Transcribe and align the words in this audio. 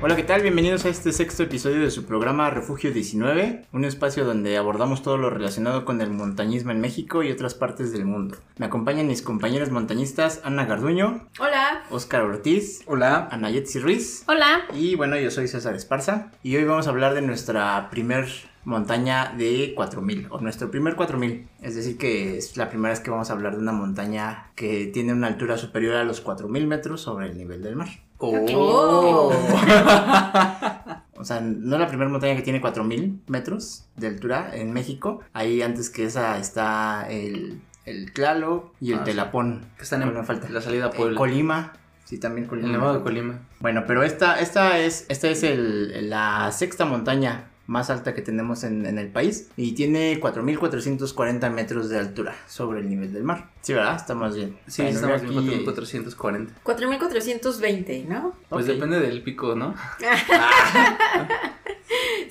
Hola, 0.00 0.14
¿qué 0.14 0.22
tal? 0.22 0.42
Bienvenidos 0.42 0.84
a 0.84 0.90
este 0.90 1.10
sexto 1.12 1.42
episodio 1.42 1.80
de 1.80 1.90
su 1.90 2.04
programa 2.04 2.50
Refugio 2.50 2.92
19, 2.92 3.64
un 3.72 3.84
espacio 3.84 4.24
donde 4.24 4.56
abordamos 4.56 5.02
todo 5.02 5.16
lo 5.18 5.28
relacionado 5.28 5.84
con 5.84 6.00
el 6.00 6.10
montañismo 6.10 6.70
en 6.70 6.80
México 6.80 7.24
y 7.24 7.32
otras 7.32 7.54
partes 7.54 7.90
del 7.92 8.04
mundo. 8.04 8.36
Me 8.58 8.66
acompañan 8.66 9.08
mis 9.08 9.22
compañeros 9.22 9.72
montañistas 9.72 10.40
Ana 10.44 10.66
Garduño, 10.66 11.26
Hola. 11.40 11.82
Oscar 11.90 12.22
Ortiz, 12.22 12.82
Hola. 12.86 13.28
Ana 13.32 13.50
Yetzi 13.50 13.80
Ruiz 13.80 14.22
Hola. 14.28 14.66
y 14.72 14.94
bueno, 14.94 15.18
yo 15.18 15.32
soy 15.32 15.48
César 15.48 15.74
Esparza 15.74 16.30
y 16.44 16.54
hoy 16.54 16.62
vamos 16.64 16.86
a 16.86 16.90
hablar 16.90 17.14
de 17.14 17.22
nuestra 17.22 17.90
primer 17.90 18.28
montaña 18.64 19.34
de 19.36 19.72
4000 19.74 20.28
o 20.30 20.40
nuestro 20.40 20.70
primer 20.70 20.94
4000, 20.94 21.48
es 21.62 21.74
decir 21.74 21.98
que 21.98 22.36
es 22.38 22.56
la 22.56 22.68
primera 22.68 22.90
vez 22.90 23.00
que 23.00 23.10
vamos 23.10 23.30
a 23.30 23.32
hablar 23.32 23.54
de 23.56 23.62
una 23.62 23.72
montaña 23.72 24.52
que 24.54 24.86
tiene 24.86 25.12
una 25.12 25.26
altura 25.26 25.58
superior 25.58 25.96
a 25.96 26.04
los 26.04 26.20
4000 26.20 26.68
metros 26.68 27.00
sobre 27.00 27.26
el 27.26 27.36
nivel 27.36 27.62
del 27.62 27.74
mar. 27.74 27.88
Oh. 28.18 29.32
O 31.20 31.24
sea, 31.24 31.40
no 31.40 31.74
es 31.74 31.80
la 31.80 31.88
primera 31.88 32.08
montaña 32.08 32.36
que 32.36 32.42
tiene 32.42 32.60
4000 32.60 33.22
metros 33.26 33.86
de 33.96 34.06
altura 34.06 34.50
en 34.54 34.72
México. 34.72 35.20
Ahí 35.32 35.62
antes 35.62 35.90
que 35.90 36.04
esa 36.04 36.38
está 36.38 37.06
el, 37.10 37.60
el 37.86 38.12
Tlaloc 38.12 38.72
y 38.80 38.92
el 38.92 39.00
Ah. 39.00 39.04
Telapón. 39.04 39.66
Que 39.76 39.82
están 39.82 40.02
¿Cuál 40.02 40.16
en 40.16 40.24
falta? 40.24 40.48
la 40.48 40.60
salida 40.60 40.90
Puebla. 40.90 41.16
Colima. 41.18 41.72
Sí, 42.04 42.18
también 42.18 42.46
Colima. 42.46 42.68
el 42.68 42.72
Nevado 42.72 42.94
de 42.98 43.02
Colima. 43.02 43.40
Bueno, 43.58 43.82
pero 43.86 44.04
esta, 44.04 44.38
esta 44.38 44.78
es, 44.78 45.06
esta 45.08 45.28
es 45.28 45.42
el- 45.42 46.08
la 46.08 46.52
sexta 46.52 46.84
montaña 46.84 47.46
más 47.68 47.90
alta 47.90 48.14
que 48.14 48.22
tenemos 48.22 48.64
en, 48.64 48.84
en 48.86 48.98
el 48.98 49.08
país 49.08 49.48
y 49.56 49.72
tiene 49.72 50.18
4.440 50.20 51.50
metros 51.52 51.88
de 51.90 51.98
altura 51.98 52.34
sobre 52.48 52.80
el 52.80 52.88
nivel 52.88 53.12
del 53.12 53.22
mar. 53.22 53.50
Sí, 53.60 53.74
¿verdad? 53.74 53.94
Estamos 53.94 54.34
bien. 54.34 54.56
Sí, 54.66 54.82
Bueno, 54.82 54.96
estamos 54.96 55.22
aquí- 55.22 55.54
en 55.54 55.64
4440. 55.64 56.54
4420, 56.62 58.06
¿no? 58.08 58.34
Pues 58.48 58.64
Ok. 58.66 58.72
depende 58.72 58.98
del 59.00 59.22
pico, 59.22 59.54
¿no? 59.54 59.74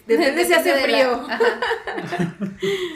Depende 0.07 0.45
si 0.47 0.53
hace 0.53 0.75
la- 0.75 0.81
frío. 0.83 1.27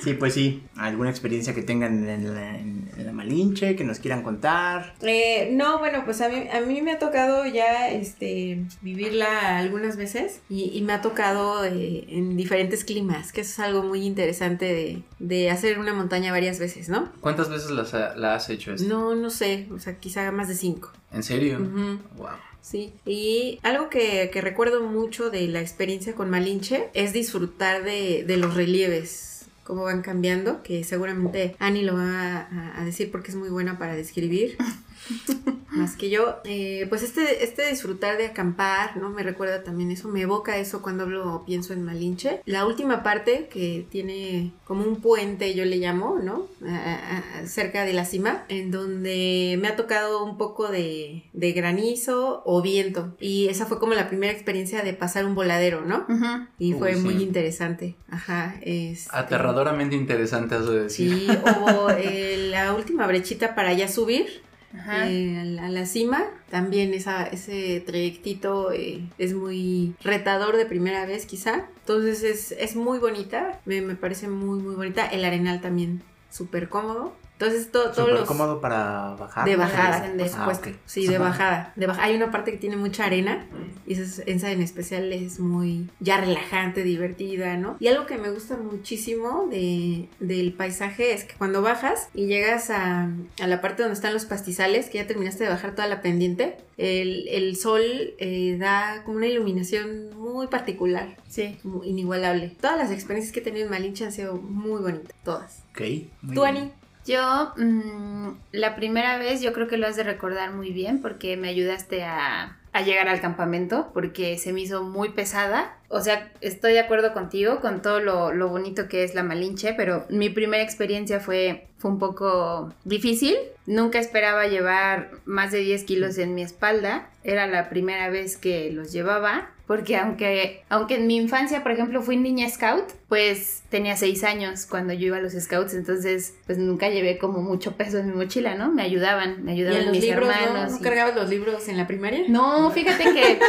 Sí, 0.03 0.13
pues 0.13 0.33
sí. 0.33 0.63
¿Alguna 0.75 1.09
experiencia 1.09 1.53
que 1.53 1.61
tengan 1.61 2.07
en 2.09 2.33
la, 2.33 2.57
en- 2.57 2.89
en 2.97 3.05
la 3.05 3.11
Malinche 3.11 3.75
que 3.75 3.83
nos 3.83 3.99
quieran 3.99 4.23
contar? 4.23 4.95
Eh, 5.01 5.49
no, 5.53 5.79
bueno, 5.79 6.03
pues 6.05 6.21
a 6.21 6.29
mí, 6.29 6.47
a 6.51 6.61
mí 6.61 6.81
me 6.81 6.93
ha 6.93 6.99
tocado 6.99 7.45
ya 7.45 7.89
este, 7.89 8.63
vivirla 8.81 9.57
algunas 9.57 9.97
veces 9.97 10.41
y, 10.49 10.71
y 10.77 10.81
me 10.81 10.93
ha 10.93 11.01
tocado 11.01 11.63
eh, 11.65 12.05
en 12.09 12.35
diferentes 12.37 12.83
climas, 12.83 13.31
que 13.31 13.41
eso 13.41 13.51
es 13.51 13.59
algo 13.59 13.83
muy 13.83 14.03
interesante 14.05 14.65
de, 14.65 15.03
de 15.19 15.49
hacer 15.51 15.79
una 15.79 15.93
montaña 15.93 16.31
varias 16.31 16.59
veces, 16.59 16.89
¿no? 16.89 17.11
¿Cuántas 17.21 17.49
veces 17.49 17.71
las 17.71 17.93
ha- 17.93 18.15
la 18.15 18.35
has 18.35 18.49
hecho 18.49 18.73
esto? 18.73 18.87
No, 18.87 19.15
no 19.15 19.29
sé, 19.29 19.67
o 19.73 19.79
sea, 19.79 19.97
quizá 19.99 20.31
más 20.31 20.47
de 20.47 20.55
cinco. 20.55 20.91
¿En 21.11 21.23
serio? 21.23 21.59
Ujú. 21.59 21.99
Wow. 22.17 22.29
Sí, 22.61 22.93
y 23.05 23.59
algo 23.63 23.89
que, 23.89 24.29
que 24.31 24.39
recuerdo 24.39 24.83
mucho 24.83 25.29
de 25.29 25.47
la 25.47 25.61
experiencia 25.61 26.13
con 26.13 26.29
Malinche 26.29 26.89
es 26.93 27.11
disfrutar 27.11 27.83
de, 27.83 28.23
de 28.23 28.37
los 28.37 28.53
relieves, 28.53 29.45
cómo 29.63 29.83
van 29.83 30.01
cambiando, 30.01 30.61
que 30.63 30.83
seguramente 30.83 31.55
Ani 31.59 31.83
lo 31.83 31.95
va 31.95 32.37
a, 32.37 32.81
a 32.81 32.85
decir 32.85 33.11
porque 33.11 33.31
es 33.31 33.35
muy 33.35 33.49
buena 33.49 33.79
para 33.79 33.95
describir. 33.95 34.57
Más 35.71 35.95
que 35.95 36.09
yo, 36.09 36.37
Eh, 36.43 36.85
pues 36.89 37.01
este, 37.03 37.43
este 37.43 37.69
disfrutar 37.69 38.17
de 38.17 38.25
acampar, 38.27 38.97
¿no? 38.97 39.09
Me 39.09 39.23
recuerda 39.23 39.63
también 39.63 39.89
eso, 39.91 40.07
me 40.09 40.21
evoca 40.21 40.57
eso 40.57 40.81
cuando 40.81 41.03
hablo 41.03 41.33
o 41.35 41.45
pienso 41.45 41.73
en 41.73 41.83
Malinche. 41.83 42.41
La 42.45 42.65
última 42.65 43.03
parte 43.03 43.47
que 43.51 43.85
tiene 43.89 44.51
como 44.65 44.83
un 44.83 44.97
puente, 45.01 45.53
yo 45.53 45.63
le 45.65 45.77
llamo, 45.77 46.19
¿no? 46.21 46.47
A- 46.67 47.39
a- 47.41 47.47
cerca 47.47 47.85
de 47.85 47.93
la 47.93 48.05
cima, 48.05 48.43
en 48.49 48.69
donde 48.71 49.57
me 49.61 49.67
ha 49.69 49.75
tocado 49.75 50.23
un 50.25 50.37
poco 50.37 50.67
de, 50.67 51.23
de 51.33 51.51
granizo 51.53 52.41
o 52.45 52.61
viento. 52.61 53.15
Y 53.19 53.47
esa 53.47 53.65
fue 53.65 53.79
como 53.79 53.93
la 53.93 54.07
primera 54.09 54.31
experiencia 54.33 54.81
de 54.83 54.93
pasar 54.93 55.25
un 55.25 55.35
voladero, 55.35 55.81
¿no? 55.85 56.05
Ujú. 56.09 56.47
Y 56.59 56.73
Uy, 56.73 56.79
fue 56.79 56.95
sí. 56.95 56.99
muy 57.01 57.15
interesante. 57.23 57.95
Ajá. 58.09 58.55
este- 58.61 59.09
Aterradoramente 59.11 59.95
interesante 59.95 60.55
eso 60.55 60.71
de 60.71 60.83
decir. 60.83 61.11
Sí, 61.11 61.27
o 61.65 61.89
eh, 61.91 62.47
la 62.51 62.73
última 62.73 63.07
brechita 63.07 63.55
para 63.55 63.73
ya 63.73 63.87
subir. 63.87 64.41
Eh, 64.73 65.57
a, 65.59 65.69
la, 65.69 65.85
cima. 65.85 66.25
También 66.49 66.93
ese 66.93 67.83
trayectito 67.85 68.71
eh, 68.71 69.07
es 69.17 69.33
muy 69.33 69.95
retador 70.01 70.57
de 70.57 70.65
primera 70.65 71.05
vez, 71.05 71.25
quizá. 71.25 71.67
Entonces 71.79 72.23
es, 72.23 72.51
es 72.51 72.75
muy 72.75 72.99
bonita. 72.99 73.59
Me, 73.65 73.81
me 73.81 73.95
parece 73.95 74.27
muy, 74.27 74.59
muy 74.59 74.75
bonita. 74.75 75.05
El 75.05 75.25
arenal 75.25 75.61
también 75.61 76.01
súper 76.29 76.69
cómodo. 76.69 77.13
Entonces 77.41 77.71
to- 77.71 77.83
todos 77.85 77.95
Súper 77.95 78.13
los... 78.13 78.27
cómodo 78.27 78.61
para 78.61 79.15
bajar. 79.19 79.45
De 79.45 79.55
bajada, 79.55 80.05
supuesto. 80.29 80.69
Ah. 80.71 80.77
Sí, 80.85 81.07
de 81.07 81.17
bajada, 81.17 81.73
de 81.75 81.87
baja- 81.87 82.03
Hay 82.03 82.15
una 82.15 82.29
parte 82.29 82.51
que 82.51 82.57
tiene 82.57 82.75
mucha 82.75 83.05
arena 83.05 83.47
y 83.87 83.93
esa, 83.93 84.03
es- 84.03 84.23
esa 84.27 84.51
en 84.51 84.61
especial 84.61 85.11
es 85.11 85.39
muy 85.39 85.89
ya 85.99 86.17
relajante, 86.17 86.83
divertida, 86.83 87.57
¿no? 87.57 87.77
Y 87.79 87.87
algo 87.87 88.05
que 88.05 88.17
me 88.19 88.29
gusta 88.29 88.57
muchísimo 88.57 89.47
de, 89.49 90.07
del 90.19 90.53
paisaje 90.53 91.13
es 91.13 91.23
que 91.23 91.33
cuando 91.35 91.61
bajas 91.63 92.09
y 92.13 92.27
llegas 92.27 92.69
a, 92.69 93.09
a 93.41 93.47
la 93.47 93.59
parte 93.61 93.81
donde 93.81 93.95
están 93.95 94.13
los 94.13 94.25
pastizales, 94.25 94.89
que 94.89 94.99
ya 94.99 95.07
terminaste 95.07 95.43
de 95.43 95.49
bajar 95.49 95.73
toda 95.73 95.87
la 95.87 96.01
pendiente, 96.01 96.57
el, 96.77 97.27
el 97.27 97.55
sol 97.57 97.81
eh, 98.19 98.57
da 98.59 99.01
como 99.03 99.17
una 99.17 99.27
iluminación 99.27 100.15
muy 100.15 100.47
particular, 100.47 101.17
Sí. 101.27 101.57
inigualable. 101.83 102.55
Todas 102.61 102.77
las 102.77 102.91
experiencias 102.91 103.33
que 103.33 103.39
he 103.39 103.43
tenido 103.43 103.65
en 103.65 103.71
Malinche 103.71 104.05
han 104.05 104.11
sido 104.11 104.35
muy 104.35 104.81
bonitas, 104.81 105.13
todas. 105.23 105.63
Ok. 105.71 105.81
muy 106.21 106.35
¿Tú. 106.35 106.43
Ani? 106.43 106.71
Yo, 107.05 107.53
mm, 107.57 108.29
la 108.51 108.75
primera 108.75 109.17
vez, 109.17 109.41
yo 109.41 109.53
creo 109.53 109.67
que 109.67 109.77
lo 109.77 109.87
has 109.87 109.95
de 109.95 110.03
recordar 110.03 110.53
muy 110.53 110.71
bien 110.71 111.01
porque 111.01 111.35
me 111.37 111.49
ayudaste 111.49 112.03
a, 112.03 112.59
a 112.73 112.81
llegar 112.81 113.07
al 113.07 113.21
campamento 113.21 113.91
porque 113.93 114.37
se 114.37 114.53
me 114.53 114.61
hizo 114.61 114.83
muy 114.83 115.09
pesada. 115.09 115.77
O 115.93 116.01
sea, 116.01 116.31
estoy 116.41 116.73
de 116.73 116.79
acuerdo 116.79 117.13
contigo 117.13 117.59
con 117.59 117.81
todo 117.81 117.99
lo, 117.99 118.31
lo 118.33 118.47
bonito 118.49 118.87
que 118.87 119.03
es 119.03 119.13
la 119.13 119.23
Malinche, 119.23 119.73
pero 119.73 120.05
mi 120.09 120.29
primera 120.29 120.63
experiencia 120.63 121.19
fue, 121.19 121.67
fue 121.77 121.91
un 121.91 121.99
poco 121.99 122.73
difícil. 122.85 123.35
Nunca 123.65 123.99
esperaba 123.99 124.47
llevar 124.47 125.11
más 125.25 125.51
de 125.51 125.59
10 125.59 125.83
kilos 125.83 126.17
en 126.17 126.33
mi 126.33 126.43
espalda. 126.43 127.09
Era 127.23 127.45
la 127.47 127.69
primera 127.69 128.09
vez 128.09 128.37
que 128.37 128.71
los 128.71 128.91
llevaba. 128.93 129.49
Porque 129.67 129.95
aunque, 129.95 130.63
aunque 130.67 130.95
en 130.95 131.07
mi 131.07 131.15
infancia, 131.15 131.63
por 131.63 131.71
ejemplo, 131.71 132.01
fui 132.01 132.17
niña 132.17 132.49
scout, 132.49 132.91
pues 133.07 133.63
tenía 133.69 133.95
6 133.95 134.25
años 134.25 134.65
cuando 134.65 134.91
yo 134.91 135.07
iba 135.07 135.17
a 135.17 135.21
los 135.21 135.31
scouts, 135.31 135.73
entonces 135.75 136.33
pues 136.45 136.57
nunca 136.57 136.89
llevé 136.89 137.17
como 137.17 137.41
mucho 137.41 137.77
peso 137.77 137.99
en 137.99 138.07
mi 138.07 138.13
mochila, 138.15 138.55
¿no? 138.55 138.69
Me 138.73 138.81
ayudaban, 138.81 139.45
me 139.45 139.51
¿Y 139.53 139.59
ayudaban 139.61 139.79
en 139.79 139.85
los 139.85 139.95
mis 139.95 140.03
libros, 140.03 140.27
no? 140.27 140.33
hermanos. 140.33 140.71
¿No 140.73 140.77
y- 140.77 140.81
cargabas 140.81 141.15
los 141.15 141.29
libros 141.29 141.69
en 141.69 141.77
la 141.77 141.87
primaria? 141.87 142.25
no, 142.27 142.69
fíjate 142.71 143.13
que 143.13 143.39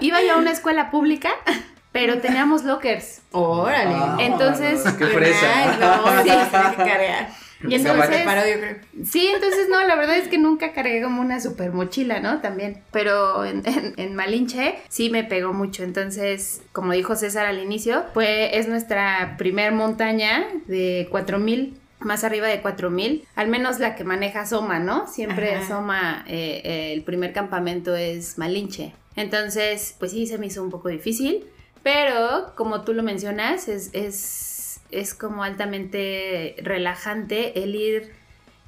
iba 0.00 0.22
yo 0.22 0.34
a 0.34 0.36
una 0.36 0.50
escuela 0.50 0.90
pública, 0.90 1.30
pero 2.00 2.20
teníamos 2.20 2.64
lockers. 2.64 3.20
Órale. 3.32 3.94
Ah, 3.94 4.16
Entonces, 4.20 4.82
Qué 4.98 5.06
fresa. 5.06 5.46
Ay, 5.54 5.78
no, 5.80 6.22
Sí. 6.22 6.30
que. 6.84 7.68
Y 7.68 7.74
entonces, 7.74 8.06
preparó, 8.06 8.42
yo 8.46 8.54
creo. 8.60 8.76
sí, 9.04 9.26
entonces 9.34 9.66
no, 9.68 9.82
la 9.82 9.96
verdad 9.96 10.16
es 10.16 10.28
que 10.28 10.38
nunca 10.38 10.72
cargué 10.72 11.02
como 11.02 11.20
una 11.20 11.40
super 11.40 11.72
mochila, 11.72 12.20
¿no? 12.20 12.40
También, 12.40 12.82
pero 12.92 13.44
en, 13.44 13.62
en- 13.66 13.94
en 13.96 14.14
Malinche 14.14 14.76
sí 14.88 15.10
me 15.10 15.24
pegó 15.24 15.52
mucho, 15.52 15.82
entonces, 15.82 16.62
como 16.70 16.92
dijo 16.92 17.16
César 17.16 17.46
al 17.46 17.58
inicio, 17.58 18.04
fue, 18.14 18.56
es 18.58 18.68
nuestra 18.68 19.34
primer 19.38 19.72
montaña 19.72 20.46
de 20.68 21.08
4000 21.10 21.76
más 21.98 22.22
arriba 22.22 22.46
de 22.46 22.60
4000, 22.60 23.24
al 23.34 23.48
menos 23.48 23.80
la 23.80 23.96
que 23.96 24.04
maneja 24.04 24.46
Soma, 24.46 24.78
¿no? 24.78 25.08
Siempre 25.08 25.56
Ajá. 25.56 25.66
Soma, 25.66 26.24
eh, 26.28 26.60
eh, 26.62 26.92
el 26.92 27.02
primer 27.02 27.32
campamento 27.32 27.96
es 27.96 28.38
Malinche. 28.38 28.94
Entonces, 29.16 29.96
pues 29.98 30.12
sí, 30.12 30.28
se 30.28 30.38
me 30.38 30.46
hizo 30.46 30.62
un 30.62 30.70
poco 30.70 30.90
difícil, 30.90 31.44
pero 31.82 32.52
como 32.54 32.82
tú 32.82 32.94
lo 32.94 33.02
mencionas, 33.02 33.68
es, 33.68 33.90
es, 33.92 34.80
es 34.90 35.14
como 35.14 35.42
altamente 35.42 36.56
relajante 36.62 37.62
el 37.62 37.74
ir 37.74 38.12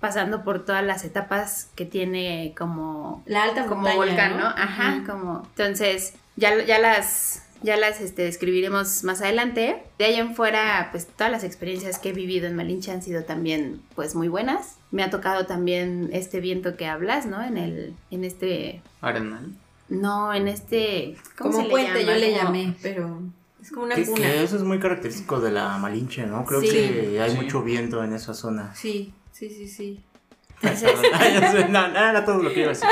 pasando 0.01 0.43
por 0.43 0.65
todas 0.65 0.85
las 0.85 1.05
etapas 1.05 1.71
que 1.77 1.85
tiene 1.85 2.55
como, 2.57 3.23
La 3.27 3.45
alta 3.45 3.67
como 3.67 3.83
montaña, 3.83 3.97
volcán, 3.97 4.37
¿no? 4.39 4.47
Ajá, 4.47 5.05
como... 5.07 5.43
Entonces, 5.51 6.15
ya, 6.37 6.65
ya 6.65 6.79
las... 6.79 7.47
Ya 7.63 7.77
las 7.77 8.01
este, 8.01 8.23
describiremos 8.23 9.05
más 9.05 9.21
adelante. 9.21 9.83
De 9.99 10.07
ahí 10.07 10.15
en 10.15 10.35
fuera, 10.35 10.89
pues 10.93 11.07
todas 11.07 11.31
las 11.31 11.45
experiencias 11.45 11.99
que 11.99 12.09
he 12.09 12.13
vivido 12.15 12.47
en 12.47 12.57
Malinche 12.57 12.91
han 12.91 13.03
sido 13.03 13.25
también, 13.25 13.83
pues, 13.95 14.15
muy 14.15 14.29
buenas. 14.29 14.79
Me 14.91 15.03
ha 15.03 15.11
tocado 15.11 15.45
también 15.45 16.09
este 16.15 16.41
viento 16.41 16.79
que 16.79 16.87
hablas, 16.87 17.27
¿no? 17.27 17.45
En 17.45 17.59
el, 17.59 17.95
en 18.11 18.25
este, 18.25 18.81
Arenal. 19.03 19.51
No, 19.91 20.33
en 20.33 20.49
este, 20.49 21.17
¿cómo 21.37 21.51
Como 21.53 21.65
se 21.65 21.69
puente 21.71 21.93
le 21.93 22.01
llama? 22.01 22.13
yo 22.13 22.19
le 22.19 22.31
Como- 22.33 22.43
llamé, 22.45 22.75
pero 22.83 23.21
es 23.63 23.71
como 23.71 23.85
una 23.87 23.95
Que, 23.97 24.07
cuna. 24.07 24.21
que 24.23 24.43
eso 24.43 24.57
es 24.57 24.63
muy 24.63 24.79
característico 24.81 25.41
de 25.41 25.51
la 25.53 25.77
Malinche, 25.79 26.27
¿no? 26.27 26.45
Creo 26.47 26.61
Sí. 26.63 26.69
que 26.71 27.21
hay 27.21 27.31
Sí. 27.33 27.37
mucho 27.37 27.63
viento 27.63 28.03
en 28.03 28.15
esa 28.15 28.33
zona. 28.35 28.75
Sí, 28.75 29.13
sí, 29.33 29.51
sí, 29.51 29.69
sí. 29.69 30.01
Entonces, 30.63 30.91
no, 31.71 31.89
no 31.89 31.99
era 31.99 32.25
todo 32.25 32.43
lo 32.43 32.53
que 32.53 32.61
iba 32.61 32.71
a 32.71 32.75
decir. 32.75 32.89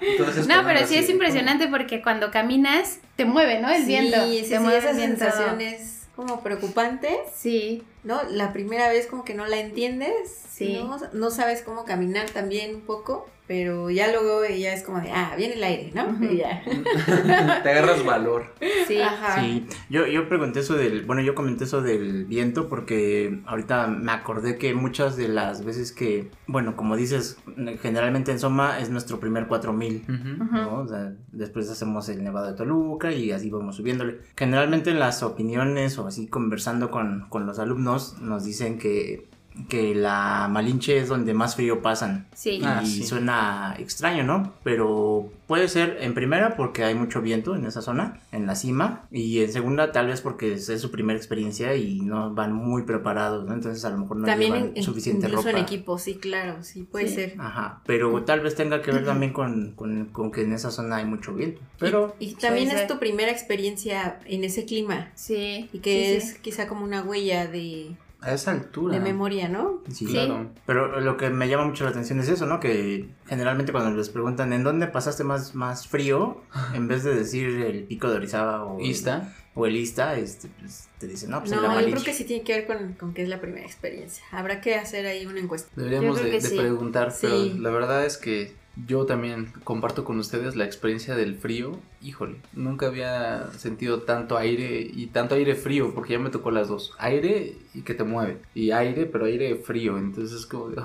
Entonces, 0.00 0.46
no, 0.46 0.62
pero 0.64 0.86
sí 0.86 0.96
es 0.96 1.08
impresionante 1.10 1.66
porque 1.68 2.02
cuando 2.02 2.30
caminas 2.30 2.98
te 3.16 3.24
mueve, 3.24 3.60
¿no? 3.60 3.68
El 3.68 3.82
sí, 3.82 3.88
viento. 3.88 4.16
Sí, 4.26 4.42
te 4.42 4.56
sí, 4.56 4.58
mueve 4.58 4.78
esa 4.78 4.94
sensación 4.94 5.60
es 5.60 6.06
como 6.16 6.40
preocupante. 6.42 7.18
Sí. 7.34 7.82
¿no? 8.04 8.22
La 8.30 8.52
primera 8.54 8.88
vez 8.88 9.06
como 9.06 9.24
que 9.24 9.34
no 9.34 9.46
la 9.46 9.58
entiendes, 9.58 10.12
Sí. 10.50 10.74
¿no? 10.74 10.96
No 11.12 11.30
sabes 11.30 11.60
cómo 11.62 11.84
caminar 11.84 12.30
también 12.30 12.76
un 12.76 12.80
poco, 12.82 13.28
pero 13.48 13.88
ya 13.88 14.12
luego 14.12 14.44
ya 14.44 14.74
es 14.74 14.82
como 14.84 15.00
de, 15.00 15.10
ah, 15.10 15.34
viene 15.36 15.54
el 15.54 15.64
aire, 15.64 15.90
¿no? 15.94 16.16
Y 16.30 16.36
ya. 16.36 16.62
Te 17.62 17.70
agarras 17.70 18.04
valor. 18.04 18.54
Sí. 18.86 19.00
Ajá. 19.00 19.40
Sí, 19.40 19.66
yo, 19.88 20.06
yo 20.06 20.28
pregunté 20.28 20.60
eso 20.60 20.74
del, 20.74 21.04
bueno, 21.06 21.22
yo 21.22 21.34
comenté 21.34 21.64
eso 21.64 21.80
del 21.80 22.26
viento 22.26 22.68
porque 22.68 23.40
ahorita 23.46 23.86
me 23.86 24.12
acordé 24.12 24.58
que 24.58 24.74
muchas 24.74 25.16
de 25.16 25.28
las 25.28 25.64
veces 25.64 25.92
que, 25.92 26.30
bueno, 26.46 26.76
como 26.76 26.94
dices, 26.94 27.38
generalmente 27.80 28.30
en 28.32 28.38
Soma 28.38 28.78
es 28.80 28.90
nuestro 28.90 29.18
primer 29.18 29.46
4000. 29.46 30.04
Ujú. 30.04 30.44
Ujú. 30.44 30.54
¿no? 30.54 30.80
O 30.80 30.86
sea, 30.86 31.14
después 31.32 31.70
hacemos 31.70 32.08
el 32.10 32.22
Nevado 32.22 32.48
de 32.48 32.52
Toluca 32.52 33.12
y 33.12 33.32
así 33.32 33.48
vamos 33.48 33.76
subiéndole. 33.76 34.18
Generalmente 34.36 34.90
en 34.90 34.98
las 34.98 35.22
opiniones 35.22 35.98
o 35.98 36.06
así 36.06 36.26
conversando 36.28 36.90
con, 36.90 37.26
con 37.30 37.46
los 37.46 37.58
alumnos 37.58 38.18
nos 38.20 38.44
dicen 38.44 38.78
que, 38.78 39.27
que 39.68 39.94
la 39.94 40.48
Malinche 40.50 40.98
es 40.98 41.08
donde 41.08 41.34
más 41.34 41.56
frío 41.56 41.82
pasan. 41.82 42.26
Sí. 42.34 42.60
Ah, 42.64 42.80
y 42.84 42.86
sí. 42.86 43.04
suena 43.04 43.74
extraño, 43.78 44.22
¿no? 44.24 44.52
Pero 44.64 45.30
puede 45.46 45.68
ser 45.68 45.98
en 46.00 46.14
primera 46.14 46.56
porque 46.56 46.84
hay 46.84 46.94
mucho 46.94 47.20
viento 47.22 47.54
en 47.56 47.64
esa 47.66 47.80
zona, 47.82 48.20
en 48.32 48.46
la 48.46 48.54
cima, 48.54 49.06
y 49.10 49.40
en 49.42 49.52
segunda 49.52 49.92
tal 49.92 50.06
vez 50.08 50.20
porque 50.20 50.52
es, 50.54 50.68
es 50.68 50.80
su 50.80 50.90
primera 50.90 51.16
experiencia 51.18 51.74
y 51.74 52.00
no 52.00 52.32
van 52.34 52.52
muy 52.52 52.82
preparados, 52.82 53.46
¿no? 53.46 53.54
Entonces 53.54 53.84
a 53.84 53.90
lo 53.90 53.98
mejor 53.98 54.18
no 54.18 54.26
también 54.26 54.52
llevan 54.52 54.68
en- 54.70 54.76
en- 54.76 54.82
suficiente 54.82 55.26
incluso 55.26 55.48
ropa. 55.48 55.58
en 55.58 55.64
equipo, 55.64 55.98
sí, 55.98 56.14
claro, 56.16 56.62
sí, 56.62 56.82
puede 56.84 57.08
Sí. 57.08 57.14
ser. 57.14 57.34
Ajá, 57.38 57.82
pero 57.86 58.22
tal 58.24 58.40
vez 58.40 58.54
tenga 58.54 58.82
que 58.82 58.92
ver 58.92 59.04
también 59.04 59.32
con, 59.32 59.72
con- 59.72 60.06
con 60.06 60.30
que 60.30 60.42
en 60.42 60.52
esa 60.52 60.70
zona 60.70 60.96
hay 60.96 61.04
mucho 61.06 61.34
viento. 61.34 61.60
Pero 61.78 62.14
Y 62.18 62.34
también 62.34 62.70
es 62.70 62.86
tu 62.86 62.98
primera 62.98 63.32
experiencia 63.32 64.20
en 64.26 64.44
ese 64.44 64.64
clima 64.66 65.10
Sí. 65.14 65.68
y 65.72 65.78
que 65.78 66.20
sí, 66.20 66.26
es 66.28 66.34
quizá 66.38 66.68
como 66.68 66.84
una 66.84 67.02
huella 67.02 67.46
de, 67.46 67.92
A 68.20 68.32
esa 68.34 68.50
altura. 68.50 68.94
de 68.94 69.00
memoria, 69.00 69.48
¿no? 69.48 69.80
sí, 69.88 70.06
Sí. 70.06 70.12
Claro. 70.12 70.50
Pero 70.66 71.00
lo 71.00 71.16
que 71.16 71.30
me 71.30 71.48
llama 71.48 71.64
mucho 71.66 71.84
la 71.84 71.90
atención 71.90 72.18
es 72.18 72.28
eso, 72.28 72.46
¿no? 72.46 72.58
Que 72.58 73.08
generalmente 73.26 73.70
cuando 73.70 73.96
les 73.96 74.08
preguntan 74.08 74.52
en 74.52 74.64
dónde 74.64 74.88
pasaste 74.88 75.22
más, 75.24 75.54
más 75.54 75.86
frío, 75.86 76.40
en 76.74 76.88
vez 76.88 77.04
de 77.04 77.14
decir 77.14 77.48
el 77.60 77.84
pico 77.84 78.10
de 78.10 78.16
Orizaba 78.16 78.64
o, 78.64 78.80
¿Ista? 78.80 79.32
o 79.54 79.66
el 79.66 79.76
Ista, 79.76 80.16
este, 80.16 80.48
pues, 80.60 80.88
te 80.98 81.06
dicen, 81.06 81.30
no, 81.30 81.40
pues 81.40 81.52
en 81.52 81.62
la 81.62 81.68
No, 81.68 81.80
yo 81.80 81.90
creo 81.92 82.02
que 82.04 82.12
sí 82.12 82.24
tiene 82.24 82.42
que 82.42 82.54
ver 82.54 82.66
con, 82.66 82.94
con 82.94 83.14
que 83.14 83.22
es 83.22 83.28
la 83.28 83.40
primera 83.40 83.64
experiencia. 83.64 84.24
Habrá 84.32 84.60
que 84.60 84.74
hacer 84.74 85.06
ahí 85.06 85.24
una 85.26 85.38
encuesta. 85.40 85.70
Deberíamos 85.76 86.16
Yo 86.16 86.22
creo 86.22 86.24
de, 86.24 86.38
que 86.38 86.42
de 86.42 86.48
sí. 86.50 86.56
preguntar, 86.56 87.12
Sí. 87.12 87.18
pero 87.52 87.62
la 87.62 87.70
verdad 87.70 88.04
es 88.04 88.16
que 88.16 88.52
yo 88.86 89.06
también 89.06 89.52
comparto 89.64 90.04
con 90.04 90.18
ustedes 90.18 90.56
la 90.56 90.64
experiencia 90.64 91.16
del 91.16 91.36
frío. 91.36 91.78
Híjole, 92.02 92.36
nunca 92.52 92.86
había 92.86 93.50
sentido 93.52 94.02
tanto 94.02 94.36
aire 94.36 94.88
y 94.92 95.06
tanto 95.08 95.34
aire 95.34 95.54
frío, 95.54 95.94
porque 95.94 96.12
ya 96.12 96.18
me 96.18 96.30
tocó 96.30 96.50
las 96.50 96.68
dos. 96.68 96.92
Aire 96.98 97.56
y 97.74 97.82
que 97.82 97.94
te 97.94 98.04
mueve. 98.04 98.38
Y 98.54 98.70
aire, 98.70 99.06
pero 99.06 99.24
aire 99.24 99.56
frío. 99.56 99.98
Entonces 99.98 100.38
es 100.38 100.46
como 100.46 100.68
de, 100.68 100.82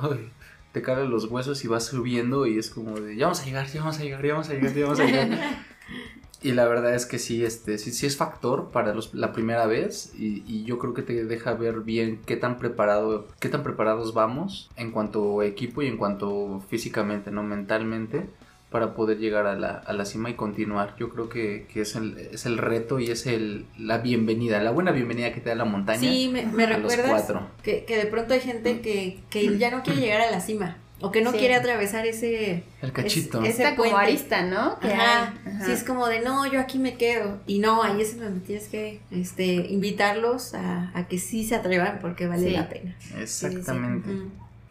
te 0.71 0.81
calan 0.81 1.11
los 1.11 1.25
huesos 1.25 1.63
y 1.63 1.67
vas 1.67 1.85
subiendo 1.85 2.47
y 2.47 2.57
es 2.57 2.69
como 2.69 2.99
de, 2.99 3.15
ya 3.15 3.25
vamos 3.25 3.41
a 3.41 3.45
llegar, 3.45 3.67
ya 3.67 3.81
vamos 3.81 3.99
a 3.99 4.03
llegar, 4.03 4.25
ya 4.25 4.33
vamos 4.33 4.49
a 4.49 4.53
llegar, 4.53 4.73
ya 4.73 4.83
vamos 4.83 4.99
a 4.99 5.05
llegar. 5.05 5.29
Y 6.43 6.51
la 6.51 6.65
verdad 6.67 6.93
es 6.93 7.05
que 7.05 7.19
sí, 7.19 7.43
este, 7.45 7.77
sí, 7.77 7.91
sí 7.91 8.05
es 8.05 8.17
factor 8.17 8.69
para 8.71 8.93
los- 8.93 9.13
la 9.13 9.31
primera 9.31 9.65
vez 9.65 10.11
y, 10.17 10.43
y 10.45 10.65
yo 10.65 10.77
creo 10.77 10.93
que 10.93 11.01
te 11.01 11.23
deja 11.25 11.53
ver 11.53 11.79
bien 11.79 12.19
qué 12.25 12.35
tan 12.35 12.59
preparado, 12.59 13.27
qué 13.39 13.47
tan 13.49 13.63
preparados 13.63 14.13
vamos 14.13 14.69
en 14.75 14.91
cuanto 14.91 15.39
a 15.39 15.45
equipo 15.45 15.81
y 15.81 15.87
en 15.87 15.95
cuanto 15.97 16.61
físicamente, 16.69 17.31
no 17.31 17.43
mentalmente, 17.43 18.25
para 18.69 18.93
poder 18.95 19.19
llegar 19.19 19.45
a 19.45 19.55
la, 19.55 19.69
a 19.69 19.93
la 19.93 20.03
cima 20.03 20.31
y 20.31 20.33
continuar. 20.33 20.95
Yo 20.99 21.09
creo 21.09 21.29
que, 21.29 21.67
que 21.71 21.81
es, 21.81 21.95
el, 21.95 22.17
es 22.17 22.45
el 22.45 22.57
reto 22.57 22.99
y 22.99 23.09
es 23.11 23.25
el, 23.27 23.65
la 23.77 23.99
bienvenida, 23.99 24.61
la 24.61 24.71
buena 24.71 24.91
bienvenida 24.91 25.31
que 25.31 25.39
te 25.41 25.49
da 25.49 25.55
la 25.55 25.63
montaña. 25.65 25.99
Sí, 25.99 26.27
me, 26.33 26.45
me 26.47 26.65
a 26.65 26.77
los 26.79 26.93
cuatro. 26.97 27.47
que, 27.61 27.85
que 27.85 27.95
de 27.97 28.07
pronto 28.07 28.33
hay 28.33 28.41
gente 28.41 28.81
que, 28.81 29.19
que 29.29 29.57
ya 29.59 29.69
no 29.71 29.81
quiere 29.83 30.01
llegar 30.01 30.21
a 30.21 30.31
la 30.31 30.41
cima 30.41 30.77
o 31.01 31.11
que 31.11 31.21
no 31.21 31.31
Sí. 31.33 31.37
quiere 31.37 31.55
atravesar 31.55 32.05
ese... 32.07 32.63
El 32.81 32.93
cachito. 32.93 33.43
es- 33.43 33.59
Está 33.59 33.75
como 33.75 33.91
puente. 33.91 34.07
arista, 34.11 34.41
¿no? 34.43 34.79
Que 34.79 34.87
Ajá. 34.93 35.33
hay. 35.42 35.42
Ajá. 35.53 35.65
Sí, 35.65 35.71
es 35.71 35.83
como 35.83 36.07
de 36.07 36.21
no, 36.21 36.45
yo 36.51 36.59
aquí 36.59 36.79
me 36.79 36.97
quedo. 36.97 37.39
Y 37.47 37.59
no, 37.59 37.83
ahí 37.83 38.01
es 38.01 38.19
donde 38.19 38.39
tienes 38.39 38.67
que 38.67 39.01
este, 39.11 39.45
invitarlos 39.45 40.53
a, 40.53 40.91
a 40.97 41.07
que 41.07 41.17
sí 41.19 41.43
se 41.45 41.55
atrevan 41.55 41.99
porque 42.01 42.27
vale 42.27 42.47
Sí. 42.47 42.51
la 42.53 42.69
pena. 42.69 42.95
Exactamente. 43.19 44.09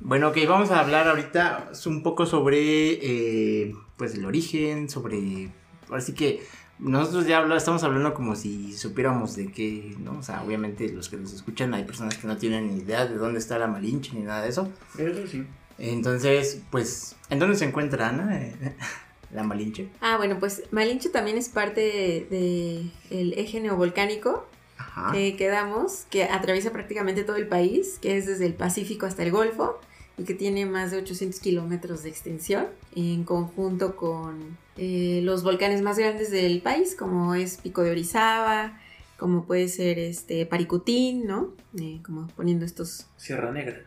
Bueno, 0.00 0.28
ok, 0.28 0.38
vamos 0.48 0.70
a 0.70 0.80
hablar 0.80 1.06
ahorita 1.08 1.70
un 1.86 2.02
poco 2.02 2.26
sobre, 2.26 2.58
eh, 3.00 3.74
pues, 3.96 4.14
el 4.14 4.24
origen, 4.24 4.88
sobre, 4.88 5.50
ahora 5.88 6.00
sí 6.00 6.12
que 6.14 6.42
nosotros 6.80 7.26
ya 7.28 7.38
habla- 7.38 7.56
estamos 7.56 7.84
hablando 7.84 8.12
como 8.12 8.34
si 8.34 8.72
supiéramos 8.72 9.36
de 9.36 9.52
qué, 9.52 9.94
¿no? 10.00 10.18
O 10.18 10.22
sea, 10.24 10.42
obviamente 10.42 10.88
los 10.88 11.08
que 11.08 11.16
nos 11.16 11.32
escuchan 11.32 11.72
hay 11.74 11.84
personas 11.84 12.16
que 12.18 12.26
no 12.26 12.36
tienen 12.36 12.66
ni 12.74 12.82
idea 12.82 13.06
de 13.06 13.14
dónde 13.14 13.38
está 13.38 13.58
la 13.58 13.68
Malinche 13.68 14.12
ni 14.14 14.22
nada 14.22 14.42
de 14.42 14.48
eso. 14.48 14.68
Eso 14.98 15.26
sí. 15.28 15.46
Entonces, 15.78 16.60
pues, 16.70 17.14
¿en 17.30 17.38
dónde 17.38 17.56
se 17.56 17.64
encuentra 17.66 18.08
Ana? 18.08 18.40
la 19.32 19.42
Malinche. 19.42 19.88
Ah, 20.00 20.16
bueno, 20.16 20.38
pues 20.38 20.64
Malinche 20.70 21.08
también 21.08 21.38
es 21.38 21.48
parte 21.48 21.80
del 21.80 22.90
de, 23.10 23.20
el 23.22 23.32
eje 23.34 23.60
neovolcánico 23.60 24.46
Ajá. 24.76 25.12
que 25.12 25.36
quedamos, 25.36 26.06
que 26.10 26.24
atraviesa 26.24 26.72
prácticamente 26.72 27.24
todo 27.24 27.36
el 27.36 27.46
país, 27.48 27.98
que 28.00 28.16
es 28.16 28.26
desde 28.26 28.46
el 28.46 28.54
Pacífico 28.54 29.06
hasta 29.06 29.22
el 29.22 29.30
Golfo 29.30 29.80
y 30.18 30.24
que 30.24 30.34
tiene 30.34 30.66
más 30.66 30.90
de 30.90 30.98
800 30.98 31.40
kilómetros 31.40 32.02
de 32.02 32.10
extensión 32.10 32.66
en 32.94 33.24
conjunto 33.24 33.96
con 33.96 34.58
eh, 34.76 35.20
los 35.22 35.42
volcanes 35.42 35.82
más 35.82 35.98
grandes 35.98 36.30
del 36.30 36.60
país, 36.60 36.94
como 36.94 37.34
es 37.34 37.56
Pico 37.56 37.82
de 37.82 37.90
Orizaba, 37.90 38.78
como 39.16 39.44
puede 39.44 39.68
ser 39.68 39.98
este 39.98 40.44
Paricutín, 40.46 41.26
¿no? 41.26 41.52
Eh, 41.78 42.00
como 42.04 42.26
poniendo 42.28 42.64
estos 42.64 43.06
Sierra 43.16 43.52
Negra. 43.52 43.86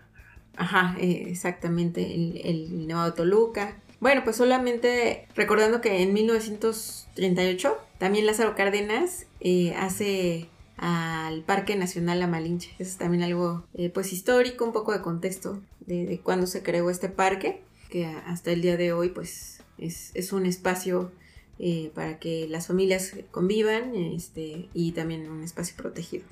Ajá, 0.57 0.95
eh, 0.99 1.25
exactamente, 1.27 2.15
el, 2.15 2.41
el 2.43 2.87
Nevado 2.87 3.11
de 3.11 3.17
Toluca. 3.17 3.75
Bueno, 4.05 4.23
pues 4.23 4.35
solamente 4.35 5.25
recordando 5.35 5.81
que 5.81 6.03
en 6.03 6.13
1938 6.13 7.75
también 7.97 8.27
Lázaro 8.27 8.53
Cárdenas 8.53 9.25
eh, 9.39 9.73
hace 9.73 10.47
al 10.77 11.41
Parque 11.41 11.75
Nacional 11.75 12.19
La 12.19 12.27
Malinche. 12.27 12.69
Eso 12.77 12.91
es 12.91 12.97
también 12.97 13.23
algo 13.23 13.65
eh, 13.73 13.89
pues 13.89 14.13
histórico, 14.13 14.63
un 14.63 14.73
poco 14.73 14.91
de 14.93 15.01
contexto 15.01 15.59
de, 15.87 16.05
de 16.05 16.19
cuándo 16.19 16.45
se 16.45 16.61
creó 16.61 16.91
este 16.91 17.09
parque, 17.09 17.63
que 17.89 18.05
hasta 18.05 18.51
el 18.51 18.61
día 18.61 18.77
de 18.77 18.93
hoy 18.93 19.09
pues 19.09 19.63
es, 19.79 20.11
es 20.13 20.33
un 20.33 20.45
espacio 20.45 21.11
eh, 21.57 21.89
para 21.95 22.19
que 22.19 22.47
las 22.47 22.67
familias 22.67 23.15
convivan 23.31 23.95
este, 23.95 24.69
y 24.75 24.91
también 24.91 25.27
un 25.31 25.41
espacio 25.41 25.75
protegido. 25.77 26.25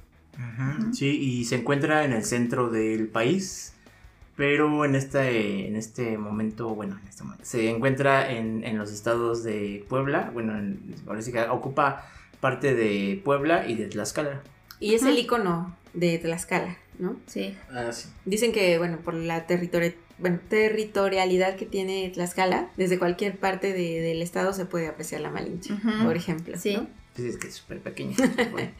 Sí, 0.91 1.07
y 1.07 1.45
se 1.45 1.55
encuentra 1.55 2.05
en 2.05 2.13
el 2.13 2.23
centro 2.23 2.69
del 2.69 3.07
país, 3.07 3.72
pero 4.35 4.83
en 4.85 4.95
este, 4.95 5.67
en 5.67 5.75
este 5.75 6.17
momento, 6.17 6.69
bueno, 6.75 6.97
en 7.01 7.07
este 7.07 7.23
momento, 7.23 7.45
se 7.45 7.69
encuentra 7.69 8.31
en, 8.31 8.63
en 8.63 8.77
los 8.77 8.91
estados 8.91 9.43
de 9.43 9.85
Puebla, 9.89 10.31
bueno, 10.33 10.57
en- 10.57 10.95
ahora 11.07 11.21
sí 11.21 11.31
que 11.31 11.41
ocupa 11.43 12.05
parte 12.39 12.73
de 12.73 13.21
Puebla 13.23 13.67
y 13.67 13.75
de 13.75 13.87
Tlaxcala. 13.87 14.41
Y 14.79 14.95
es 14.95 15.03
el 15.03 15.17
icono 15.17 15.75
de 15.93 16.17
Tlaxcala, 16.17 16.77
¿no? 16.99 17.15
Sí. 17.27 17.55
Ah, 17.71 17.91
sí. 17.93 18.09
Dicen 18.25 18.51
que, 18.51 18.77
bueno, 18.79 18.97
por 18.97 19.13
la 19.13 19.47
territori- 19.47 19.95
bueno, 20.17 20.39
territorialidad 20.49 21.55
que 21.55 21.65
tiene 21.65 22.09
Tlaxcala, 22.13 22.69
desde 22.75 22.99
cualquier 22.99 23.37
parte 23.37 23.71
de- 23.73 24.01
del 24.01 24.21
estado 24.21 24.53
se 24.53 24.65
puede 24.65 24.87
apreciar 24.87 25.21
la 25.21 25.29
Malinche, 25.29 25.73
por 26.03 26.15
ejemplo. 26.17 26.57
Sí. 26.57 26.75
¿no? 26.77 26.87
Pues 27.15 27.27
es 27.27 27.37
que 27.37 27.47
es 27.47 27.53
súper 27.53 27.79
pequeño. 27.79 28.15
bueno. 28.51 28.71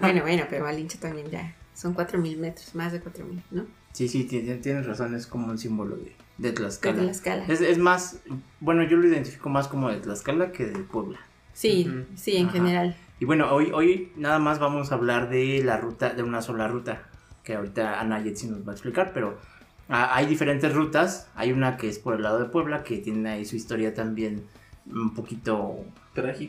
Bueno, 0.00 0.22
bueno, 0.22 0.44
pero 0.50 0.64
Malinche 0.64 0.98
también 0.98 1.30
ya 1.30 1.54
son 1.74 1.94
4.000 1.94 2.36
metros, 2.36 2.74
más 2.74 2.92
de 2.92 3.00
4.000, 3.00 3.40
¿no? 3.52 3.66
Sí, 3.92 4.08
sí, 4.08 4.24
ti- 4.24 4.40
ti- 4.42 4.54
tienes 4.62 4.86
razón, 4.86 5.14
es 5.14 5.26
como 5.26 5.48
un 5.48 5.58
símbolo 5.58 5.96
de, 5.96 6.02
de 6.38 6.48
De 6.48 6.52
Tlaxcala. 6.52 7.02
Tlaxcala. 7.02 7.44
Es, 7.46 7.60
es 7.60 7.78
más, 7.78 8.20
bueno, 8.60 8.82
yo 8.84 8.96
lo 8.96 9.06
identifico 9.08 9.48
más 9.48 9.68
como 9.68 9.90
de 9.90 9.98
Tlaxcala 9.98 10.52
que 10.52 10.66
de 10.66 10.78
Puebla. 10.80 11.18
Sí, 11.52 11.90
sí, 12.14 12.36
en 12.36 12.46
Ajá. 12.46 12.52
general. 12.56 12.96
Y 13.18 13.24
bueno, 13.26 13.52
hoy, 13.52 13.70
hoy 13.74 14.12
nada 14.16 14.38
más 14.38 14.58
vamos 14.58 14.92
a 14.92 14.94
hablar 14.94 15.28
de 15.28 15.62
la 15.64 15.76
ruta, 15.76 16.10
de 16.10 16.22
una 16.22 16.40
sola 16.40 16.68
ruta, 16.68 17.02
que 17.44 17.54
ahorita 17.54 18.00
Ana 18.00 18.22
Yetzi 18.22 18.46
nos 18.46 18.66
va 18.66 18.70
a 18.72 18.74
explicar, 18.74 19.10
pero 19.12 19.36
hay 19.88 20.24
diferentes 20.26 20.72
rutas. 20.72 21.28
Hay 21.34 21.52
una 21.52 21.76
que 21.76 21.88
es 21.88 21.98
por 21.98 22.14
el 22.14 22.22
lado 22.22 22.38
de 22.38 22.44
Puebla, 22.46 22.82
que 22.84 22.98
tiene 22.98 23.28
ahí 23.28 23.44
su 23.44 23.56
historia 23.56 23.92
también 23.92 24.44
un 24.86 25.12
poquito 25.14 25.84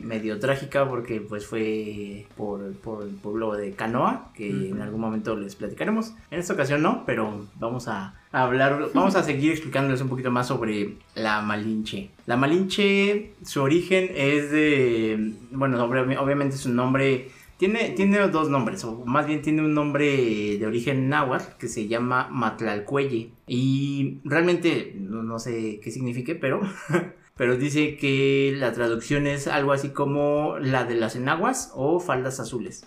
Medio 0.00 0.38
trágica, 0.38 0.88
porque 0.88 1.20
pues 1.20 1.46
fue 1.46 2.26
por, 2.36 2.72
por 2.74 3.04
el 3.04 3.10
pueblo 3.14 3.52
de 3.54 3.72
Canoa, 3.72 4.30
que 4.34 4.48
en 4.70 4.80
algún 4.80 5.00
momento 5.00 5.36
les 5.36 5.54
platicaremos. 5.56 6.12
En 6.30 6.40
esta 6.40 6.54
ocasión 6.54 6.82
no, 6.82 7.04
pero 7.06 7.46
vamos 7.58 7.88
a 7.88 8.14
hablar, 8.32 8.88
vamos 8.94 9.14
a 9.16 9.22
seguir 9.22 9.50
explicándoles 9.52 10.00
un 10.00 10.08
poquito 10.08 10.30
más 10.30 10.46
sobre 10.48 10.94
la 11.14 11.42
Malinche. 11.42 12.10
La 12.26 12.36
Malinche, 12.36 13.32
su 13.44 13.62
origen 13.62 14.10
es 14.14 14.50
de, 14.50 15.32
bueno, 15.50 15.78
obvi- 15.86 16.18
obviamente 16.18 16.56
su 16.56 16.70
nombre 16.72 17.28
tiene, 17.58 17.90
tiene 17.90 18.18
dos 18.28 18.48
nombres, 18.48 18.82
o 18.84 19.04
más 19.04 19.26
bien 19.26 19.40
tiene 19.42 19.62
un 19.62 19.72
nombre 19.74 20.56
de 20.58 20.66
origen 20.66 21.08
náhuatl 21.08 21.56
que 21.58 21.68
se 21.68 21.86
llama 21.86 22.26
Matlalcuelle. 22.30 23.30
Y 23.46 24.18
realmente 24.24 24.96
no, 24.98 25.22
no 25.22 25.38
sé 25.38 25.78
qué 25.82 25.90
signifique, 25.92 26.34
pero 26.34 26.60
pero 27.36 27.56
dice 27.56 27.96
que 27.96 28.54
la 28.56 28.72
traducción 28.72 29.26
es 29.26 29.46
algo 29.46 29.72
así 29.72 29.90
como 29.90 30.58
la 30.58 30.84
de 30.84 30.94
las 30.94 31.16
enaguas 31.16 31.72
o 31.74 31.98
faldas 31.98 32.40
azules. 32.40 32.86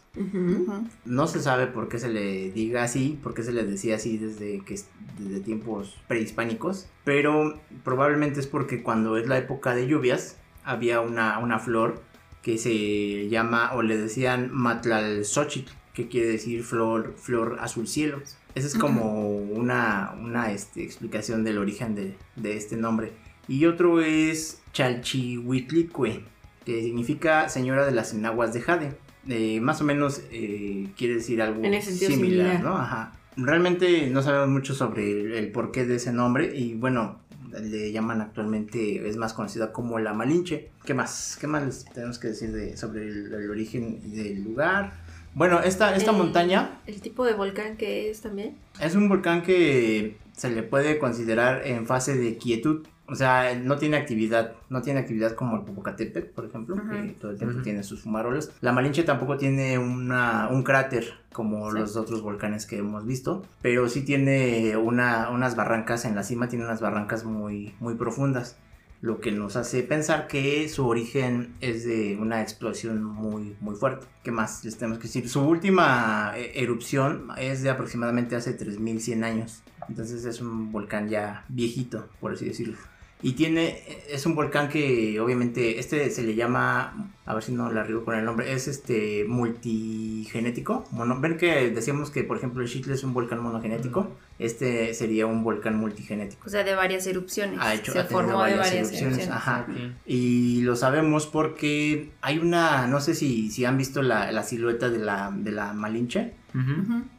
No 1.06 1.28
se 1.28 1.42
sabe 1.42 1.68
por 1.68 1.90
qué 1.90 2.00
se 2.00 2.10
le 2.10 2.52
diga 2.52 2.84
así, 2.84 3.20
por 3.22 3.34
qué 3.34 3.44
se 3.44 3.52
le 3.52 3.64
decía 3.64 3.96
así 3.96 4.18
desde, 4.18 4.64
que, 4.64 4.80
desde 5.18 5.40
tiempos 5.42 5.96
prehispánicos, 6.08 6.88
pero 7.04 7.60
probablemente 7.84 8.40
es 8.40 8.48
porque 8.48 8.84
cuando 8.84 9.18
es 9.18 9.28
la 9.28 9.38
época 9.38 9.74
de 9.74 9.88
lluvias 9.88 10.38
había 10.64 11.02
una, 11.02 11.40
una 11.40 11.60
flor 11.60 12.02
que 12.42 12.60
se 12.60 13.28
llama 13.28 13.74
o 13.74 13.82
le 13.82 13.98
decían 13.98 14.52
Matlalxóchitl, 14.54 15.72
que 15.94 16.08
quiere 16.08 16.28
decir 16.28 16.64
flor, 16.64 17.16
flor 17.18 17.58
azul 17.60 17.88
cielo. 17.88 18.22
Esa 18.54 18.68
es 18.68 18.76
como 18.76 19.36
una, 19.36 20.16
una 20.22 20.52
este, 20.52 20.84
explicación 20.84 21.44
del 21.44 21.58
origen 21.58 21.96
de, 21.96 22.16
de 22.36 22.56
este 22.56 22.78
nombre. 22.78 23.14
Y 23.48 23.66
otro 23.66 24.02
es 24.02 24.62
Chalchihuitlicue, 24.74 26.24
que 26.66 26.82
significa 26.84 27.50
señora 27.50 27.86
de 27.86 27.92
las 27.92 28.14
enaguas 28.14 28.54
de 28.54 28.62
Jade. 28.62 28.92
Eh, 29.28 29.60
más 29.60 29.82
o 29.82 29.84
menos 29.84 30.22
eh, 30.32 30.88
quiere 30.98 31.16
decir 31.16 31.42
algo 31.42 31.64
En 31.64 31.82
similar, 31.82 32.12
similar. 32.12 32.64
¿no? 32.64 32.78
Ajá. 32.78 33.14
Realmente 33.38 34.08
no 34.10 34.22
sabemos 34.22 34.50
mucho 34.50 34.74
sobre 34.76 35.10
el, 35.12 35.34
el 35.34 35.52
porqué 35.52 35.86
de 35.86 35.96
ese 35.96 36.14
nombre 36.14 36.56
y 36.56 36.76
bueno, 36.76 37.20
le 37.62 37.92
llaman 37.92 38.22
actualmente, 38.22 39.08
es 39.08 39.18
más 39.18 39.34
conocida 39.34 39.72
como 39.74 40.00
la 40.00 40.14
Malinche. 40.14 40.70
¿Qué 40.86 40.94
más? 40.94 41.38
¿Qué 41.40 41.48
más 41.48 41.64
les 41.64 41.86
tenemos 41.86 42.20
que 42.20 42.30
decir 42.30 42.52
de, 42.52 42.78
sobre 42.78 43.08
el, 43.08 43.34
el 43.34 43.50
origen 43.50 44.00
del 44.12 44.44
lugar? 44.44 44.94
Bueno, 45.34 45.60
esta, 45.62 45.94
esta 45.96 46.14
montaña 46.14 46.80
El 46.88 47.02
tipo 47.02 47.26
de 47.26 47.34
volcán 47.34 47.76
que 47.76 48.10
es 48.10 48.22
también. 48.22 48.56
es 48.80 48.96
un 48.96 49.10
volcán 49.10 49.42
que 49.44 50.16
se 50.32 50.50
le 50.50 50.64
puede 50.64 50.98
considerar 50.98 51.66
en 51.68 51.86
fase 51.86 52.16
de 52.16 52.38
quietud. 52.38 52.86
O 53.08 53.14
sea, 53.14 53.54
no 53.56 53.78
tiene 53.78 53.98
actividad, 53.98 54.54
no 54.70 54.82
tiene 54.82 55.00
actividad 55.00 55.34
como 55.36 55.58
el 55.58 55.62
Popocatépetl, 55.64 56.30
por 56.34 56.46
ejemplo, 56.46 56.76
que 56.76 57.16
todo 57.22 57.32
el 57.32 57.38
tiempo 57.38 57.62
tiene 57.62 57.84
sus 57.84 58.02
fumaroles. 58.02 58.52
La 58.62 58.72
Malinche 58.72 59.04
tampoco 59.04 59.38
tiene 59.38 59.78
una, 59.78 60.48
un 60.50 60.64
cráter 60.64 61.14
como 61.32 61.72
Sí. 61.72 61.78
los 61.78 61.96
otros 61.98 62.22
volcanes 62.24 62.66
que 62.66 62.78
hemos 62.80 63.06
visto, 63.06 63.46
pero 63.62 63.90
sí 63.90 64.02
tiene 64.02 64.76
una, 64.78 65.30
unas 65.30 65.56
barrancas 65.56 66.06
en 66.06 66.16
la 66.16 66.24
cima, 66.24 66.48
tiene 66.48 66.66
unas 66.66 66.82
barrancas 66.82 67.26
muy, 67.26 67.76
muy 67.80 67.94
profundas, 67.94 68.58
lo 69.02 69.20
que 69.20 69.32
nos 69.32 69.56
hace 69.56 69.84
pensar 69.84 70.26
que 70.28 70.68
su 70.68 70.88
origen 70.88 71.54
es 71.62 71.86
de 71.86 72.18
una 72.20 72.42
explosión 72.42 73.04
muy, 73.04 73.56
muy 73.60 73.76
fuerte. 73.76 74.08
¿Qué 74.24 74.32
más 74.32 74.64
les 74.66 74.78
tenemos 74.78 74.98
que 74.98 75.04
decir? 75.04 75.30
Su 75.30 75.42
última 75.42 76.32
eh, 76.36 76.54
erupción 76.56 77.28
es 77.38 77.62
de 77.62 77.70
aproximadamente 77.70 78.36
hace 78.36 78.54
3100 78.54 79.24
años. 79.24 79.62
Entonces 79.90 80.26
es 80.26 80.42
un 80.42 80.72
volcán 80.72 81.08
ya 81.08 81.46
viejito, 81.50 82.08
por 82.20 82.32
así 82.34 82.46
decirlo. 82.46 82.78
Y 83.22 83.32
tiene, 83.34 83.82
es 84.10 84.26
un 84.26 84.36
volcán 84.36 84.70
que 84.70 85.20
obviamente, 85.20 85.80
este 85.80 86.10
se 86.12 86.22
le 86.24 86.36
llama, 86.36 87.12
a 87.26 87.34
ver 87.34 87.42
si 87.44 87.54
no 87.54 87.72
la 87.72 87.82
arribo 87.82 88.04
con 88.06 88.16
el 88.16 88.24
nombre, 88.26 88.52
es 88.54 88.68
este 88.68 89.26
multigenético. 89.28 90.86
Mono, 90.92 91.20
ven 91.20 91.38
que 91.38 91.72
decíamos 91.72 92.12
que 92.12 92.24
por 92.24 92.38
ejemplo 92.38 92.62
el 92.62 92.70
Chitle 92.70 92.94
es 92.94 93.04
un 93.04 93.14
volcán 93.14 93.40
monogenético, 93.42 94.12
este 94.40 94.94
sería 94.94 95.26
un 95.26 95.44
volcán 95.44 95.78
multigenético. 95.78 96.44
O 96.46 96.50
sea, 96.50 96.64
de 96.64 96.76
varias 96.76 97.08
erupciones. 97.08 97.60
Ha 97.62 97.74
hecho- 97.74 97.94
Se 97.94 98.00
ha 98.00 98.04
formó 98.06 98.32
de 98.32 98.38
varias 98.38 98.60
varias 98.60 98.76
erupciones, 98.76 99.18
erupciones. 99.20 99.36
ajá. 99.36 99.68
Y 100.06 100.62
lo 100.62 100.76
sabemos 100.76 101.26
porque 101.28 102.12
hay 102.22 102.38
una, 102.40 102.86
no 102.88 103.00
sé 103.02 103.16
si, 103.16 103.50
si 103.50 103.66
han 103.66 103.78
visto 103.78 104.02
la, 104.02 104.32
la 104.32 104.44
silueta 104.44 104.90
de 104.90 105.00
la, 105.00 105.32
de 105.36 105.52
la 105.52 105.74
Malinche, 105.74 106.34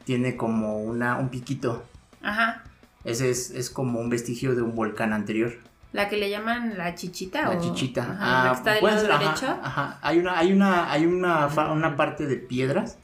tiene 0.04 0.36
como 0.36 0.78
una, 0.82 1.16
un 1.16 1.30
piquito. 1.30 1.84
Ajá. 2.22 2.62
Ese 3.04 3.30
es, 3.30 3.50
es 3.50 3.70
como 3.70 4.00
un 4.00 4.08
vestigio 4.08 4.54
de 4.54 4.62
un 4.62 4.74
volcán 4.74 5.12
anterior. 5.12 5.54
La 5.96 6.08
que 6.08 6.16
le 6.16 6.28
llaman 6.30 6.76
la 6.76 6.94
chichita 6.94 7.42
La 7.42 7.50
o 7.50 7.60
chichita. 7.60 8.02
Ajá, 8.02 8.16
Ah, 8.20 8.44
la 8.44 8.50
que 8.52 8.56
está 8.58 8.72
del 8.74 8.84
lado 8.84 9.00
ser, 9.00 9.18
derecho. 9.18 9.60
ajá. 9.62 9.98
Hay 10.02 10.18
una, 10.18 10.38
hay 10.38 10.52
una, 10.52 10.92
hay 10.92 11.06
una, 11.06 11.48
fa- 11.48 11.72
una 11.72 11.96
parte 11.96 12.26
de 12.26 12.36
piedras 12.36 12.98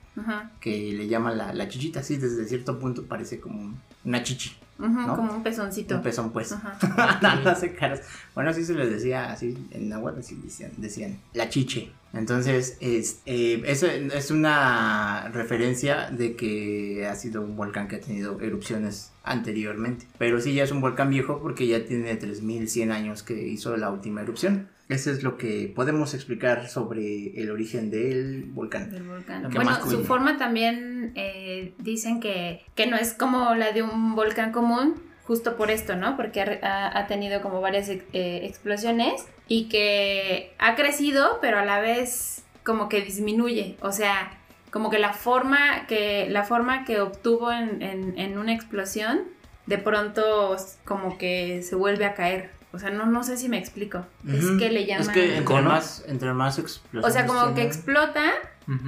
que 0.61 0.93
le 0.93 1.09
llaman 1.09 1.39
la, 1.39 1.53
la 1.55 1.69
chichita, 1.69 2.03
sí, 2.03 2.19
desde 2.19 2.45
cierto 2.47 2.79
punto 2.79 3.07
parece 3.07 3.41
como 3.41 3.75
una 4.05 4.23
chichi. 4.23 4.55
Como 4.83 5.37
un 5.37 5.43
pezoncito. 5.43 5.97
Un 5.97 6.03
pezón, 6.03 6.33
pues. 6.33 6.53
No 7.23 7.55
caras. 7.79 8.03
Bueno, 8.35 8.51
así 8.51 8.65
se 8.65 8.75
les 8.75 8.91
decía, 8.91 9.31
así 9.33 9.57
en 9.71 9.89
náhuatl 9.89 10.21
así 10.21 10.35
decían, 10.43 10.73
decían 10.77 11.19
la 11.35 11.49
chiche. 11.49 11.93
Entonces, 12.13 12.77
es, 12.81 13.23
eh, 13.25 13.63
eso 13.67 13.87
es 13.87 14.31
una 14.31 15.31
referencia 15.33 16.11
de 16.11 16.37
que 16.37 17.07
ha 17.11 17.15
sido 17.15 17.41
un 17.41 17.57
volcán 17.57 17.89
que 17.89 17.97
ha 17.97 18.01
tenido 18.01 18.39
erupciones 18.41 19.13
anteriormente. 19.25 20.07
Pero 20.19 20.41
sí, 20.41 20.53
ya 20.53 20.65
es 20.65 20.73
un 20.73 20.81
volcán 20.81 21.09
viejo 21.11 21.41
porque 21.41 21.67
ya 21.67 21.85
tiene 21.85 22.15
3100 22.17 22.93
años 22.93 23.23
que 23.23 23.49
hizo 23.49 23.77
la 23.77 23.91
última 23.91 24.21
erupción. 24.21 24.69
Eso 24.93 25.11
es 25.11 25.23
lo 25.23 25.37
que 25.39 25.73
podemos 25.75 26.15
explicar 26.15 26.69
sobre 26.69 27.41
el 27.41 27.51
origen 27.51 27.91
del 27.91 28.45
volcán. 28.45 28.91
del 28.91 29.05
volcán. 29.05 29.49
¿Qué 29.49 29.55
Bueno, 29.57 29.75
su 29.89 30.05
forma 30.05 30.37
también 30.37 31.13
eh, 31.15 31.73
dicen 31.79 32.21
que, 32.21 32.63
que 32.75 32.87
no 32.87 32.97
es 32.97 33.15
como 33.15 33.55
la 33.55 33.73
de 33.73 33.83
un 33.83 34.15
volcán 34.15 34.53
común, 34.53 35.03
justo 35.25 35.57
por 35.57 35.71
esto, 35.71 35.97
¿no? 35.97 36.17
Porque 36.17 36.41
ha, 36.43 37.07
tenido 37.09 37.41
como 37.43 37.61
varias 37.61 37.89
eh, 37.89 38.03
explosiones 38.45 39.27
y 39.49 39.69
que 39.69 40.53
ha 40.59 40.75
crecido, 40.75 41.39
pero 41.41 41.59
a 41.59 41.65
la 41.65 41.81
vez 41.81 42.45
como 42.65 42.89
que 42.89 43.01
disminuye. 43.01 43.77
O 43.81 43.93
sea, 43.93 44.39
como 44.71 44.91
que 44.91 44.99
la 44.99 45.13
forma 45.13 45.87
que, 45.87 46.29
la 46.29 46.45
forma 46.45 46.85
que 46.85 47.01
obtuvo 47.01 47.51
en, 47.53 47.83
en- 47.83 48.19
en 48.19 48.39
una 48.39 48.53
explosión, 48.53 49.23
de 49.67 49.79
pronto 49.79 50.57
como 50.85 51.19
que 51.19 51.63
se 51.63 51.77
vuelve 51.77 52.05
a 52.05 52.15
caer. 52.15 52.51
O 52.73 52.79
sea, 52.79 52.91
no, 52.91 53.07
no 53.07 53.23
sé 53.23 53.37
si 53.37 53.49
me 53.49 53.59
explico. 53.59 54.05
Es 54.27 54.47
que 54.59 54.71
le 54.71 54.87
llaman... 54.87 55.03
Es 55.03 55.09
que 55.11 55.37
entre 55.37 55.61
más, 55.63 56.05
entre 56.09 56.33
más 56.33 56.59
explosiones. 56.59 57.09
O 57.09 57.13
sea, 57.13 57.27
como 57.27 57.55
que 57.55 57.63
explota 57.63 58.33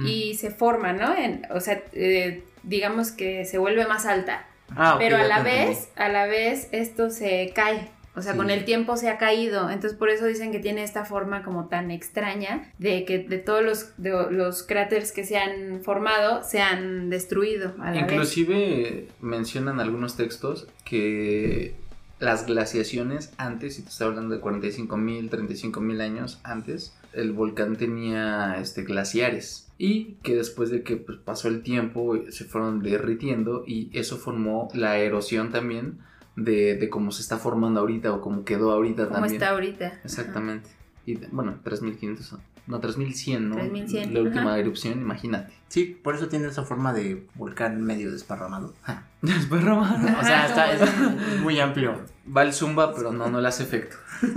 y 0.05 0.35
se 0.35 0.49
forma, 0.51 0.93
¿no? 0.93 1.15
En- 1.15 1.45
o 1.51 1.59
sea, 1.59 1.83
eh, 1.93 2.43
digamos 2.63 3.11
que 3.11 3.45
se 3.45 3.57
vuelve 3.57 3.85
más 3.87 4.05
alta. 4.05 4.47
Ah, 4.75 4.95
ok, 4.95 4.99
pero 4.99 5.17
a 5.17 5.23
la 5.23 5.37
entendí. 5.39 5.67
vez, 5.69 5.89
a 5.95 6.09
la 6.09 6.25
vez 6.25 6.69
esto 6.71 7.09
se 7.11 7.51
cae. 7.53 7.91
O 8.17 8.21
sea, 8.21 8.31
Sí. 8.31 8.37
con 8.37 8.49
el 8.49 8.63
tiempo 8.63 8.95
se 8.95 9.09
ha 9.09 9.17
caído. 9.17 9.69
Entonces 9.69 9.97
por 9.99 10.09
eso 10.09 10.25
dicen 10.25 10.51
que 10.53 10.59
tiene 10.59 10.83
esta 10.83 11.03
forma 11.03 11.43
como 11.43 11.67
tan 11.67 11.91
extraña 11.91 12.71
de 12.79 13.03
que 13.03 13.19
de 13.19 13.37
todos 13.39 13.61
los, 13.61 13.91
de 14.01 14.11
los 14.31 14.63
cráteres 14.63 15.11
que 15.11 15.25
se 15.25 15.37
han 15.37 15.81
formado 15.83 16.41
se 16.41 16.61
han 16.61 17.09
destruido 17.09 17.75
a 17.81 17.91
la 17.91 18.01
vez. 18.03 18.11
Inclusive 18.13 19.09
mencionan 19.19 19.81
algunos 19.81 20.15
textos 20.15 20.65
que 20.85 21.75
las 22.19 22.45
glaciaciones 22.45 23.33
antes, 23.37 23.75
si 23.75 23.81
te 23.81 23.89
estoy 23.89 24.07
hablando 24.07 24.35
de 24.35 24.41
45 24.41 24.97
mil, 24.97 25.29
35 25.29 25.81
mil 25.81 26.01
años 26.01 26.39
antes, 26.43 26.95
el 27.13 27.31
volcán 27.33 27.75
tenía 27.75 28.57
este, 28.59 28.83
glaciares 28.83 29.67
y 29.77 30.15
que 30.23 30.35
después 30.35 30.69
de 30.69 30.83
que 30.83 30.97
pues, 30.97 31.17
pasó 31.17 31.47
el 31.47 31.61
tiempo 31.61 32.17
se 32.29 32.45
fueron 32.45 32.81
derritiendo 32.81 33.63
y 33.67 33.89
eso 33.97 34.17
formó 34.17 34.69
la 34.73 34.97
erosión 34.97 35.51
también 35.51 35.99
de, 36.35 36.75
de 36.75 36.89
cómo 36.89 37.11
se 37.11 37.21
está 37.21 37.37
formando 37.37 37.81
ahorita 37.81 38.13
o 38.13 38.21
cómo 38.21 38.45
quedó 38.45 38.71
ahorita 38.71 39.09
también. 39.09 39.33
está 39.33 39.49
ahorita. 39.49 39.87
Ajá. 39.87 39.99
Exactamente. 40.03 40.69
Y 41.05 41.15
bueno, 41.15 41.59
3500, 41.63 42.39
no, 42.67 42.79
3100, 42.79 43.49
¿no? 43.49 43.55
3100, 43.57 44.13
La 44.13 44.21
última 44.21 44.51
ajá. 44.51 44.59
erupción, 44.59 44.99
imagínate. 45.01 45.53
Sí, 45.67 45.99
por 46.01 46.15
eso 46.15 46.27
tiene 46.27 46.47
esa 46.47 46.63
forma 46.63 46.93
de 46.93 47.25
volcán 47.35 47.81
medio 47.81 48.11
desparramado. 48.11 48.73
Ja. 48.83 49.03
Desparramado. 49.21 50.19
O 50.19 50.23
sea, 50.23 50.45
está, 50.47 50.71
es, 50.73 51.41
muy 51.41 51.59
amplio. 51.59 52.01
Va 52.35 52.43
el 52.43 52.53
zumba, 52.53 52.93
pero 52.95 53.11
no, 53.11 53.29
no 53.29 53.41
le 53.41 53.47
hace 53.47 53.63
efecto. 53.63 53.97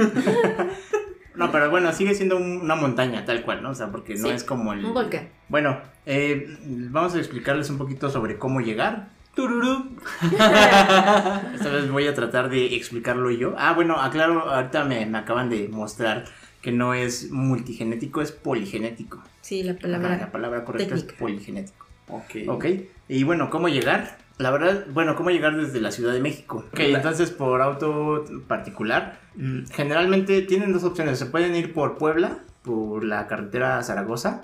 No, 1.35 1.53
pero 1.53 1.71
bueno, 1.71 1.93
sigue 1.93 2.17
siendo 2.17 2.37
un- 2.37 2.63
una 2.63 2.75
montaña 2.75 3.25
tal 3.25 3.43
cual, 3.43 3.63
¿no? 3.63 3.71
O 3.71 3.75
sea, 3.77 3.93
porque 3.93 4.17
no 4.17 4.27
Sí, 4.27 4.31
es 4.35 4.43
como 4.43 4.73
el... 4.73 4.85
Un 4.85 4.93
volcán. 4.93 5.29
Bueno, 5.49 5.79
eh, 6.05 6.59
vamos 6.91 7.15
a 7.15 7.19
explicarles 7.19 7.71
un 7.71 7.79
poquito 7.79 8.11
sobre 8.11 8.39
cómo 8.39 8.61
llegar. 8.61 9.11
Tururú. 9.37 9.97
Esta 11.55 11.71
vez 11.71 11.89
voy 11.93 12.09
a 12.09 12.15
tratar 12.15 12.49
de 12.51 12.75
explicarlo 12.75 13.31
yo. 13.31 13.55
Ah, 13.57 13.73
bueno, 13.73 14.01
aclaro, 14.01 14.51
ahorita 14.51 14.85
me, 14.85 15.07
me 15.07 15.19
acaban 15.19 15.49
de 15.49 15.69
mostrar 15.69 16.25
que 16.63 16.73
no 16.73 16.95
es 16.95 17.31
multigenético, 17.31 18.21
es 18.21 18.33
poligenético. 18.33 19.23
Sí, 19.41 19.63
la 19.63 19.73
Ajá, 19.73 19.81
palabra. 19.81 20.17
la 20.19 20.33
palabra 20.33 20.65
correcta 20.65 20.95
técnica. 20.95 21.13
es 21.15 21.19
poligenético. 21.19 21.87
Ok. 22.09 22.35
Ok, 22.49 22.67
y 23.09 23.23
bueno, 23.25 23.51
¿cómo 23.51 23.69
llegar? 23.69 24.19
La 24.39 24.51
verdad, 24.51 24.87
bueno, 24.93 25.15
¿cómo 25.17 25.31
llegar 25.31 25.57
desde 25.57 25.81
la 25.81 25.91
Ciudad 25.91 26.13
de 26.13 26.21
México? 26.21 26.65
Ok, 26.73 26.79
entonces 26.81 27.31
por 27.31 27.61
auto 27.61 28.25
particular, 28.47 29.21
mm, 29.37 29.65
generalmente 29.73 30.43
tienen 30.43 30.73
dos 30.73 30.85
opciones. 30.85 31.19
Se 31.19 31.27
pueden 31.27 31.55
ir 31.57 31.73
por 31.75 31.99
Puebla, 31.99 32.39
por 32.63 33.05
la 33.05 33.27
carretera 33.27 33.79
a 33.79 33.83
Zaragoza, 33.83 34.43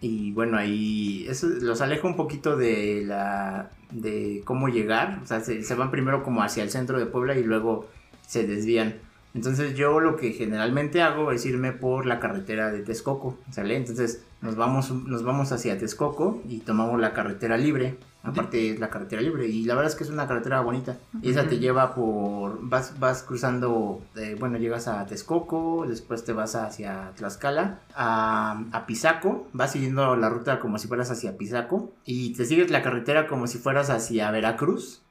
y 0.00 0.32
bueno, 0.32 0.56
ahí 0.58 1.26
eso 1.28 1.48
los 1.48 1.80
aleja 1.80 2.06
un 2.06 2.16
poquito 2.16 2.56
de 2.56 3.02
la 3.04 3.70
de 3.90 4.42
cómo 4.44 4.68
llegar. 4.68 5.20
O 5.22 5.26
sea, 5.26 5.40
se, 5.40 5.62
se 5.62 5.74
van 5.74 5.90
primero 5.90 6.22
como 6.22 6.42
hacia 6.42 6.62
el 6.62 6.70
centro 6.70 6.98
de 6.98 7.06
Puebla 7.06 7.36
y 7.36 7.42
luego 7.44 7.88
se 8.26 8.46
desvían. 8.46 8.94
Entonces 9.36 9.74
yo 9.74 10.00
lo 10.00 10.16
que 10.16 10.32
generalmente 10.32 11.02
hago 11.02 11.30
es 11.30 11.44
irme 11.44 11.72
por 11.72 12.06
la 12.06 12.20
carretera 12.20 12.70
de 12.72 12.80
Texcoco, 12.80 13.36
¿sale? 13.50 13.76
Entonces 13.76 14.24
nos 14.40 14.56
vamos, 14.56 14.90
nos 14.90 15.24
vamos 15.24 15.52
hacia 15.52 15.76
Texcoco 15.76 16.40
y 16.48 16.60
tomamos 16.60 16.98
la 16.98 17.12
carretera 17.12 17.58
libre. 17.58 17.98
Aparte 18.22 18.70
es 18.70 18.80
la 18.80 18.88
carretera 18.88 19.20
libre 19.20 19.46
y 19.46 19.64
la 19.64 19.74
verdad 19.74 19.92
es 19.92 19.96
que 19.96 20.04
es 20.04 20.10
una 20.10 20.26
carretera 20.26 20.62
bonita. 20.62 20.96
Y 21.20 21.30
esa 21.30 21.46
te 21.46 21.58
lleva 21.58 21.94
por, 21.94 22.58
vas, 22.62 22.98
vas 22.98 23.22
cruzando, 23.22 24.00
eh, 24.16 24.36
bueno, 24.40 24.56
llegas 24.56 24.88
a 24.88 25.04
Texcoco, 25.04 25.84
después 25.86 26.24
te 26.24 26.32
vas 26.32 26.54
hacia 26.54 27.12
Tlaxcala, 27.16 27.80
a, 27.94 28.64
a 28.72 28.86
Pisaco, 28.86 29.48
vas 29.52 29.72
siguiendo 29.72 30.16
la 30.16 30.30
ruta 30.30 30.60
como 30.60 30.78
si 30.78 30.88
fueras 30.88 31.10
hacia 31.10 31.36
Pisaco 31.36 31.92
y 32.06 32.32
te 32.32 32.46
sigues 32.46 32.70
la 32.70 32.82
carretera 32.82 33.26
como 33.26 33.46
si 33.46 33.58
fueras 33.58 33.90
hacia 33.90 34.30
Veracruz 34.30 35.02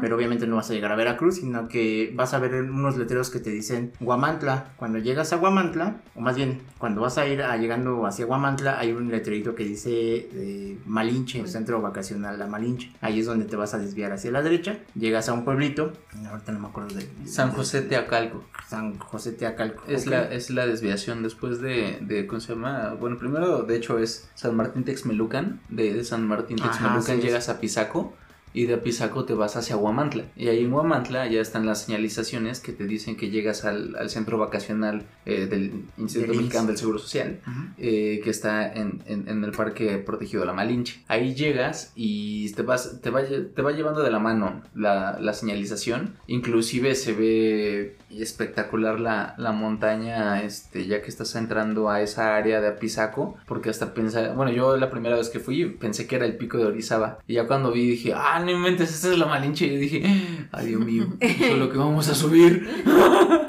Pero 0.00 0.16
obviamente 0.16 0.46
no 0.46 0.56
vas 0.56 0.70
a 0.70 0.74
llegar 0.74 0.92
a 0.92 0.96
Veracruz, 0.96 1.36
sino 1.36 1.68
que 1.68 2.12
vas 2.14 2.34
a 2.34 2.38
ver 2.38 2.54
unos 2.54 2.96
letreros 2.96 3.30
que 3.30 3.40
te 3.40 3.50
dicen 3.50 3.92
Guamantla. 4.00 4.72
Cuando 4.76 4.98
llegas 4.98 5.32
a 5.32 5.36
Guamantla, 5.36 6.00
o 6.14 6.20
más 6.20 6.36
bien, 6.36 6.62
cuando 6.78 7.02
vas 7.02 7.18
a 7.18 7.26
ir 7.26 7.42
a, 7.42 7.56
llegando 7.56 8.06
hacia 8.06 8.24
Guamantla, 8.24 8.78
hay 8.78 8.92
un 8.92 9.10
letrerito 9.10 9.54
que 9.54 9.64
dice 9.64 10.28
eh, 10.32 10.78
Malinche, 10.86 11.46
Centro 11.46 11.80
Vacacional 11.82 12.38
La 12.38 12.46
Malinche. 12.46 12.92
Ahí 13.00 13.20
es 13.20 13.26
donde 13.26 13.44
te 13.44 13.56
vas 13.56 13.74
a 13.74 13.78
desviar 13.78 14.12
hacia 14.12 14.30
la 14.30 14.42
derecha. 14.42 14.78
Llegas 14.94 15.28
a 15.28 15.32
un 15.32 15.44
pueblito, 15.44 15.92
ahorita 16.28 16.52
no 16.52 16.60
me 16.60 16.68
acuerdo 16.68 16.94
de... 16.94 17.08
San 17.26 17.50
José 17.50 17.82
Teacalco. 17.82 18.44
San 18.66 18.98
José 18.98 19.32
Teacalco. 19.32 19.84
Es, 19.86 20.06
la, 20.06 20.22
es 20.32 20.50
la 20.50 20.66
desviación 20.66 21.22
después 21.22 21.60
de, 21.60 21.98
de, 22.00 22.26
¿cómo 22.26 22.40
se 22.40 22.54
llama? 22.54 22.94
Bueno, 22.98 23.18
primero, 23.18 23.62
de 23.62 23.76
hecho, 23.76 23.98
es 23.98 24.30
San 24.34 24.56
Martín 24.56 24.84
Texmelucan. 24.84 25.60
De, 25.68 25.92
de 25.92 26.04
San 26.04 26.26
Martín 26.26 26.58
Ajá, 26.60 26.70
Texmelucan 26.70 27.16
sí, 27.16 27.22
llegas 27.22 27.48
a 27.48 27.60
Pisaco 27.60 28.14
y 28.56 28.66
de 28.66 28.76
Pisaco 28.78 29.24
te 29.26 29.34
vas 29.34 29.54
hacia 29.56 29.76
Huamantla. 29.76 30.24
Y 30.34 30.48
ahí 30.48 30.64
en 30.64 30.72
Huamantla 30.72 31.26
ya 31.28 31.40
están 31.40 31.66
las 31.66 31.82
señalizaciones 31.84 32.60
que 32.60 32.72
te 32.72 32.86
dicen 32.86 33.16
que 33.16 33.30
llegas 33.30 33.64
al, 33.64 33.94
al 33.96 34.08
centro 34.10 34.38
vacacional 34.38 35.02
eh, 35.26 35.46
del 35.46 35.84
Instituto 35.98 36.32
Del 36.32 36.40
Mexicano 36.40 36.68
del 36.68 36.78
Seguro 36.78 36.98
Social. 36.98 37.40
Eh, 37.78 38.20
que 38.24 38.30
está 38.30 38.72
en, 38.72 39.02
en- 39.06 39.28
en 39.28 39.44
el 39.44 39.52
parque 39.52 39.98
protegido 39.98 40.44
La 40.44 40.52
Malinche. 40.54 41.02
Ahí 41.08 41.34
llegas 41.34 41.92
y 41.94 42.50
te, 42.54 42.62
vas, 42.62 43.00
te, 43.02 43.10
va, 43.10 43.20
te 43.22 43.62
va 43.62 43.72
llevando 43.72 44.02
de 44.02 44.10
la 44.10 44.18
mano 44.18 44.62
la, 44.74 45.18
la 45.20 45.32
señalización. 45.34 46.14
Inclusive 46.26 46.94
se 46.94 47.12
ve 47.12 47.96
espectacular 48.10 48.98
la, 49.00 49.34
la 49.38 49.52
montaña 49.52 50.42
este, 50.42 50.86
ya 50.86 51.02
que 51.02 51.08
estás 51.08 51.34
entrando 51.36 51.90
a 51.90 52.00
esa 52.00 52.36
área 52.36 52.60
de 52.60 52.68
Apizaco. 52.68 53.36
Porque 53.46 53.70
hasta 53.70 53.92
pensé, 53.94 54.28
bueno, 54.30 54.50
yo 54.52 54.76
la 54.76 54.90
primera 54.90 55.16
vez 55.16 55.28
que 55.28 55.40
fui 55.40 55.66
pensé 55.66 56.06
que 56.06 56.16
era 56.16 56.24
el 56.24 56.36
pico 56.36 56.58
de 56.58 56.64
Orizaba. 56.66 57.18
Y 57.26 57.34
ya 57.34 57.46
cuando 57.46 57.72
vi 57.72 57.86
dije, 57.86 58.12
ah, 58.14 58.40
no 58.46 58.52
inventes, 58.52 58.94
esta 58.94 59.12
es 59.12 59.18
La 59.18 59.26
Malinche. 59.26 59.66
Y 59.66 59.72
yo 59.72 59.78
dije, 59.78 60.02
ay 60.52 60.66
Dios 60.66 60.80
mío, 60.84 61.08
eso 61.20 61.44
es 61.44 61.58
lo 61.58 61.70
que 61.70 61.78
vamos 61.78 62.08
a 62.08 62.14
subir. 62.14 62.66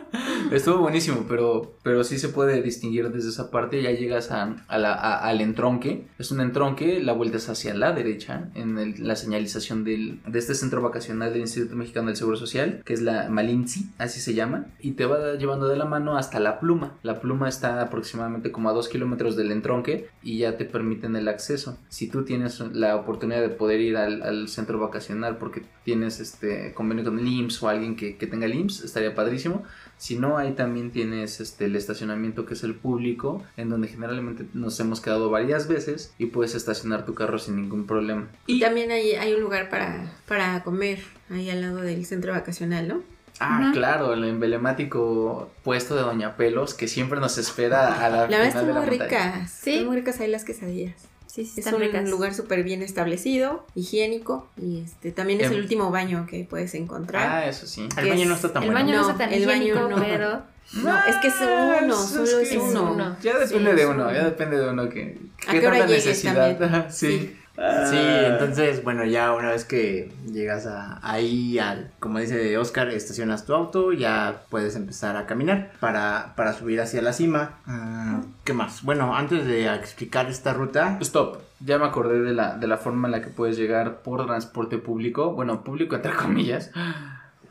Estuvo 0.51 0.77
buenísimo, 0.79 1.25
pero, 1.27 1.77
pero 1.83 2.03
sí 2.03 2.17
se 2.17 2.29
puede 2.29 2.61
distinguir 2.61 3.09
desde 3.11 3.29
esa 3.29 3.51
parte. 3.51 3.81
Ya 3.81 3.91
llegas 3.91 4.31
a, 4.31 4.55
a 4.67 4.77
la- 4.77 4.93
a- 4.93 5.27
al 5.27 5.41
entronque. 5.41 6.07
Es 6.19 6.31
un 6.31 6.39
entronque, 6.41 7.01
la 7.01 7.13
vuelta 7.13 7.37
es 7.37 7.49
hacia 7.49 7.73
la 7.73 7.91
derecha, 7.91 8.49
en 8.55 8.77
el- 8.77 9.05
la 9.05 9.15
señalización 9.15 9.83
del, 9.83 10.21
de 10.25 10.39
este 10.39 10.55
centro 10.55 10.81
vacacional 10.81 11.31
del 11.33 11.41
Instituto 11.41 11.75
Mexicano 11.75 12.07
del 12.07 12.15
Seguro 12.15 12.37
Social, 12.37 12.81
que 12.85 12.93
es 12.93 13.01
la 13.01 13.29
Malinzi, 13.29 13.89
así 13.97 14.19
se 14.21 14.33
llama. 14.33 14.67
Y 14.79 14.91
te 14.91 15.05
va 15.05 15.33
llevando 15.35 15.67
de 15.67 15.75
la 15.77 15.85
mano 15.85 16.17
hasta 16.17 16.39
la 16.39 16.59
pluma. 16.59 16.93
La 17.03 17.19
pluma 17.19 17.49
está 17.49 17.81
aproximadamente 17.81 18.51
como 18.51 18.69
a 18.69 18.73
dos 18.73 18.87
kilómetros 18.89 19.35
del 19.35 19.51
entronque 19.51 20.07
y 20.23 20.37
ya 20.39 20.55
te 20.57 20.65
permiten 20.65 21.15
el 21.15 21.27
acceso. 21.27 21.77
Si 21.89 22.07
tú 22.09 22.23
tienes 22.23 22.59
la 22.73 22.95
oportunidad 22.95 23.41
de 23.41 23.49
poder 23.49 23.81
ir 23.81 23.97
al, 23.97 24.21
al 24.21 24.47
centro 24.47 24.79
vacacional 24.79 25.37
porque 25.37 25.63
tienes 25.83 26.19
este 26.19 26.73
convenio 26.73 27.03
con 27.05 27.19
el 27.19 27.27
IMSS 27.27 27.63
o 27.63 27.69
alguien 27.69 27.95
que, 27.95 28.17
que 28.17 28.27
tenga 28.27 28.45
el 28.45 28.55
IMSS, 28.55 28.83
estaría 28.85 29.13
padrísimo. 29.15 29.63
Si 29.97 30.17
no, 30.17 30.37
ahí 30.37 30.51
también 30.53 30.91
tienes 30.91 31.39
este, 31.39 31.65
el 31.65 31.75
estacionamiento 31.75 32.45
que 32.45 32.53
es 32.53 32.63
el 32.63 32.75
público, 32.75 33.43
en 33.57 33.69
donde 33.69 33.87
generalmente 33.87 34.45
nos 34.53 34.79
hemos 34.79 35.01
quedado 35.01 35.29
varias 35.31 35.67
veces 35.67 36.13
y 36.19 36.27
puedes 36.27 36.53
estacionar 36.53 37.05
tu 37.05 37.15
carro 37.15 37.39
sin 37.39 37.55
ningún 37.55 37.87
problema. 37.87 38.27
Y 38.45 38.59
también 38.59 38.91
hay, 38.91 39.13
hay 39.13 39.33
un 39.33 39.41
lugar 39.41 39.69
para, 39.69 40.13
para 40.27 40.63
comer 40.63 40.99
ahí 41.31 41.49
al 41.49 41.61
lado 41.61 41.77
del 41.77 42.05
centro 42.05 42.31
vacacional, 42.33 42.87
¿no? 42.87 43.01
Ah, 43.39 43.71
claro, 43.73 44.13
el 44.13 44.23
emblemático 44.23 45.51
puesto 45.63 45.95
de 45.95 46.01
Doña 46.01 46.37
Pelos 46.37 46.73
que 46.73 46.87
siempre 46.87 47.19
nos 47.19 47.37
espera 47.37 48.03
a 48.03 48.09
la, 48.09 48.27
La 48.27 48.37
verdad 48.39 48.39
final 48.39 48.47
están 48.47 48.67
de 48.67 48.73
la 48.73 48.79
muy 48.81 48.89
montaña. 48.89 49.31
ricas. 49.33 49.51
Sí. 49.51 49.69
Están 49.71 49.87
muy 49.87 49.95
ricas 49.97 50.19
ahí 50.19 50.27
las 50.31 50.43
quesadillas. 50.43 50.95
Sí, 51.38 51.46
sí, 51.46 51.60
Es 51.62 51.67
un 51.72 51.79
ricas. 51.79 52.10
lugar 52.10 52.34
súper 52.34 52.63
bien 52.63 52.82
establecido, 52.82 53.63
higiénico 53.75 54.50
y 54.60 54.82
este 54.82 55.12
también 55.12 55.39
es 55.39 55.48
Em. 55.48 55.53
el 55.53 55.60
último 55.62 55.91
baño 55.91 56.25
que 56.27 56.44
puedes 56.50 56.74
encontrar. 56.74 57.29
Ah, 57.29 57.48
eso 57.48 57.67
sí. 57.67 57.88
El 57.96 58.10
baño 58.10 58.25
no 58.25 58.32
es- 58.34 58.38
está 58.44 58.53
tan 58.53 58.63
El 58.63 58.71
bueno. 58.71 58.86
baño 58.88 58.95
no, 58.97 59.04
No, 59.04 59.12
está 59.12 59.26
tan 59.26 59.34
el 59.36 59.45
baño 59.45 59.88
no. 59.88 59.95
pero... 60.04 60.41
No, 60.84 60.97
es 61.06 61.15
que 61.17 61.28
es 61.28 61.36
uno, 61.39 61.95
solo 61.95 62.26
que 62.39 62.56
es 62.56 62.56
uno. 62.58 63.15
Ya 63.21 63.38
depende 63.38 63.69
Sí, 63.71 63.78
de 63.78 63.86
uno, 63.86 64.12
ya 64.12 64.23
depende 64.26 64.58
de 64.58 64.69
uno 64.69 64.89
que, 64.89 65.17
¿A 65.47 65.52
qué 65.52 65.60
qué 65.62 65.67
hora 65.67 65.86
llegues 65.86 66.06
necesidad. 66.08 66.58
también? 66.58 66.86
sí. 66.91 67.19
Sí. 67.19 67.36
Ah. 67.58 67.86
Sí, 67.89 67.98
entonces, 67.98 68.84
bueno, 68.84 69.04
ya 69.04 69.34
una 69.34 69.50
vez 69.50 69.65
que 69.65 70.12
llegas 70.32 70.67
a, 70.67 71.00
ahí, 71.02 71.58
al, 71.58 71.91
como 72.00 72.20
dice 72.20 72.58
Oscar, 72.58 72.89
estacionas 72.89 73.46
tu 73.46 73.54
auto, 73.54 73.93
ya 73.93 74.43
puedes 74.50 74.76
empezar 74.76 75.17
a 75.17 75.26
caminar 75.26 75.72
para, 75.80 76.34
para 76.36 76.54
subir 76.54 76.80
hacia 76.82 77.02
la 77.02 77.13
cima. 77.13 77.60
Ah, 77.65 78.22
¿Qué 78.43 78.54
más? 78.54 78.84
Bueno, 78.84 79.15
antes 79.15 79.46
de 79.46 79.74
explicar 79.74 80.28
esta 80.28 80.54
ruta, 80.54 80.98
Stop. 81.02 81.39
Ya 81.60 81.80
me 81.80 81.86
acordé 81.86 82.22
de 82.22 82.34
la, 82.34 82.56
de 82.56 82.67
la 82.67 82.78
forma 82.78 83.08
en 83.08 83.13
la 83.13 83.22
que 83.22 83.30
puedes 83.30 83.58
llegar 83.58 84.04
por 84.04 84.26
transporte 84.28 84.78
público. 84.78 85.34
Bueno, 85.34 85.63
público 85.63 85.96
entre 85.96 86.13
comillas. 86.13 86.72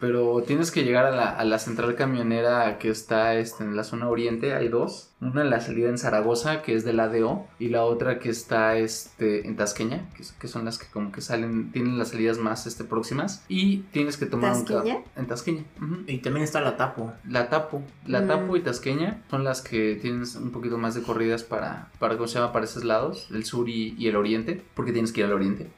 Pero 0.00 0.42
tienes 0.46 0.70
que 0.70 0.84
llegar 0.84 1.06
a 1.06 1.10
la, 1.10 1.30
a 1.30 1.44
la 1.44 1.58
central 1.58 1.94
camionera 1.94 2.78
que 2.78 2.90
está 2.90 3.34
este, 3.36 3.64
en 3.64 3.76
la 3.76 3.84
zona 3.84 4.08
oriente. 4.08 4.54
Hay 4.54 4.68
dos. 4.68 5.10
Una 5.18 5.40
en 5.40 5.48
la 5.48 5.60
salida 5.62 5.88
en 5.88 5.96
Zaragoza, 5.96 6.60
que 6.60 6.74
es 6.74 6.84
del 6.84 7.00
ADO. 7.00 7.46
Y 7.58 7.68
la 7.68 7.84
otra 7.84 8.18
que 8.18 8.28
está 8.28 8.76
este, 8.76 9.46
en 9.46 9.56
Tasqueña, 9.56 10.04
que, 10.38 10.48
son 10.48 10.66
las 10.66 10.76
que 10.78 10.86
como 10.92 11.10
que 11.10 11.22
salen, 11.22 11.72
tienen 11.72 11.96
las 11.98 12.08
salidas 12.08 12.36
más 12.38 12.66
este, 12.66 12.84
próximas. 12.84 13.42
Y 13.48 13.78
tienes 13.92 14.18
que 14.18 14.26
tomar 14.26 14.54
un 14.54 14.64
¿Tasqueña? 14.66 14.94
carro. 14.96 15.06
En 15.16 15.26
Tasqueña. 15.26 15.64
ujú. 15.80 15.96
y 16.06 16.18
también 16.18 16.44
está 16.44 16.60
la 16.60 16.76
Tapo. 16.76 17.12
La 17.26 17.48
Tapo, 17.48 17.82
la 18.06 18.20
Mm. 18.20 18.28
Tapo 18.28 18.56
y 18.56 18.60
Tasqueña 18.60 19.22
son 19.30 19.44
las 19.44 19.62
que 19.62 19.96
tienen 20.00 20.24
un 20.42 20.50
poquito 20.50 20.76
más 20.76 20.94
de 20.94 21.02
corridas 21.02 21.42
para, 21.44 21.88
para 21.98 22.16
¿cómo 22.16 22.28
se 22.28 22.38
llama? 22.38 22.52
Para 22.52 22.66
esos 22.66 22.84
lados, 22.84 23.28
el 23.32 23.44
sur 23.46 23.68
y, 23.70 23.94
y 23.98 24.08
el 24.08 24.16
oriente, 24.16 24.62
porque 24.74 24.92
tienes 24.92 25.12
que 25.12 25.20
ir 25.20 25.26
al 25.26 25.32
oriente. 25.32 25.70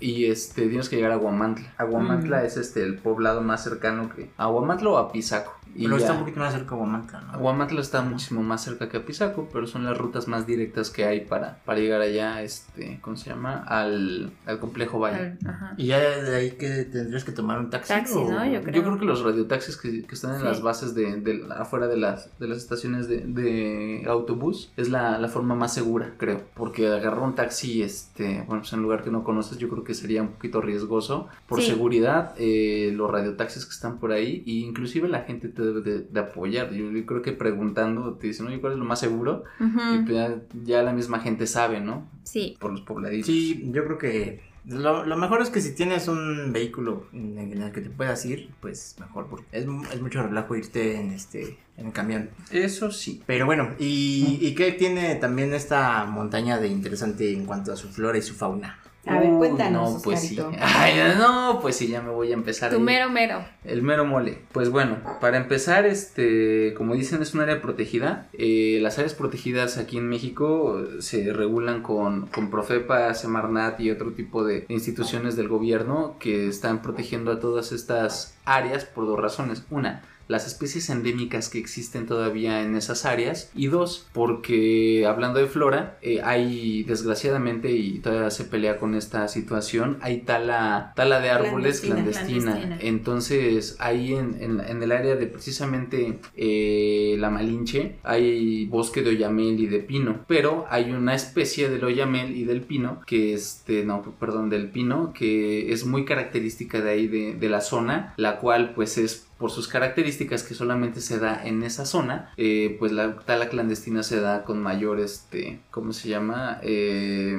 Y 0.00 0.24
este, 0.26 0.68
tienes 0.68 0.88
que 0.88 0.96
llegar 0.96 1.12
a 1.12 1.16
Guamantla. 1.16 1.74
Aguamantla 1.76 2.40
Mm. 2.42 2.46
es 2.46 2.56
este, 2.56 2.82
el 2.82 2.96
poblado 2.98 3.42
más 3.42 3.65
cercano 3.68 4.08
que... 4.14 4.30
A 4.36 4.46
Guamantla 4.46 4.90
o 4.90 4.96
a 4.96 5.10
Pisaco. 5.10 5.52
Y 5.65 5.65
Pero 5.84 5.96
está 5.96 6.12
un 6.12 6.20
poquito 6.20 6.40
más 6.40 6.52
cerca 6.52 6.70
de 6.70 6.76
Guamantla, 6.76 7.20
¿no? 7.20 7.32
Aguamantla 7.32 7.80
está 7.80 8.02
muchísimo 8.02 8.42
más 8.42 8.64
cerca 8.64 8.88
que 8.88 8.96
Apizaco, 8.96 9.48
pero 9.52 9.66
son 9.66 9.84
las 9.84 9.96
rutas 9.98 10.28
más 10.28 10.46
directas 10.46 10.90
que 10.90 11.04
hay 11.04 11.20
para, 11.20 11.58
para 11.64 11.78
llegar 11.80 12.00
allá, 12.00 12.42
este, 12.42 12.98
¿cómo 13.02 13.16
se 13.16 13.30
llama? 13.30 13.64
Al, 13.66 14.30
al 14.46 14.58
complejo 14.58 14.98
Valle. 14.98 15.36
Ajá. 15.46 15.74
Y 15.76 15.86
ya 15.86 15.98
de 15.98 16.36
ahí 16.36 16.50
que 16.52 16.84
tendrías 16.84 17.24
que 17.24 17.32
tomar 17.32 17.58
un 17.58 17.70
taxi. 17.70 17.88
Taxi, 17.92 18.14
o- 18.16 18.30
¿no? 18.30 18.44
Yo 18.46 18.62
creo. 18.62 18.74
Yo 18.74 18.82
creo 18.82 18.98
que 18.98 19.04
los 19.04 19.22
radiotaxis 19.22 19.76
que, 19.76 20.04
que 20.04 20.14
están 20.14 20.34
en 20.34 20.40
Sí. 20.40 20.44
las 20.44 20.62
bases 20.62 20.94
de, 20.94 21.20
de- 21.20 21.46
afuera 21.56 21.86
de 21.88 21.96
las, 21.96 22.30
de 22.38 22.48
las 22.48 22.58
estaciones 22.58 23.08
de, 23.08 23.18
de 23.26 24.04
autobús 24.08 24.72
es 24.76 24.88
la, 24.88 25.18
la 25.18 25.28
forma 25.28 25.54
más 25.54 25.74
segura, 25.74 26.14
creo. 26.18 26.42
Porque 26.54 26.86
agarrar 26.88 27.20
un 27.20 27.34
taxi, 27.34 27.82
este, 27.82 28.42
bueno, 28.46 28.62
pues 28.62 28.72
en 28.72 28.78
un 28.80 28.84
lugar 28.84 29.02
que 29.04 29.10
no 29.10 29.24
conoces, 29.24 29.58
yo 29.58 29.68
creo 29.68 29.84
que 29.84 29.94
sería 29.94 30.22
un 30.22 30.28
poquito 30.28 30.60
riesgoso. 30.60 31.28
Por 31.46 31.60
Sí. 31.60 31.68
seguridad, 31.68 32.34
eh, 32.38 32.92
los 32.94 33.10
radiotaxis 33.10 33.64
que 33.64 33.72
están 33.72 33.98
por 33.98 34.12
ahí, 34.12 34.42
e 34.46 34.50
inclusive 34.52 35.08
la 35.08 35.20
gente 35.22 35.48
te 35.48 35.62
debe 35.66 35.80
de, 35.82 36.00
de 36.02 36.20
apoyar. 36.20 36.72
Yo, 36.72 36.90
yo 36.90 37.04
creo 37.06 37.22
que 37.22 37.32
preguntando 37.32 38.14
te 38.14 38.28
dicen, 38.28 38.46
oye, 38.46 38.60
¿cuál 38.60 38.74
es 38.74 38.78
lo 38.78 38.84
más 38.84 39.00
seguro? 39.00 39.44
Y 39.60 39.98
pues 40.04 40.14
ya, 40.14 40.40
ya 40.64 40.82
la 40.82 40.92
misma 40.92 41.20
gente 41.20 41.46
sabe, 41.46 41.80
¿no? 41.80 42.08
Sí. 42.24 42.56
Por 42.60 42.70
los 42.72 42.80
pobladitos. 42.82 43.26
Sí, 43.26 43.68
yo 43.72 43.84
creo 43.84 43.98
que 43.98 44.40
lo, 44.66 45.04
lo 45.06 45.16
mejor 45.16 45.42
es 45.42 45.50
que 45.50 45.60
si 45.60 45.74
tienes 45.76 46.08
un 46.08 46.52
vehículo 46.52 47.06
en 47.12 47.38
el, 47.38 47.52
en 47.52 47.62
el 47.62 47.72
que 47.72 47.80
te 47.82 47.90
puedas 47.90 48.24
ir, 48.26 48.50
pues 48.60 48.96
mejor, 48.98 49.28
porque 49.28 49.44
es, 49.52 49.66
mu- 49.66 49.84
es 49.92 50.00
mucho 50.02 50.22
relajo 50.22 50.56
irte 50.56 50.98
en 51.00 51.10
este 51.12 51.58
en 51.76 51.86
el 51.86 51.92
camión. 51.92 52.30
Eso 52.50 52.90
sí. 52.90 53.22
Pero 53.26 53.46
bueno, 53.46 53.68
¿y, 53.78 54.38
¿y 54.40 54.54
qué 54.54 54.72
tiene 54.72 55.14
también 55.16 55.52
esta 55.54 56.04
montaña 56.06 56.58
de 56.58 56.68
interesante 56.68 57.32
en 57.32 57.44
cuanto 57.46 57.72
a 57.72 57.76
su 57.76 57.88
flora 57.88 58.18
y 58.18 58.22
su 58.22 58.34
fauna? 58.34 58.78
A 59.06 59.20
ver, 59.20 59.30
cuéntanos, 59.34 59.94
No, 59.94 60.02
pues 60.02 60.20
sí. 60.20 60.38
Ay, 60.60 60.94
no, 61.16 61.60
pues 61.62 61.76
sí, 61.76 61.88
ya 61.88 62.02
me 62.02 62.10
voy 62.10 62.30
a 62.32 62.34
empezar. 62.34 62.70
Tu 62.70 62.76
ahí. 62.76 62.82
mero 62.82 63.08
mero. 63.08 63.44
El 63.64 63.82
mero 63.82 64.04
mole. 64.04 64.38
Pues 64.52 64.70
bueno, 64.70 64.98
para 65.20 65.36
empezar, 65.36 65.86
este, 65.86 66.74
como 66.74 66.94
dicen, 66.94 67.22
es 67.22 67.34
un 67.34 67.40
área 67.40 67.62
protegida. 67.62 68.28
Eh, 68.32 68.78
las 68.82 68.98
áreas 68.98 69.14
protegidas 69.14 69.78
aquí 69.78 69.98
en 69.98 70.08
México 70.08 70.80
eh, 70.80 71.02
se 71.02 71.32
regulan 71.32 71.82
con, 71.82 72.26
con 72.26 72.50
Profepa, 72.50 73.14
Semarnat 73.14 73.80
y 73.80 73.90
otro 73.90 74.12
tipo 74.12 74.44
de 74.44 74.66
instituciones 74.68 75.36
del 75.36 75.48
gobierno 75.48 76.16
que 76.18 76.48
están 76.48 76.82
protegiendo 76.82 77.30
a 77.30 77.40
todas 77.40 77.72
estas 77.72 78.36
áreas 78.44 78.84
por 78.84 79.06
dos 79.06 79.18
razones. 79.20 79.64
Una, 79.70 80.02
las 80.28 80.46
especies 80.46 80.90
endémicas 80.90 81.48
que 81.48 81.58
existen 81.58 82.06
todavía 82.06 82.62
en 82.62 82.76
esas 82.76 83.04
áreas. 83.04 83.50
Y 83.54 83.66
dos, 83.68 84.06
porque 84.12 85.04
hablando 85.06 85.38
de 85.40 85.46
flora, 85.46 85.98
eh, 86.02 86.20
hay 86.22 86.82
desgraciadamente, 86.84 87.72
y 87.72 87.98
todavía 88.00 88.30
se 88.30 88.44
pelea 88.44 88.78
con 88.78 88.94
esta 88.94 89.28
situación, 89.28 89.98
hay 90.00 90.18
tala, 90.18 90.92
tala 90.96 91.20
de 91.20 91.30
árboles 91.30 91.80
Clandestina. 91.80 92.52
clandestina. 92.56 92.78
Entonces, 92.80 93.76
ahí 93.78 94.14
en, 94.14 94.36
en- 94.40 94.60
en 94.60 94.82
el 94.82 94.92
área 94.92 95.16
de 95.16 95.26
precisamente 95.26 96.18
eh, 96.36 97.16
la 97.18 97.30
Malinche, 97.30 97.96
hay 98.02 98.66
bosque 98.66 99.02
de 99.02 99.10
oyamel 99.10 99.60
y 99.60 99.66
de 99.66 99.78
pino. 99.80 100.24
Pero 100.26 100.66
hay 100.70 100.90
una 100.92 101.14
especie 101.14 101.68
del 101.68 101.84
oyamel 101.84 102.36
y 102.36 102.44
del 102.44 102.62
pino 102.62 103.00
que 103.06 103.32
este, 103.34 103.84
no, 103.84 104.02
perdón, 104.18 104.50
del 104.50 104.68
pino, 104.70 105.12
que 105.12 105.72
es 105.72 105.84
muy 105.86 106.04
característica 106.04 106.80
de 106.80 106.90
ahí 106.90 107.06
de, 107.06 107.34
de 107.34 107.48
la 107.48 107.60
zona, 107.60 108.14
la 108.16 108.38
cual 108.38 108.72
pues 108.74 108.98
es 108.98 109.25
por 109.38 109.50
sus 109.50 109.68
características 109.68 110.42
que 110.42 110.54
solamente 110.54 111.00
se 111.00 111.18
da 111.18 111.44
en 111.44 111.62
esa 111.62 111.84
zona, 111.84 112.32
eh, 112.36 112.76
pues 112.78 112.92
la 112.92 113.16
tala 113.16 113.48
clandestina 113.48 114.02
se 114.02 114.20
da 114.20 114.44
con 114.44 114.62
mayor, 114.62 114.98
este, 115.00 115.60
¿cómo 115.70 115.92
se 115.92 116.08
llama? 116.08 116.58
Eh, 116.62 117.36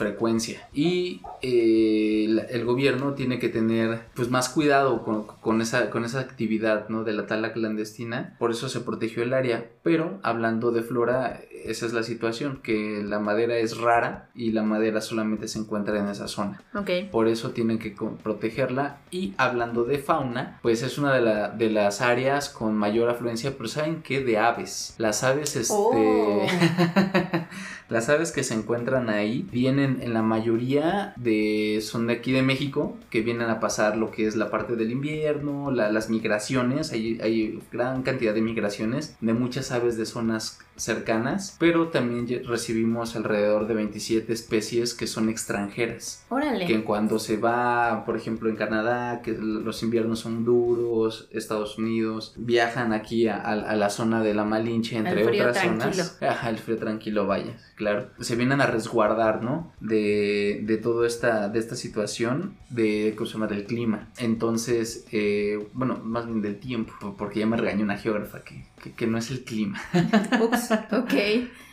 frecuencia. 0.00 0.66
Y 0.72 1.20
eh, 1.42 2.24
el 2.50 2.64
gobierno 2.64 3.12
tiene 3.12 3.38
que 3.38 3.50
tener 3.50 4.00
pues 4.14 4.30
más 4.30 4.48
cuidado 4.48 5.02
con, 5.04 5.26
con 5.26 5.60
esa, 5.60 5.90
con 5.90 6.06
esa 6.06 6.20
actividad, 6.20 6.88
¿no? 6.88 7.04
De 7.04 7.12
la 7.12 7.26
tala 7.26 7.52
clandestina. 7.52 8.34
Por 8.38 8.50
eso 8.50 8.70
se 8.70 8.80
protegió 8.80 9.22
el 9.22 9.34
área. 9.34 9.66
Pero 9.82 10.18
hablando 10.22 10.72
de 10.72 10.82
flora, 10.82 11.40
esa 11.64 11.84
es 11.86 11.92
la 11.92 12.02
situación, 12.02 12.60
que 12.62 13.02
la 13.04 13.18
madera 13.18 13.56
es 13.58 13.76
rara 13.78 14.30
y 14.34 14.52
la 14.52 14.62
madera 14.62 15.00
solamente 15.02 15.48
se 15.48 15.58
encuentra 15.58 15.98
en 15.98 16.08
esa 16.08 16.28
zona. 16.28 16.62
Ok. 16.74 16.90
Por 17.12 17.28
eso 17.28 17.50
tienen 17.50 17.78
que 17.78 17.94
protegerla. 18.22 18.98
Y 19.10 19.34
hablando 19.36 19.84
de 19.84 19.98
fauna, 19.98 20.58
pues 20.62 20.82
es 20.82 20.96
una 20.96 21.12
de, 21.14 21.20
la- 21.20 21.48
de 21.50 21.68
las 21.70 22.00
áreas 22.00 22.48
con 22.48 22.74
mayor 22.74 23.10
afluencia, 23.10 23.52
pero 23.56 23.68
¿saben 23.68 24.02
qué? 24.02 24.24
De 24.24 24.38
aves. 24.38 24.94
Las 24.98 25.22
aves, 25.24 25.56
este... 25.56 25.74
Oh. 25.76 26.46
las 27.90 28.08
aves 28.08 28.32
que 28.32 28.44
se 28.44 28.54
encuentran 28.54 29.10
ahí 29.10 29.46
vienen 29.52 29.98
en 30.00 30.14
la 30.14 30.22
mayoría 30.22 31.12
de... 31.16 31.80
son 31.82 32.06
de 32.06 32.14
aquí 32.14 32.32
de 32.32 32.42
México, 32.42 32.96
que 33.10 33.20
vienen 33.20 33.50
a 33.50 33.60
pasar 33.60 33.96
lo 33.96 34.10
que 34.10 34.26
es 34.26 34.36
la 34.36 34.50
parte 34.50 34.76
del 34.76 34.90
invierno, 34.90 35.70
la- 35.70 35.90
las 35.92 36.08
migraciones, 36.08 36.92
hay, 36.92 37.18
hay 37.20 37.58
gran 37.72 38.02
cantidad 38.02 38.32
de 38.32 38.40
migraciones 38.42 39.16
de 39.20 39.34
muchas 39.34 39.72
aves 39.72 39.96
de 39.96 40.06
zonas 40.06 40.58
cercanas, 40.82 41.56
pero 41.58 41.88
también 41.88 42.26
recibimos 42.46 43.16
alrededor 43.16 43.66
de 43.66 43.74
27 43.74 44.32
especies 44.32 44.94
que 44.94 45.06
son 45.06 45.28
extranjeras 45.28 46.24
Órale. 46.28 46.66
que 46.66 46.82
cuando 46.84 47.18
se 47.18 47.36
va, 47.36 48.04
por 48.04 48.16
ejemplo, 48.16 48.48
en 48.48 48.56
Canadá, 48.56 49.20
que 49.22 49.32
los 49.32 49.82
inviernos 49.82 50.20
son 50.20 50.44
duros, 50.44 51.28
Estados 51.32 51.78
Unidos, 51.78 52.34
viajan 52.36 52.92
aquí 52.92 53.28
a, 53.28 53.36
a- 53.36 53.52
a 53.70 53.76
la 53.76 53.90
zona 53.90 54.22
de 54.22 54.34
la 54.34 54.44
Malinche, 54.44 54.96
entre 54.96 55.24
otras 55.26 55.58
tranquilo. 55.60 55.92
zonas. 55.92 56.18
Ajá, 56.22 56.50
el 56.50 56.58
frío 56.58 56.76
tranquilo, 56.78 57.26
vaya, 57.26 57.56
claro. 57.76 58.10
Se 58.20 58.36
vienen 58.36 58.60
a 58.60 58.66
resguardar, 58.66 59.42
¿no? 59.42 59.72
De, 59.80 60.60
de 60.64 60.76
toda 60.78 61.06
esta, 61.06 61.48
de 61.48 61.58
esta 61.58 61.76
situación 61.76 62.56
de, 62.70 63.14
¿cómo 63.16 63.26
se 63.26 63.34
llama? 63.34 63.46
Del 63.46 63.64
clima. 63.64 64.08
Entonces, 64.18 65.06
eh, 65.12 65.68
bueno, 65.72 65.98
más 66.02 66.26
bien 66.26 66.40
del 66.42 66.58
tiempo, 66.58 67.14
porque 67.18 67.40
ya 67.40 67.46
me 67.46 67.56
regañó 67.56 67.84
una 67.84 67.98
geógrafa 67.98 68.42
que, 68.42 68.64
que, 68.82 68.92
que 68.92 69.06
no 69.06 69.18
es 69.18 69.30
el 69.30 69.44
clima, 69.44 69.80
Ups. 70.42 70.69
Ok. 70.92 71.14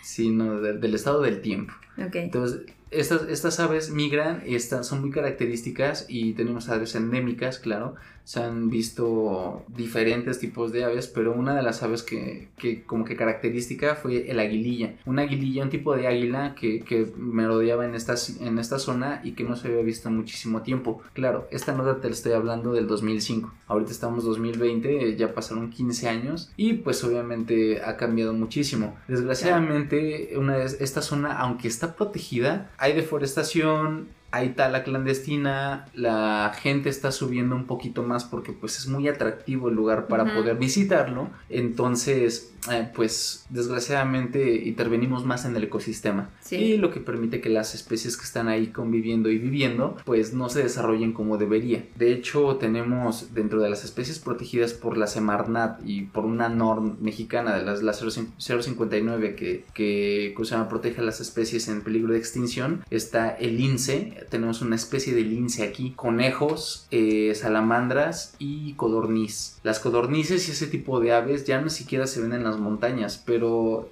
sino 0.04 0.60
de- 0.62 0.78
del 0.78 0.96
estado 0.96 1.22
del 1.22 1.42
tiempo. 1.42 1.74
Ok. 1.98 2.16
Entonces, 2.16 2.62
estas, 2.92 3.28
estas 3.30 3.60
aves 3.60 3.90
migran 3.92 4.44
y 4.46 4.56
están, 4.56 4.84
son 4.84 5.02
muy 5.02 5.12
características 5.12 6.06
y 6.08 6.34
tenemos 6.34 6.70
aves 6.70 6.96
endémicas, 6.96 7.60
claro. 7.60 7.96
Se 8.28 8.42
han 8.42 8.70
visto 8.70 9.64
diferentes 9.70 10.38
tipos 10.38 10.74
de 10.74 10.84
aves, 10.84 11.08
pero 11.08 11.32
una 11.32 11.56
de 11.56 11.64
las 11.64 11.82
aves 11.82 12.04
que, 12.04 12.50
que 12.58 12.84
como 12.84 13.06
que 13.06 13.16
característica 13.16 13.96
fue 13.96 14.30
el 14.30 14.38
aguililla. 14.42 14.96
Una 15.06 15.22
aguililla, 15.22 15.64
un 15.64 15.70
tipo 15.70 15.96
de 15.96 16.08
águila 16.08 16.54
que, 16.54 16.82
que 16.82 17.08
merodeaba 17.16 17.86
en 17.86 17.96
esta, 17.96 18.16
en 18.42 18.60
esta 18.60 18.80
zona 18.80 19.22
y 19.24 19.32
que 19.32 19.46
no 19.46 19.56
se 19.56 19.70
había 19.70 19.82
visto 19.82 20.10
muchísimo 20.10 20.62
tiempo. 20.62 21.02
Claro, 21.14 21.48
esta 21.52 21.72
nota 21.72 22.02
te 22.02 22.10
la 22.10 22.16
estoy 22.16 22.34
hablando 22.34 22.74
del 22.74 22.86
2005. 22.86 23.50
Ahorita 23.68 23.92
estamos 23.92 24.26
2020, 24.26 25.10
eh, 25.10 25.16
ya 25.16 25.34
pasaron 25.34 25.70
15 25.70 26.10
años 26.10 26.52
y 26.58 26.74
pues 26.74 27.02
obviamente 27.06 27.82
ha 27.82 27.96
cambiado 27.96 28.34
muchísimo. 28.34 28.98
Desgraciadamente, 29.08 30.34
una 30.36 30.58
esta 30.64 31.02
zona, 31.02 31.38
aunque 31.40 31.70
está 31.70 31.96
protegida, 31.96 32.72
hay 32.78 32.94
deforestación, 32.94 34.10
hay 34.32 34.50
tala 34.50 34.84
clandestina, 34.84 35.86
la 35.94 36.54
gente 36.60 36.90
está 36.90 37.12
subiendo 37.12 37.56
un 37.56 37.66
poquito 37.66 38.04
más 38.04 38.26
porque 38.26 38.52
pues 38.52 38.78
es 38.78 38.88
muy 38.88 39.08
atractivo 39.08 39.70
el 39.70 39.76
lugar 39.76 40.08
para 40.08 40.34
poder 40.36 40.58
visitarlo. 40.58 41.30
Entonces, 41.50 42.54
eh, 42.72 42.90
pues 42.94 43.46
desgraciadamente 43.50 44.68
intervenimos 44.68 45.26
más 45.26 45.46
en 45.46 45.56
el 45.56 45.64
ecosistema. 45.64 46.30
Sí. 46.42 46.58
Y 46.58 46.78
lo 46.78 46.92
que 46.92 47.00
permite 47.00 47.40
que 47.40 47.50
las 47.50 47.74
especies 47.76 48.18
que 48.18 48.26
están 48.26 48.48
ahí 48.48 48.68
conviviendo 48.68 49.30
y 49.30 49.38
viviendo, 49.38 49.98
pues 50.06 50.34
no 50.34 50.50
se 50.50 50.64
desarrollen 50.64 51.14
como 51.14 51.38
debería. 51.38 51.86
De 51.96 52.12
hecho, 52.12 52.58
tenemos 52.58 53.34
dentro 53.34 53.62
de 53.62 53.70
las 53.70 53.86
especies 53.86 54.20
protegidas 54.20 54.74
por 54.74 54.98
la 54.98 55.08
Semarnat 55.08 55.80
y 55.86 56.04
por 56.04 56.26
una 56.26 56.50
norma 56.50 56.98
mexicana 57.00 57.56
de 57.56 57.64
las, 57.64 57.82
la 57.82 57.94
059 57.94 59.36
que, 59.36 59.66
que 59.74 60.34
¿cómo 60.36 60.46
se 60.46 60.56
llama? 60.56 60.70
protege 60.70 61.02
a 61.02 61.04
las 61.04 61.22
especies 61.22 61.68
en 61.70 61.82
peligro 61.82 62.14
de 62.14 62.20
extinción, 62.20 62.84
está 62.90 63.30
el 63.30 63.58
lince. 63.58 64.17
Tenemos 64.30 64.62
una 64.62 64.76
especie 64.76 65.14
de 65.14 65.22
lince 65.22 65.64
aquí, 65.64 65.92
conejos, 65.96 66.88
eh, 66.92 67.34
salamandras 67.36 68.36
y 68.40 68.74
codorniz. 68.74 69.60
Las 69.64 69.80
codornices 69.80 70.48
y 70.48 70.52
ese 70.52 70.68
tipo 70.68 71.00
de 71.00 71.14
aves 71.14 71.46
ya 71.46 71.62
no 71.62 71.70
siquiera 71.70 72.08
se 72.08 72.22
ven 72.22 72.34
en 72.34 72.44
las 72.44 72.58
montañas, 72.58 73.22
pero 73.26 73.90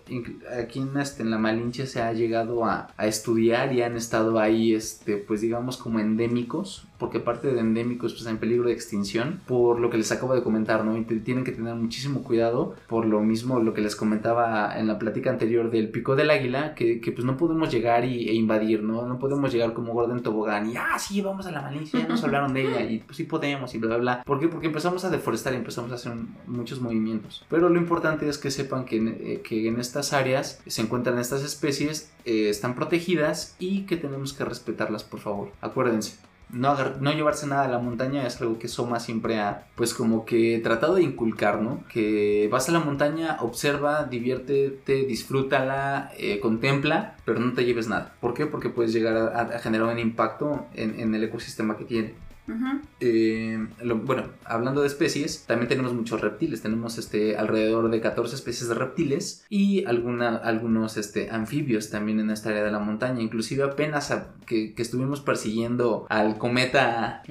aquí 0.60 0.80
en, 0.80 0.98
este, 0.98 1.24
en 1.24 1.32
la 1.32 1.38
Malinche 1.38 1.88
se 1.88 2.02
ha 2.02 2.14
llegado 2.14 2.66
a, 2.66 2.94
a 2.98 3.08
estudiar 3.08 3.74
y 3.74 3.82
han 3.82 3.96
estado 3.96 4.40
ahí, 4.40 4.74
este, 4.74 5.18
pues 5.18 5.42
digamos 5.42 5.78
como 5.78 6.00
endémicos, 6.00 6.86
porque 6.98 7.20
aparte 7.20 7.54
de 7.54 7.60
endémicos, 7.60 8.14
pues 8.14 8.26
en 8.26 8.38
peligro 8.38 8.68
de 8.68 8.74
extinción, 8.74 9.42
por 9.48 9.80
lo 9.80 9.90
que 9.90 9.98
les 9.98 10.12
acabo 10.12 10.36
de 10.36 10.44
comentar, 10.44 10.84
¿no? 10.84 10.98
Y 10.98 11.04
tienen 11.04 11.44
que 11.44 11.52
tener 11.52 11.76
muchísimo 11.76 12.24
cuidado, 12.24 12.76
por 12.88 13.06
lo 13.06 13.22
mismo 13.22 13.60
lo 13.60 13.74
que 13.74 13.82
les 13.82 13.96
comentaba 13.96 14.78
en 14.78 14.88
la 14.88 15.00
plática 15.00 15.30
anterior 15.30 15.72
del 15.72 15.90
pico 15.90 16.16
del 16.16 16.30
águila, 16.30 16.76
que, 16.76 17.00
que, 17.00 17.12
pues 17.12 17.26
no 17.26 17.38
podemos 17.38 17.72
llegar 17.72 18.06
y, 18.06 18.30
e 18.30 18.34
invadir, 18.34 18.84
¿no? 18.84 19.06
No 19.08 19.20
podemos 19.20 19.52
llegar 19.52 19.74
como 19.74 19.94
Gordon 19.94 20.22
Tobogán 20.22 20.70
y, 20.70 20.78
ah, 20.78 20.98
sí, 21.00 21.22
vamos 21.22 21.46
a 21.46 21.52
la 21.52 21.62
Malinche, 21.62 21.98
ya 21.98 22.08
nos 22.08 22.24
hablaron 22.24 22.54
de 22.54 22.68
ella 22.68 22.82
y 22.82 23.00
pues 23.00 23.18
sí 23.18 23.24
podemos 23.24 23.74
y 23.74 23.78
bla, 23.78 23.90
bla, 23.90 23.98
bla. 23.98 24.24
¿Por 24.24 24.40
qué? 24.40 24.48
Porque 24.48 24.68
empezamos 24.68 25.06
a 25.06 25.10
deforestar 25.10 25.54
y 25.54 25.58
empezamos 25.58 25.92
a 25.92 25.96
hacer 25.96 26.14
muchos 26.48 26.82
movimientos. 26.82 27.46
Pero 27.50 27.70
lo 27.70 27.80
importante 27.80 28.28
es 28.28 28.38
que 28.38 28.52
sepan 28.52 28.86
que 28.86 28.96
eh, 28.98 29.42
que 29.44 29.68
en 29.68 29.80
estas 29.80 30.14
áreas 30.14 30.62
se 30.66 30.82
encuentran 30.82 31.20
estas 31.20 31.44
especies, 31.44 32.12
eh, 32.26 32.50
están 32.50 32.76
protegidas 32.76 33.56
y 33.60 33.86
que 33.86 33.98
tenemos 33.98 34.34
que 34.34 34.46
respetarlas, 34.46 35.04
por 35.04 35.20
favor. 35.20 35.52
Acuérdense. 35.62 36.18
No, 36.52 36.76
llevarse 37.12 37.48
nada 37.48 37.66
a 37.66 37.68
la 37.68 37.80
montaña 37.80 38.26
es 38.26 38.40
algo 38.42 38.60
que 38.60 38.68
Soma 38.68 39.00
siempre 39.00 39.40
ha, 39.40 39.68
pues 39.76 39.94
como 39.94 40.26
que 40.26 40.60
tratado 40.64 40.96
de 40.96 41.04
inculcar, 41.04 41.62
¿no? 41.62 41.84
Que 41.90 42.48
vas 42.52 42.70
a 42.70 42.72
la 42.72 42.80
montaña, 42.80 43.38
observa, 43.42 44.06
diviértete, 44.06 45.06
disfrútala, 45.06 46.12
eh, 46.18 46.40
contempla, 46.40 47.18
pero 47.26 47.40
no 47.40 47.54
te 47.54 47.66
lleves 47.66 47.88
nada. 47.88 48.16
¿Por 48.22 48.34
qué? 48.34 48.46
Porque 48.46 48.70
puedes 48.70 48.94
llegar 48.94 49.18
a, 49.18 49.60
generar 49.60 49.88
un 49.88 50.00
impacto 50.00 50.68
en 50.74 51.14
el 51.14 51.24
ecosistema 51.24 51.78
que 51.78 51.86
tiene. 51.86 52.25
Ujú. 52.48 52.80
Eh, 53.00 53.66
lo- 53.84 53.98
bueno, 53.98 54.24
hablando 54.46 54.82
de 54.82 54.88
especies, 54.88 55.46
también 55.48 55.68
tenemos 55.68 55.94
muchos 55.94 56.22
reptiles. 56.22 56.62
Tenemos 56.62 56.98
este, 56.98 57.38
alrededor 57.38 57.90
de 57.90 58.02
14 58.02 58.36
especies 58.36 58.70
de 58.70 58.76
reptiles 58.76 59.46
y 59.50 59.84
alguna, 59.86 60.36
algunos 60.38 60.98
este, 60.98 61.30
anfibios 61.32 61.90
también 61.90 62.20
en 62.20 62.30
esta 62.30 62.50
área 62.50 62.64
de 62.64 62.72
la 62.72 62.80
montaña. 62.80 63.22
Inclusive 63.22 63.64
apenas 63.64 64.12
a- 64.12 64.28
que, 64.46 64.74
que 64.74 64.82
estuvimos 64.82 65.22
persiguiendo 65.22 66.06
al 66.10 66.38
cometa. 66.38 67.24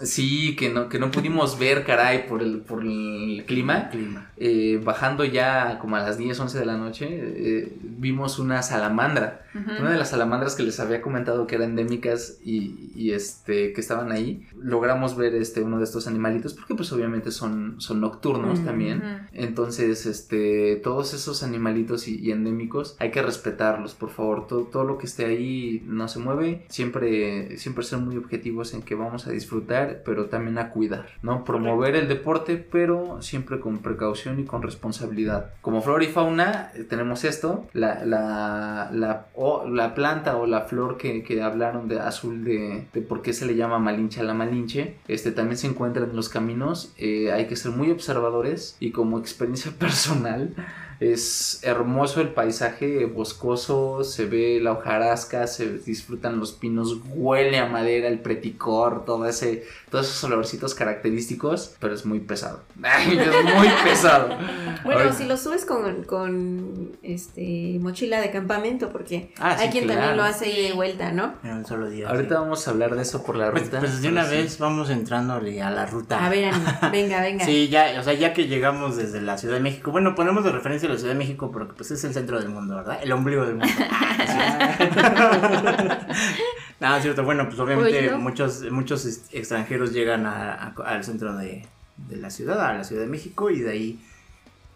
El. 0.00 0.06
Sí, 0.08 0.54
que 0.56 0.70
no, 0.70 0.88
que 0.88 0.98
no 0.98 1.10
pudimos 1.10 1.58
ver, 1.58 1.84
caray, 1.84 2.26
por 2.28 2.42
el, 2.42 2.58
por 2.60 2.82
el 2.82 3.44
clima. 3.46 3.88
Clima. 3.90 4.30
Eh, 4.36 4.80
bajando 4.84 5.24
ya 5.24 5.78
como 5.80 5.96
a 5.96 6.00
las 6.00 6.16
10, 6.18 6.38
11 6.38 6.58
de 6.58 6.66
la 6.66 6.76
noche, 6.76 7.06
eh, 7.10 7.72
vimos 7.82 8.38
una 8.38 8.62
salamandra. 8.62 9.42
Ujú. 9.54 9.80
Una 9.80 9.90
de 9.90 9.98
las 9.98 10.10
salamandras 10.10 10.54
que 10.54 10.62
les 10.62 10.78
había 10.78 11.00
comentado 11.02 11.46
que 11.46 11.56
eran 11.56 11.70
endémicas 11.70 12.38
y, 12.44 12.90
y, 12.94 13.12
este 13.12 13.72
que 13.72 13.80
estaban 13.80 14.12
ahí, 14.12 14.27
logramos 14.60 15.16
ver 15.16 15.34
este 15.34 15.62
uno 15.62 15.78
de 15.78 15.84
estos 15.84 16.06
animalitos 16.06 16.54
porque 16.54 16.74
pues 16.74 16.92
obviamente 16.92 17.30
son, 17.30 17.76
son 17.80 18.00
nocturnos 18.00 18.58
Mm, 18.60 18.64
también. 18.64 19.02
Entonces, 19.32 20.06
este, 20.06 20.76
todos 20.76 21.14
esos 21.14 21.42
animalitos 21.42 22.08
y, 22.08 22.18
y 22.18 22.32
endémicos 22.32 22.96
hay 22.98 23.10
que 23.10 23.22
respetarlos, 23.22 23.94
por 23.94 24.10
favor. 24.10 24.46
Todo, 24.46 24.62
todo 24.62 24.84
lo 24.84 24.98
que 24.98 25.06
esté 25.06 25.24
ahí 25.26 25.82
no 25.86 26.08
se 26.08 26.18
mueve. 26.18 26.64
Siempre, 26.68 27.56
siempre 27.58 27.84
ser 27.84 27.98
muy 27.98 28.16
objetivos 28.16 28.74
en 28.74 28.82
que 28.82 28.94
vamos 28.94 29.26
a 29.26 29.30
disfrutar, 29.30 30.02
pero 30.04 30.26
también 30.26 30.58
a 30.58 30.70
cuidar, 30.70 31.06
¿no? 31.22 31.44
Promover 31.44 31.96
el 31.96 32.08
deporte, 32.08 32.56
pero 32.56 33.20
siempre 33.22 33.60
con 33.60 33.78
precaución 33.78 34.38
y 34.40 34.44
con 34.44 34.62
responsabilidad. 34.62 35.50
Como 35.60 35.82
flora 35.82 36.04
y 36.04 36.08
fauna, 36.08 36.70
eh, 36.74 36.84
tenemos 36.84 37.24
esto, 37.24 37.66
la, 37.72 38.04
la, 38.04 38.90
la, 38.92 39.26
o 39.34 39.68
la 39.68 39.94
planta 39.94 40.36
o 40.36 40.46
la 40.46 40.62
flor 40.62 40.96
que, 40.96 41.22
que 41.22 41.42
hablaron 41.42 41.88
de 41.88 42.00
azul 42.00 42.44
de, 42.44 42.86
de 42.92 43.00
por 43.02 43.22
qué 43.22 43.32
se 43.32 43.46
le 43.46 43.56
llama 43.56 43.78
malinche 43.78 44.17
hacia 44.18 44.24
la 44.24 44.34
Malinche, 44.34 44.96
este 45.06 45.30
también 45.30 45.56
se 45.56 45.68
encuentran 45.68 46.10
en 46.10 46.16
los 46.16 46.28
caminos. 46.28 46.92
Eh, 46.98 47.30
hay 47.30 47.46
que 47.46 47.54
ser 47.54 47.70
muy 47.70 47.90
observadores 47.90 48.76
y 48.80 48.90
como 48.90 49.18
experiencia 49.18 49.70
personal 49.78 50.54
es 51.00 51.60
hermoso 51.62 52.20
el 52.20 52.30
paisaje 52.30 53.04
boscoso, 53.06 54.02
se 54.04 54.26
ve 54.26 54.58
la 54.60 54.72
hojarasca, 54.72 55.46
se 55.46 55.78
disfrutan 55.78 56.40
los 56.40 56.52
pinos, 56.52 56.96
huele 57.14 57.58
a 57.58 57.66
madera, 57.66 58.08
el 58.08 58.18
preticor, 58.18 59.04
todo 59.04 59.26
ese, 59.26 59.64
todos 59.90 60.06
esos 60.08 60.24
olorcitos 60.24 60.74
característicos, 60.74 61.76
pero 61.78 61.94
es 61.94 62.04
muy 62.04 62.20
pesado. 62.20 62.62
es 62.82 63.54
muy 63.56 63.68
pesado. 63.84 64.28
Bueno, 64.84 65.00
Ahora- 65.00 65.12
si 65.12 65.24
lo 65.24 65.36
subes 65.36 65.64
con, 65.64 66.02
con 66.04 66.92
este 67.02 67.78
mochila 67.80 68.20
de 68.20 68.30
campamento, 68.30 68.90
porque 68.90 69.32
Ah, 69.38 69.56
sí, 69.56 69.64
hay 69.64 69.70
quien 69.70 69.84
claro. 69.84 70.00
también 70.00 70.16
lo 70.16 70.24
hace 70.24 70.50
y 70.68 70.72
vuelta, 70.72 71.12
¿no? 71.12 71.34
En 71.44 71.58
un 71.58 71.64
solo 71.66 71.88
día. 71.88 72.08
Ahorita 72.08 72.34
sí. 72.36 72.40
vamos 72.40 72.66
a 72.66 72.70
hablar 72.72 72.94
de 72.96 73.02
eso 73.02 73.22
por 73.22 73.36
la 73.36 73.50
Pues, 73.50 73.64
ruta. 73.66 73.78
pues 73.80 74.02
de 74.02 74.08
una 74.08 74.24
sí. 74.24 74.30
vez 74.36 74.58
vamos 74.58 74.90
entrándole 74.90 75.62
a 75.62 75.70
la 75.70 75.86
ruta. 75.86 76.24
A 76.24 76.28
ver, 76.28 76.46
Ani, 76.52 76.64
venga, 76.90 77.20
venga. 77.22 77.44
Sí, 77.48 77.68
ya, 77.68 77.96
o 78.00 78.02
sea, 78.02 78.14
ya 78.14 78.32
que 78.34 78.46
llegamos 78.48 78.96
desde 78.96 79.20
la 79.20 79.38
Ciudad 79.38 79.54
de 79.54 79.60
México, 79.60 79.90
bueno, 79.92 80.14
ponemos 80.14 80.44
de 80.44 80.50
referencia 80.52 80.87
la 80.88 80.96
Ciudad 80.98 81.12
de 81.12 81.18
México 81.18 81.50
porque 81.52 81.72
pues 81.74 81.90
es 81.90 82.02
el 82.04 82.12
centro 82.14 82.38
del 82.40 82.48
mundo, 82.48 82.76
¿verdad? 82.76 82.98
El 83.02 83.12
ombligo 83.12 83.44
del 83.46 83.56
mundo. 83.56 83.68
Nada, 86.80 86.96
es 86.98 87.02
cierto, 87.02 87.24
bueno, 87.24 87.46
pues 87.48 87.58
obviamente 87.58 87.98
Oído. 87.98 88.18
muchos, 88.18 88.62
muchos 88.70 89.04
extranjeros 89.32 89.92
llegan 89.92 90.26
a- 90.26 90.52
a- 90.54 90.74
al 90.86 91.02
centro 91.04 91.36
de, 91.36 91.66
de 91.96 92.16
la 92.16 92.30
ciudad, 92.30 92.60
a 92.64 92.72
la 92.74 92.84
Ciudad 92.84 93.02
de 93.02 93.08
México, 93.08 93.50
y 93.50 93.60
de 93.60 93.70
ahí 93.70 94.00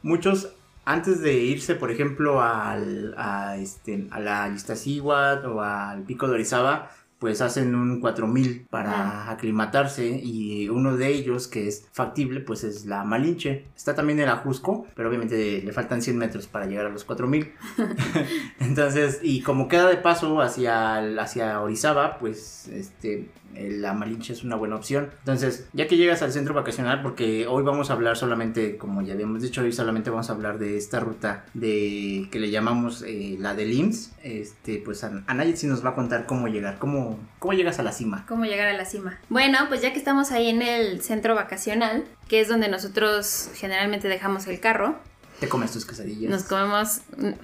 muchos, 0.02 0.48
antes 0.84 1.20
de 1.20 1.34
irse, 1.34 1.76
por 1.76 1.90
ejemplo, 1.92 2.42
al, 2.42 3.14
a, 3.16 3.56
este, 3.56 4.08
a 4.10 4.18
la 4.18 4.48
Iztaccíhuatl 4.48 5.46
o 5.46 5.62
al 5.62 6.02
Pico 6.02 6.26
de 6.26 6.34
Orizaba, 6.34 6.90
pues 7.22 7.40
hacen 7.40 7.76
un 7.76 8.00
4000 8.00 8.66
para 8.68 9.30
aclimatarse 9.30 10.08
y 10.08 10.68
uno 10.68 10.96
de 10.96 11.06
ellos 11.06 11.46
que 11.46 11.68
es 11.68 11.86
factible 11.92 12.40
pues 12.40 12.64
es 12.64 12.84
la 12.84 13.04
Malinche. 13.04 13.66
Está 13.76 13.94
también 13.94 14.18
el 14.18 14.28
Ajusco, 14.28 14.88
pero 14.96 15.08
obviamente 15.08 15.62
le 15.64 15.72
faltan 15.72 16.02
100 16.02 16.18
metros 16.18 16.48
para 16.48 16.66
llegar 16.66 16.86
a 16.86 16.88
los 16.88 17.04
4000. 17.04 17.52
Entonces, 18.58 19.20
y 19.22 19.40
como 19.42 19.68
queda 19.68 19.88
de 19.88 19.98
paso 19.98 20.40
hacia, 20.40 20.96
hacia 21.20 21.60
Orizaba, 21.60 22.18
pues 22.18 22.66
este 22.66 23.28
la 23.56 23.92
Malinche 23.92 24.32
es 24.32 24.44
una 24.44 24.56
buena 24.56 24.76
opción. 24.76 25.10
Entonces, 25.20 25.66
ya 25.72 25.86
que 25.86 25.96
llegas 25.96 26.22
al 26.22 26.32
centro 26.32 26.54
vacacional, 26.54 27.02
porque 27.02 27.46
hoy 27.46 27.62
vamos 27.62 27.90
a 27.90 27.94
hablar 27.94 28.16
solamente, 28.16 28.76
como 28.76 29.02
ya 29.02 29.14
habíamos 29.14 29.42
dicho, 29.42 29.62
hoy 29.62 29.72
solamente 29.72 30.10
vamos 30.10 30.30
a 30.30 30.32
hablar 30.32 30.58
de 30.58 30.76
esta 30.76 31.00
ruta 31.00 31.44
de 31.54 32.28
que 32.30 32.38
le 32.38 32.50
llamamos 32.50 33.02
eh, 33.06 33.36
la 33.38 33.54
del 33.54 33.72
IMSS, 33.72 34.12
este, 34.22 34.80
pues 34.84 35.04
a, 35.04 35.10
sí 35.54 35.66
nos 35.66 35.84
va 35.84 35.90
a 35.90 35.94
contar 35.94 36.26
cómo 36.26 36.48
llegar, 36.48 36.78
cómo, 36.78 37.18
cómo 37.38 37.52
llegas 37.52 37.78
a 37.78 37.82
la 37.82 37.92
cima. 37.92 38.24
¿Cómo 38.28 38.44
llegar 38.44 38.68
a 38.68 38.72
la 38.72 38.84
cima? 38.84 39.18
Bueno, 39.28 39.58
pues 39.68 39.82
ya 39.82 39.92
que 39.92 39.98
estamos 39.98 40.30
ahí 40.32 40.48
en 40.48 40.62
el 40.62 41.02
centro 41.02 41.34
vacacional, 41.34 42.04
que 42.28 42.40
es 42.40 42.48
donde 42.48 42.68
nosotros 42.68 43.50
generalmente 43.54 44.08
dejamos 44.08 44.46
el 44.46 44.60
carro, 44.60 44.96
Te 45.40 45.48
comes 45.48 45.72
tus 45.72 45.84
quesadillas. 45.84 46.30
nos 46.30 46.44
comemos 46.44 47.00
un- 47.18 47.36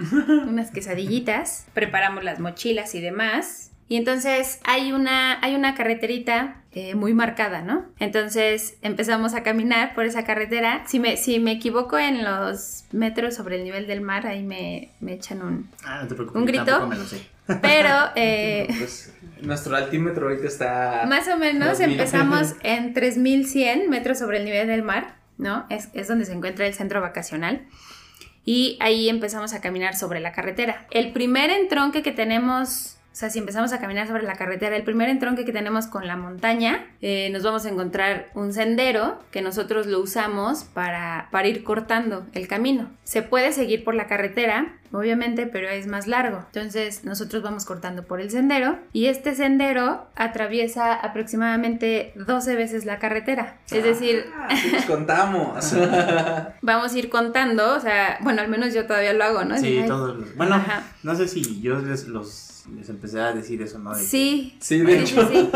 unas 0.48 0.70
quesadillitas, 0.70 1.66
preparamos 1.74 2.24
las 2.24 2.38
mochilas 2.40 2.94
y 2.94 3.00
demás. 3.00 3.70
Y 3.88 3.96
entonces 3.96 4.60
hay 4.64 4.92
una, 4.92 5.40
hay 5.42 5.54
una 5.54 5.74
carreterita 5.74 6.56
eh, 6.72 6.94
muy 6.94 7.14
marcada, 7.14 7.62
¿no? 7.62 7.86
Entonces 7.98 8.76
empezamos 8.82 9.34
a 9.34 9.42
caminar 9.42 9.94
por 9.94 10.04
esa 10.04 10.24
carretera. 10.24 10.84
Si 10.86 11.00
me, 11.00 11.16
si 11.16 11.38
me 11.38 11.52
equivoco 11.52 11.98
en 11.98 12.22
los 12.22 12.84
metros 12.92 13.34
sobre 13.34 13.56
el 13.56 13.64
nivel 13.64 13.86
del 13.86 14.02
mar, 14.02 14.26
ahí 14.26 14.42
me, 14.42 14.90
me 15.00 15.14
echan 15.14 15.40
un... 15.42 15.70
Ah, 15.84 16.00
no 16.02 16.08
te 16.08 16.14
preocupes. 16.14 16.38
¿Un 16.38 16.46
grito? 16.46 16.86
me 16.86 16.96
lo 16.96 17.04
sé. 17.04 17.26
Pero 17.62 17.94
eh, 18.14 18.66
Pues, 18.78 19.12
nuestro 19.40 19.74
altímetro 19.74 20.28
ahorita 20.28 20.46
está. 20.46 21.04
Más 21.08 21.26
o 21.28 21.38
menos 21.38 21.78
2000. 21.78 21.92
empezamos 21.92 22.54
en 22.62 22.92
3100 22.92 23.88
metros 23.88 24.18
sobre 24.18 24.36
el 24.38 24.44
nivel 24.44 24.66
del 24.66 24.82
mar, 24.82 25.16
¿no? 25.38 25.64
Es, 25.70 25.88
es 25.94 26.08
donde 26.08 26.26
se 26.26 26.32
encuentra 26.34 26.66
el 26.66 26.74
centro 26.74 27.00
vacacional. 27.00 27.66
Y 28.44 28.76
ahí 28.80 29.08
empezamos 29.08 29.52
a 29.54 29.60
caminar 29.60 29.96
sobre 29.96 30.20
la 30.20 30.32
carretera. 30.32 30.86
El 30.90 31.12
primer 31.12 31.50
entronque 31.50 32.02
que 32.02 32.12
tenemos, 32.12 32.97
o 33.12 33.16
sea, 33.18 33.30
si 33.30 33.38
empezamos 33.40 33.72
a 33.72 33.80
caminar 33.80 34.06
sobre 34.06 34.22
la 34.22 34.34
carretera, 34.36 34.76
el 34.76 34.84
primer 34.84 35.08
entronque 35.08 35.44
que 35.44 35.52
tenemos 35.52 35.86
con 35.88 36.06
la 36.06 36.16
montaña, 36.16 36.86
eh, 37.00 37.30
nos 37.32 37.42
vamos 37.42 37.64
a 37.66 37.68
encontrar 37.68 38.28
un 38.34 38.52
sendero 38.52 39.18
que 39.32 39.42
nosotros 39.42 39.86
lo 39.86 39.98
usamos 40.00 40.62
para, 40.64 41.28
para 41.32 41.48
ir 41.48 41.64
cortando 41.64 42.24
el 42.34 42.46
camino. 42.46 42.88
Se 43.02 43.22
puede 43.22 43.52
seguir 43.52 43.82
por 43.82 43.94
la 43.96 44.06
carretera, 44.06 44.76
obviamente, 44.92 45.46
pero 45.46 45.68
es 45.68 45.86
más 45.88 46.06
largo. 46.06 46.44
Entonces 46.54 47.02
nosotros 47.04 47.42
vamos 47.42 47.64
cortando 47.64 48.04
por 48.04 48.20
el 48.20 48.30
sendero 48.30 48.78
y 48.92 49.06
este 49.06 49.34
sendero 49.34 50.06
atraviesa 50.14 50.94
aproximadamente 50.94 52.12
12 52.14 52.54
veces 52.54 52.84
la 52.84 52.98
carretera. 53.00 53.56
Es 53.70 53.82
decir, 53.82 54.26
nos 54.72 54.84
contamos. 54.86 55.74
vamos 56.62 56.92
a 56.92 56.98
ir 56.98 57.08
contando, 57.10 57.74
o 57.74 57.80
sea, 57.80 58.18
bueno, 58.20 58.42
al 58.42 58.48
menos 58.48 58.74
yo 58.74 58.86
todavía 58.86 59.12
lo 59.12 59.24
hago, 59.24 59.44
¿no? 59.44 59.58
Sí, 59.58 59.82
todos 59.86 60.16
los- 60.16 60.36
Bueno, 60.36 60.54
Ajá. 60.54 60.82
no 61.02 61.14
sé 61.16 61.26
si 61.28 61.60
yo 61.60 61.78
les, 61.80 62.06
los, 62.08 62.47
les 62.76 62.88
empecé 62.88 63.20
a 63.20 63.32
decir 63.32 63.60
eso, 63.62 63.78
¿no? 63.78 63.94
De 63.94 64.00
que- 64.00 64.06
Sí. 64.06 64.56
Sí, 64.60 64.78
de 64.80 65.06
Sí, 65.06 65.14
hecho. 65.14 65.28
sí, 65.28 65.34
sí. 65.36 65.50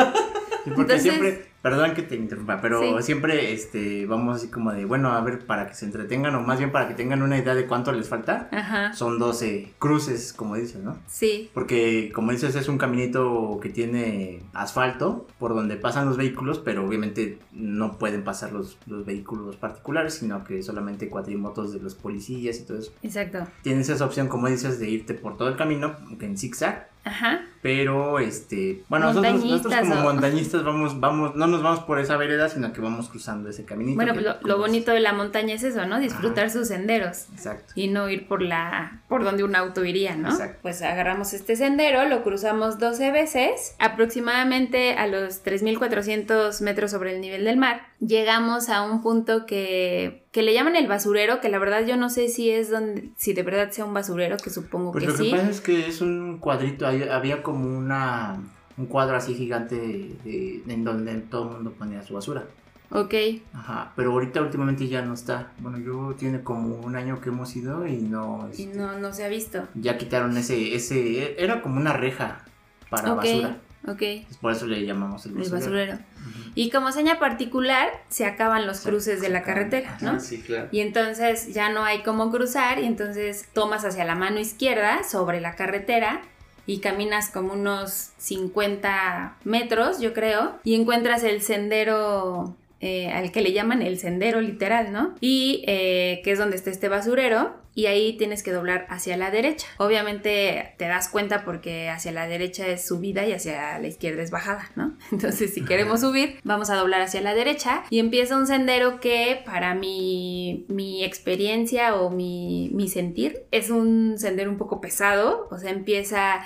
Sí, 0.64 0.70
porque 0.76 0.80
Entonces- 0.94 1.02
siempre, 1.02 1.46
perdón 1.60 1.92
que 1.94 2.02
te 2.02 2.14
interrumpa, 2.14 2.60
pero 2.60 2.80
Sí. 2.80 3.02
siempre 3.02 3.52
este, 3.52 4.06
vamos 4.06 4.36
así 4.36 4.46
como 4.48 4.70
de, 4.72 4.84
bueno, 4.84 5.10
a 5.10 5.20
ver, 5.20 5.44
para 5.44 5.66
que 5.66 5.74
se 5.74 5.84
entretengan 5.86 6.32
o 6.36 6.40
más 6.42 6.58
bien 6.58 6.70
para 6.70 6.86
que 6.86 6.94
tengan 6.94 7.20
una 7.20 7.36
idea 7.36 7.56
de 7.56 7.66
cuánto 7.66 7.90
les 7.90 8.08
falta, 8.08 8.48
Ajá. 8.52 8.92
son 8.92 9.18
12 9.18 9.72
cruces, 9.80 10.32
como 10.32 10.54
dices, 10.54 10.80
¿no? 10.80 10.96
Sí. 11.08 11.50
Porque, 11.52 12.12
como 12.14 12.30
dices, 12.30 12.54
es 12.54 12.68
un 12.68 12.78
caminito 12.78 13.58
que 13.60 13.70
tiene 13.70 14.44
asfalto 14.52 15.26
por 15.40 15.52
donde 15.54 15.74
pasan 15.76 16.06
los 16.06 16.16
vehículos, 16.16 16.60
pero 16.60 16.86
obviamente 16.86 17.40
no 17.50 17.98
pueden 17.98 18.22
pasar 18.22 18.52
los, 18.52 18.78
los 18.86 19.04
vehículos 19.04 19.56
particulares, 19.56 20.14
sino 20.14 20.44
que 20.44 20.62
solamente 20.62 21.08
cuatrimotos 21.08 21.72
de 21.72 21.80
los 21.80 21.96
policías 21.96 22.60
y 22.60 22.62
todo 22.66 22.78
eso. 22.78 22.92
Exacto. 23.02 23.48
Tienes 23.62 23.88
esa 23.88 24.04
opción, 24.04 24.28
como 24.28 24.46
dices, 24.46 24.78
de 24.78 24.88
irte 24.88 25.14
por 25.14 25.36
todo 25.36 25.48
el 25.48 25.56
camino, 25.56 25.96
aunque 26.06 26.26
en 26.26 26.38
zigzag, 26.38 26.88
Ajá. 27.04 27.42
pero 27.62 28.20
este, 28.20 28.84
bueno, 28.88 29.06
nosotros, 29.06 29.44
nosotros 29.44 29.74
como 29.80 29.94
¿o? 29.94 30.02
montañistas 30.02 30.62
vamos, 30.62 31.00
vamos, 31.00 31.34
no 31.34 31.46
nos 31.48 31.62
vamos 31.62 31.80
por 31.80 31.98
esa 31.98 32.16
vereda, 32.16 32.48
sino 32.48 32.72
que 32.72 32.80
vamos 32.80 33.08
cruzando 33.08 33.48
ese 33.48 33.64
caminito. 33.64 33.96
Bueno, 33.96 34.14
pues 34.14 34.24
lo, 34.24 34.36
lo 34.42 34.58
bonito 34.58 34.92
de 34.92 35.00
la 35.00 35.12
montaña 35.12 35.54
es 35.54 35.64
eso, 35.64 35.84
¿no? 35.86 35.98
Disfrutar 35.98 36.50
sus 36.50 36.68
senderos. 36.68 37.26
Exacto. 37.32 37.72
y 37.74 37.88
no 37.88 38.08
ir 38.08 38.28
por 38.28 38.42
la 38.42 39.00
por 39.08 39.24
donde 39.24 39.44
un 39.44 39.56
auto 39.56 39.84
iría, 39.84 40.16
¿no? 40.16 40.30
Exacto. 40.30 40.58
Pues 40.62 40.82
agarramos 40.82 41.32
este 41.32 41.56
sendero, 41.56 42.08
lo 42.08 42.22
cruzamos 42.22 42.78
12 42.78 43.10
veces, 43.10 43.74
aproximadamente 43.78 44.94
a 44.94 45.06
los 45.06 45.42
3400 45.42 46.60
metros 46.62 46.90
sobre 46.90 47.14
el 47.14 47.20
nivel 47.20 47.44
del 47.44 47.56
mar. 47.56 47.91
Llegamos 48.04 48.68
a 48.68 48.82
un 48.82 49.00
punto 49.00 49.46
que 49.46 50.24
que 50.32 50.42
le 50.42 50.54
llaman 50.54 50.74
el 50.76 50.88
basurero, 50.88 51.40
que 51.40 51.48
la 51.48 51.58
verdad 51.58 51.86
yo 51.86 51.96
no 51.96 52.10
sé 52.10 52.28
si 52.28 52.50
es 52.50 52.68
donde 52.70 53.10
si 53.16 53.32
de 53.32 53.42
verdad 53.44 53.70
sea 53.70 53.84
un 53.84 53.94
basurero, 53.94 54.38
que 54.38 54.50
supongo 54.50 54.90
Pues 54.92 55.04
que 55.04 55.10
lo 55.10 55.16
que 55.16 55.22
sí. 55.24 55.30
pasa 55.30 55.48
es 55.50 55.60
que 55.60 55.86
es 55.86 56.00
un 56.00 56.38
cuadrito, 56.38 56.86
había 56.86 57.42
como 57.42 57.64
una 57.78 58.38
un 58.78 58.86
cuadro 58.86 59.16
así 59.16 59.34
gigante 59.34 59.76
de- 59.76 60.16
de- 60.24 60.62
en 60.72 60.82
donde 60.84 61.14
todo 61.20 61.44
el 61.48 61.54
mundo 61.56 61.72
ponía 61.78 62.02
su 62.02 62.14
basura. 62.14 62.44
Ok. 62.90 63.14
Ajá, 63.52 63.92
pero 63.94 64.10
ahorita 64.12 64.40
últimamente 64.42 64.88
ya 64.88 65.02
no 65.02 65.14
está. 65.14 65.52
Bueno, 65.60 65.78
yo 65.78 66.14
tiene 66.18 66.42
como 66.42 66.76
un 66.76 66.96
año 66.96 67.20
que 67.20 67.28
hemos 67.28 67.54
ido 67.54 67.86
y 67.86 67.98
no, 67.98 68.48
Y 68.56 68.62
este, 68.64 68.76
no 68.78 68.98
no 68.98 69.12
se 69.12 69.24
ha 69.24 69.28
visto. 69.28 69.68
ya 69.74 69.96
quitaron 69.98 70.36
ese, 70.36 70.74
ese, 70.74 71.40
era 71.42 71.62
como 71.62 71.76
una 71.78 71.92
reja 71.92 72.44
para 72.90 73.12
ok. 73.12 73.16
basura. 73.18 73.56
Ok. 73.86 74.02
Por 74.40 74.52
eso 74.52 74.66
le 74.66 74.84
llamamos 74.86 75.26
el 75.26 75.32
El 75.32 75.38
basurero. 75.38 75.58
basurero. 75.60 75.92
Ujú. 75.94 76.50
Y 76.54 76.70
como 76.70 76.92
seña 76.92 77.18
particular, 77.18 77.88
se 78.08 78.26
acaban 78.26 78.66
los 78.66 78.80
cruces 78.80 79.20
de 79.20 79.28
la 79.28 79.42
carretera. 79.42 79.98
¿no? 80.00 80.20
Sí, 80.20 80.40
claro. 80.40 80.68
Y 80.70 80.80
entonces 80.80 81.52
ya 81.52 81.68
no 81.70 81.84
hay 81.84 82.02
cómo 82.02 82.30
cruzar 82.30 82.78
y 82.78 82.84
entonces 82.84 83.46
tomas 83.52 83.84
hacia 83.84 84.04
la 84.04 84.14
mano 84.14 84.38
izquierda 84.38 85.02
sobre 85.02 85.40
la 85.40 85.56
carretera 85.56 86.22
y 86.64 86.78
caminas 86.78 87.28
como 87.30 87.54
unos 87.54 88.10
50 88.18 89.36
metros, 89.44 90.00
yo 90.00 90.12
creo, 90.12 90.58
y 90.62 90.74
encuentras 90.76 91.24
el 91.24 91.42
sendero 91.42 92.54
eh, 92.80 93.10
al 93.10 93.32
que 93.32 93.40
le 93.42 93.52
llaman 93.52 93.82
el 93.82 93.98
sendero 93.98 94.40
literal, 94.40 94.92
¿no? 94.92 95.14
Y 95.20 95.64
eh, 95.66 96.20
que 96.24 96.32
es 96.32 96.38
donde 96.38 96.56
está 96.56 96.70
este 96.70 96.88
basurero. 96.88 97.54
Y 97.74 97.86
ahí 97.86 98.16
tienes 98.16 98.42
que 98.42 98.52
doblar 98.52 98.86
hacia 98.90 99.16
la 99.16 99.30
derecha. 99.30 99.66
Obviamente 99.78 100.74
te 100.76 100.86
das 100.86 101.08
cuenta 101.08 101.44
porque 101.44 101.88
hacia 101.88 102.12
la 102.12 102.26
derecha 102.26 102.66
es 102.66 102.86
subida 102.86 103.26
y 103.26 103.32
hacia 103.32 103.78
la 103.78 103.86
izquierda 103.86 104.22
es 104.22 104.30
bajada, 104.30 104.70
¿no? 104.76 104.96
Entonces 105.12 105.54
si 105.54 105.64
queremos 105.64 106.00
subir, 106.00 106.38
vamos 106.44 106.70
a 106.70 106.76
doblar 106.76 107.00
hacia 107.00 107.20
la 107.20 107.34
derecha 107.34 107.84
y 107.90 107.98
empieza 107.98 108.36
un 108.36 108.46
sendero 108.46 109.00
que 109.00 109.42
para 109.44 109.74
mi, 109.74 110.66
mi 110.68 111.04
experiencia 111.04 111.96
o 111.96 112.10
mi, 112.10 112.70
mi 112.72 112.88
sentir 112.88 113.44
es 113.50 113.70
un 113.70 114.18
sendero 114.18 114.50
un 114.50 114.58
poco 114.58 114.80
pesado. 114.80 115.48
O 115.50 115.58
sea, 115.58 115.70
empieza 115.70 116.42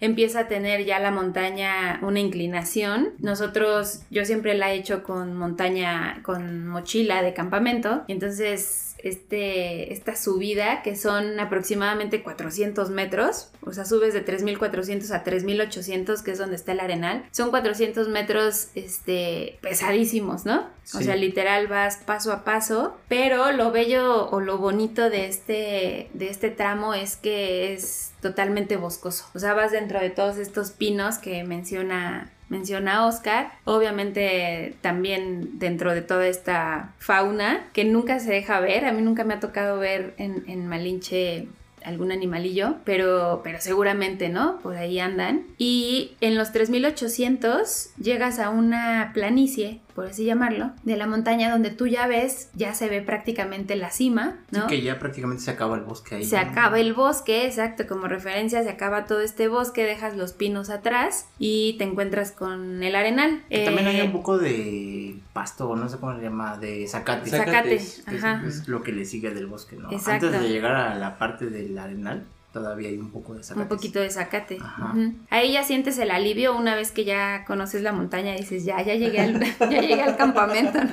empieza 0.00 0.40
a 0.40 0.48
tener 0.48 0.84
ya 0.84 0.98
la 0.98 1.10
montaña 1.10 2.00
una 2.02 2.20
inclinación. 2.20 3.10
Nosotros, 3.18 4.02
yo 4.10 4.24
siempre 4.24 4.54
la 4.54 4.72
he 4.72 4.76
hecho 4.76 5.02
con 5.02 5.36
montaña, 5.36 6.20
con 6.22 6.66
mochila 6.66 7.22
de 7.22 7.34
campamento. 7.34 8.04
Entonces 8.08 8.89
este, 9.04 9.92
esta 9.92 10.16
subida 10.16 10.82
que 10.82 10.96
son 10.96 11.38
aproximadamente 11.40 12.22
400 12.22 12.90
metros, 12.90 13.50
o 13.62 13.72
sea, 13.72 13.84
subes 13.84 14.14
de 14.14 14.24
3.400 14.24 15.10
a 15.10 15.24
3.800, 15.24 16.22
que 16.22 16.30
es 16.32 16.38
donde 16.38 16.56
está 16.56 16.72
el 16.72 16.80
arenal. 16.80 17.24
Son 17.30 17.50
400 17.50 18.08
metros 18.08 18.68
este, 18.74 19.58
pesadísimos, 19.60 20.44
¿no? 20.44 20.68
O 20.94 21.00
sea, 21.00 21.14
literal 21.14 21.68
vas 21.68 21.98
paso 21.98 22.32
a 22.32 22.44
paso, 22.44 22.96
pero 23.08 23.52
lo 23.52 23.70
bello 23.70 24.28
o 24.28 24.40
lo 24.40 24.58
bonito 24.58 25.08
de 25.08 25.26
este, 25.26 26.10
de 26.14 26.30
este 26.30 26.50
tramo 26.50 26.94
es 26.94 27.16
que 27.16 27.74
es 27.74 28.12
totalmente 28.20 28.76
boscoso. 28.76 29.26
O 29.34 29.38
sea, 29.38 29.54
vas 29.54 29.70
dentro 29.70 30.00
de 30.00 30.10
todos 30.10 30.36
estos 30.36 30.72
pinos 30.72 31.18
que 31.18 31.44
menciona 31.44 32.32
menciona 32.50 33.06
Oscar, 33.06 33.52
obviamente 33.64 34.74
también 34.82 35.58
dentro 35.58 35.94
de 35.94 36.02
toda 36.02 36.26
esta 36.26 36.92
fauna 36.98 37.64
que 37.72 37.84
nunca 37.84 38.20
se 38.20 38.30
deja 38.32 38.60
ver, 38.60 38.84
a 38.84 38.92
mí 38.92 39.00
nunca 39.00 39.24
me 39.24 39.34
ha 39.34 39.40
tocado 39.40 39.78
ver 39.78 40.14
en, 40.18 40.44
en 40.46 40.66
Malinche 40.66 41.48
algún 41.84 42.12
animalillo, 42.12 42.76
pero, 42.84 43.40
pero 43.42 43.60
seguramente, 43.60 44.28
¿no? 44.28 44.58
Por 44.58 44.76
ahí 44.76 44.98
andan. 44.98 45.46
Y 45.58 46.12
en 46.20 46.36
los 46.36 46.52
3800 46.52 47.90
llegas 47.96 48.38
a 48.38 48.50
una 48.50 49.12
planicie, 49.14 49.80
por 49.94 50.06
así 50.06 50.24
llamarlo, 50.24 50.70
de 50.84 50.96
la 50.96 51.06
montaña 51.06 51.50
donde 51.50 51.70
tú 51.70 51.86
ya 51.86 52.06
ves, 52.06 52.50
ya 52.54 52.74
se 52.74 52.88
ve 52.88 53.02
prácticamente 53.02 53.76
la 53.76 53.90
cima, 53.90 54.38
¿no? 54.50 54.62
Sí, 54.62 54.76
que 54.76 54.82
ya 54.82 54.98
prácticamente 54.98 55.42
se 55.42 55.50
acaba 55.50 55.76
el 55.76 55.82
bosque 55.82 56.16
ahí. 56.16 56.24
Se 56.24 56.36
¿no? 56.42 56.50
acaba 56.50 56.78
el 56.80 56.94
bosque, 56.94 57.46
exacto, 57.46 57.86
como 57.86 58.06
referencia, 58.06 58.62
se 58.62 58.70
acaba 58.70 59.04
todo 59.06 59.20
este 59.20 59.48
bosque, 59.48 59.84
dejas 59.84 60.16
los 60.16 60.32
pinos 60.32 60.70
atrás 60.70 61.26
y 61.38 61.76
te 61.78 61.84
encuentras 61.84 62.32
con 62.32 62.82
el 62.82 62.94
arenal. 62.94 63.42
Que 63.48 63.64
también 63.64 63.86
hay 63.88 64.00
Eh, 64.00 64.04
un 64.04 64.12
poco 64.12 64.38
de 64.38 65.18
pasto, 65.32 65.74
no 65.76 65.88
sé 65.88 65.98
cómo 65.98 66.16
se 66.16 66.22
llama, 66.22 66.56
de 66.56 66.86
zacate. 66.88 67.30
Zacate, 67.30 67.68
que 67.68 67.74
es, 67.76 68.02
ajá. 68.06 68.42
es 68.46 68.68
lo 68.68 68.82
que 68.82 68.92
le 68.92 69.04
sigue 69.04 69.30
del 69.30 69.46
bosque, 69.46 69.76
¿no? 69.76 69.90
Exacto. 69.92 70.26
Antes 70.26 70.42
de 70.42 70.48
llegar 70.48 70.74
a 70.74 70.94
la 70.94 71.18
parte 71.18 71.46
del 71.46 71.78
arenal, 71.78 72.24
todavía 72.52 72.88
hay 72.88 72.98
un 72.98 73.10
poco 73.10 73.34
de 73.34 73.42
zacate. 73.42 73.62
Un 73.62 73.68
poquito 73.68 74.00
de 74.00 74.10
zacate. 74.10 74.58
Ajá. 74.60 74.94
Ahí 75.30 75.52
ya 75.52 75.64
sientes 75.64 75.98
el 75.98 76.10
alivio 76.10 76.56
una 76.56 76.74
vez 76.74 76.90
que 76.90 77.04
ya 77.04 77.44
conoces 77.44 77.82
la 77.82 77.92
montaña 77.92 78.34
y 78.34 78.40
dices, 78.40 78.64
ya, 78.64 78.82
ya 78.82 78.94
llegué 78.94 79.20
al, 79.20 79.40
ya 79.60 79.80
llegué 79.80 80.02
al 80.02 80.16
campamento. 80.16 80.82
¿no? 80.82 80.90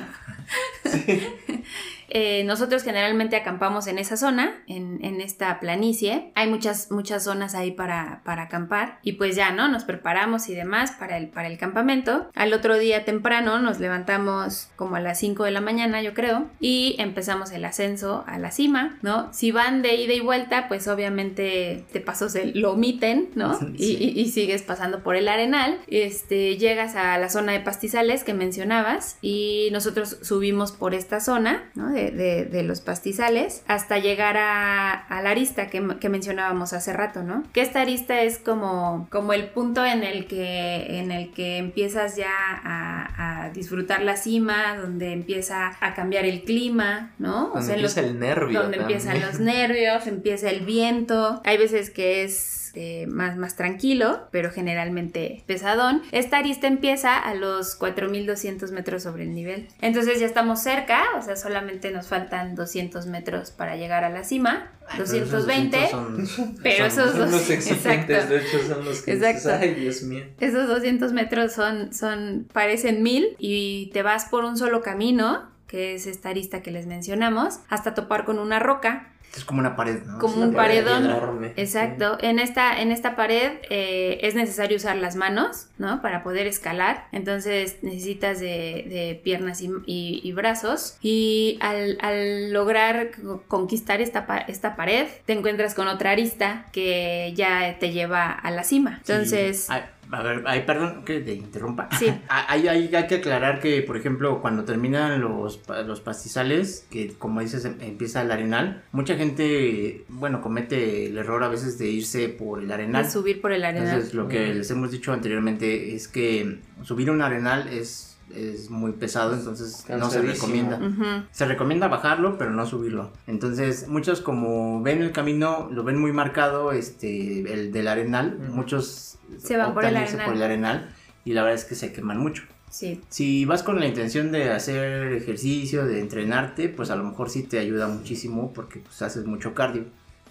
Eh, 2.08 2.42
nosotros 2.44 2.82
generalmente 2.82 3.36
acampamos 3.36 3.86
en 3.86 3.98
esa 3.98 4.16
zona, 4.16 4.62
en, 4.66 5.04
en 5.04 5.20
esta 5.20 5.60
planicie. 5.60 6.32
Hay 6.34 6.48
muchas, 6.48 6.90
muchas 6.90 7.24
zonas 7.24 7.54
ahí 7.54 7.70
para, 7.72 8.22
para 8.24 8.42
acampar. 8.44 8.98
Y 9.02 9.12
pues 9.12 9.36
ya, 9.36 9.50
¿no? 9.52 9.68
Nos 9.68 9.84
preparamos 9.84 10.48
y 10.48 10.54
demás 10.54 10.92
para 10.92 11.16
el, 11.18 11.28
para 11.28 11.48
el 11.48 11.58
campamento. 11.58 12.28
Al 12.34 12.52
otro 12.52 12.78
día 12.78 13.04
temprano 13.04 13.58
nos 13.58 13.78
levantamos 13.80 14.70
como 14.76 14.96
a 14.96 15.00
las 15.00 15.18
5 15.18 15.44
de 15.44 15.50
la 15.50 15.60
mañana, 15.60 16.02
yo 16.02 16.14
creo. 16.14 16.46
Y 16.60 16.96
empezamos 16.98 17.52
el 17.52 17.64
ascenso 17.64 18.24
a 18.26 18.38
la 18.38 18.50
cima, 18.50 18.98
¿no? 19.02 19.32
Si 19.32 19.50
van 19.52 19.82
de 19.82 19.94
ida 19.96 20.14
y 20.14 20.20
vuelta, 20.20 20.68
pues 20.68 20.88
obviamente 20.88 21.84
de 21.92 22.00
paso 22.00 22.28
se 22.28 22.46
lo 22.54 22.72
omiten, 22.72 23.30
¿no? 23.34 23.58
Y- 23.78 24.08
y 24.20 24.28
sigues 24.30 24.62
pasando 24.62 25.02
por 25.02 25.16
el 25.16 25.28
arenal. 25.28 25.78
Este, 25.86 26.56
llegas 26.56 26.96
a 26.96 27.18
la 27.18 27.28
zona 27.28 27.52
de 27.52 27.60
pastizales 27.60 28.24
que 28.24 28.34
mencionabas 28.34 29.18
y 29.20 29.68
nosotros 29.72 30.18
subimos 30.22 30.72
por 30.72 30.94
esta 30.94 31.20
zona, 31.20 31.70
¿no? 31.74 31.90
De, 31.98 32.10
de- 32.12 32.44
de 32.44 32.62
los 32.62 32.80
pastizales 32.80 33.62
hasta 33.66 33.98
llegar 33.98 34.36
a, 34.36 34.92
a 34.92 35.22
la 35.22 35.30
arista 35.30 35.66
que, 35.68 35.86
que 36.00 36.08
mencionábamos 36.08 36.72
hace 36.72 36.92
rato, 36.92 37.22
¿no? 37.22 37.42
Que 37.52 37.60
esta 37.60 37.80
arista 37.80 38.20
es 38.22 38.38
como, 38.38 39.08
como 39.10 39.32
el 39.32 39.46
punto 39.48 39.84
en 39.84 40.04
el 40.04 40.26
que, 40.26 40.98
en 41.00 41.10
el 41.10 41.32
que 41.32 41.58
empiezas 41.58 42.16
ya 42.16 42.30
a, 42.64 43.46
a 43.46 43.50
disfrutar 43.50 44.02
la 44.02 44.16
cima, 44.16 44.76
donde 44.76 45.12
empieza 45.12 45.76
a 45.80 45.94
cambiar 45.94 46.24
el 46.24 46.44
clima, 46.44 47.12
¿no? 47.18 47.50
Donde 47.54 47.74
en 47.74 47.82
los- 47.82 47.96
empieza 47.96 48.00
el 48.00 48.20
nervio. 48.20 48.62
donde 48.62 48.78
también. 48.78 49.00
empiezan 49.00 49.20
los 49.26 49.40
nervios, 49.40 50.06
empieza 50.06 50.50
el 50.50 50.60
viento. 50.64 51.40
Hay 51.44 51.58
veces 51.58 51.90
que 51.90 52.24
es 52.24 52.57
eh, 52.80 53.06
más, 53.08 53.36
más 53.36 53.56
tranquilo, 53.56 54.28
pero 54.30 54.52
generalmente 54.52 55.42
pesadón. 55.46 56.02
Esta 56.12 56.38
arista 56.38 56.68
empieza 56.68 57.18
a 57.18 57.34
los 57.34 57.74
4200 57.74 58.70
metros 58.70 59.02
sobre 59.02 59.24
el 59.24 59.34
nivel. 59.34 59.66
Entonces 59.80 60.20
ya 60.20 60.26
estamos 60.26 60.62
cerca, 60.62 61.02
o 61.18 61.22
sea, 61.22 61.34
solamente 61.34 61.90
nos 61.90 62.06
faltan 62.06 62.54
200 62.54 63.06
metros 63.06 63.50
para 63.50 63.76
llegar 63.76 64.04
a 64.04 64.10
la 64.10 64.22
cima. 64.22 64.70
Ay, 64.88 65.00
pero 65.00 65.04
esos 65.04 65.30
220. 65.46 65.76
200 65.78 66.28
son- 66.30 66.56
pero 66.62 66.90
son- 66.90 67.08
esos 67.08 67.16
Son 67.18 67.30
los 67.32 67.50
exacto. 67.50 68.12
de 68.12 68.36
hecho, 68.38 68.58
son 68.68 68.84
los 68.84 69.02
que 69.02 69.12
Exacto. 69.12 69.48
dices, 69.48 69.60
ay, 69.60 69.74
Dios 69.74 70.02
mío. 70.02 70.24
Esos 70.38 70.68
200 70.68 71.12
metros 71.12 71.52
son, 71.52 71.92
son, 71.92 72.46
parecen 72.52 73.02
mil 73.02 73.34
y 73.38 73.90
te 73.92 74.02
vas 74.02 74.26
por 74.26 74.44
un 74.44 74.56
solo 74.56 74.80
camino, 74.82 75.50
que 75.66 75.94
es 75.96 76.06
esta 76.06 76.28
arista 76.30 76.62
que 76.62 76.70
les 76.70 76.86
mencionamos, 76.86 77.58
hasta 77.68 77.92
topar 77.94 78.24
con 78.24 78.38
una 78.38 78.58
roca. 78.60 79.12
Es 79.36 79.44
como 79.44 79.60
una 79.60 79.76
pared, 79.76 80.02
¿no? 80.04 80.18
Como 80.18 80.42
un 80.42 80.52
paredón. 80.54 81.04
enorme. 81.04 81.52
Exacto. 81.56 82.18
En 82.20 82.38
esta, 82.38 82.80
en 82.80 82.90
esta 82.92 83.14
pared 83.14 83.52
eh, 83.70 84.18
es 84.22 84.34
necesario 84.34 84.76
usar 84.76 84.96
las 84.96 85.14
manos, 85.16 85.66
¿no? 85.78 86.02
Para 86.02 86.22
poder 86.24 86.46
escalar. 86.46 87.06
Entonces 87.12 87.76
necesitas 87.82 88.40
de, 88.40 88.46
de 88.88 89.20
piernas 89.22 89.60
y, 89.62 89.70
y- 89.86 90.20
y 90.24 90.32
brazos. 90.32 90.96
Y 91.02 91.58
al, 91.60 91.98
al 92.00 92.52
lograr 92.52 93.10
co- 93.22 93.42
conquistar 93.46 94.00
esta, 94.00 94.26
esta 94.48 94.74
pared, 94.76 95.06
te 95.26 95.34
encuentras 95.34 95.74
con 95.74 95.86
otra 95.88 96.10
arista 96.10 96.66
que 96.72 97.32
ya 97.36 97.76
te 97.78 97.92
lleva 97.92 98.32
a 98.32 98.50
la 98.50 98.64
cima. 98.64 99.00
Sí. 99.04 99.12
Entonces, 99.12 99.70
Ay, 99.70 99.82
a 100.10 100.22
ver, 100.22 100.42
ay, 100.46 100.62
perdón 100.64 101.04
que 101.04 101.20
te 101.20 101.34
interrumpa. 101.34 101.90
Sí. 101.98 102.06
Ah, 102.30 102.46
Hay, 102.48 102.66
hay, 102.66 102.94
hay 102.94 103.06
que 103.06 103.16
aclarar 103.16 103.60
que, 103.60 103.82
por 103.82 103.96
ejemplo, 103.98 104.40
cuando 104.40 104.64
terminan 104.64 105.20
los, 105.20 105.60
los 105.86 106.00
pastizales, 106.00 106.86
que 106.90 107.12
como 107.18 107.40
dices 107.40 107.64
em- 107.66 107.76
empieza 107.80 108.22
el 108.22 108.30
arenal, 108.30 108.82
mucha 108.92 109.16
gente, 109.18 110.04
bueno, 110.08 110.40
comete 110.40 111.06
el 111.06 111.18
error 111.18 111.42
a 111.44 111.48
veces 111.48 111.78
de 111.78 111.88
irse 111.88 112.28
por 112.28 112.62
el 112.62 112.70
arenal. 112.72 113.04
de 113.04 113.10
subir 113.10 113.40
por 113.40 113.52
el 113.52 113.64
arenal. 113.64 113.88
Entonces, 113.88 114.14
lo 114.14 114.28
que 114.28 114.54
les 114.54 114.70
hemos 114.70 114.90
dicho 114.90 115.12
anteriormente 115.12 115.94
es 115.94 116.08
que 116.08 116.60
subir 116.82 117.10
un 117.10 117.20
arenal 117.20 117.68
es, 117.68 118.16
es 118.34 118.70
muy 118.70 118.92
pesado, 118.92 119.34
entonces 119.34 119.84
no 119.88 120.08
se 120.08 120.22
recomienda. 120.22 121.26
Se 121.32 121.44
recomienda 121.44 121.88
bajarlo, 121.88 122.38
pero 122.38 122.50
no 122.50 122.64
subirlo. 122.66 123.12
Entonces, 123.26 123.88
muchos 123.88 124.20
como 124.20 124.82
ven 124.82 125.02
el 125.02 125.12
camino, 125.12 125.68
lo 125.70 125.84
ven 125.84 125.98
muy 125.98 126.12
marcado, 126.12 126.72
este, 126.72 127.52
el 127.52 127.72
del 127.72 127.88
arenal, 127.88 128.38
muchos 128.50 129.18
Se 129.38 129.56
van 129.56 129.74
por 129.74 129.84
el 129.84 129.90
optan 129.90 130.02
irse 130.02 130.14
arenal. 130.14 130.26
por 130.26 130.36
el 130.36 130.42
arenal 130.42 130.94
y 131.24 131.32
la 131.34 131.42
verdad 131.42 131.58
es 131.58 131.64
que 131.66 131.74
se 131.74 131.92
queman 131.92 132.18
mucho. 132.18 132.44
Sí. 132.70 133.00
Si 133.08 133.44
vas 133.44 133.62
con 133.62 133.78
la 133.80 133.86
intención 133.86 134.30
de 134.32 134.50
hacer 134.50 135.12
ejercicio, 135.12 135.86
de 135.86 136.00
entrenarte, 136.00 136.68
pues 136.68 136.90
a 136.90 136.96
lo 136.96 137.04
mejor 137.04 137.30
sí 137.30 137.42
te 137.42 137.58
ayuda 137.58 137.88
muchísimo 137.88 138.52
porque 138.52 138.80
pues 138.80 139.00
haces 139.02 139.24
mucho 139.26 139.54
cardio. 139.54 139.84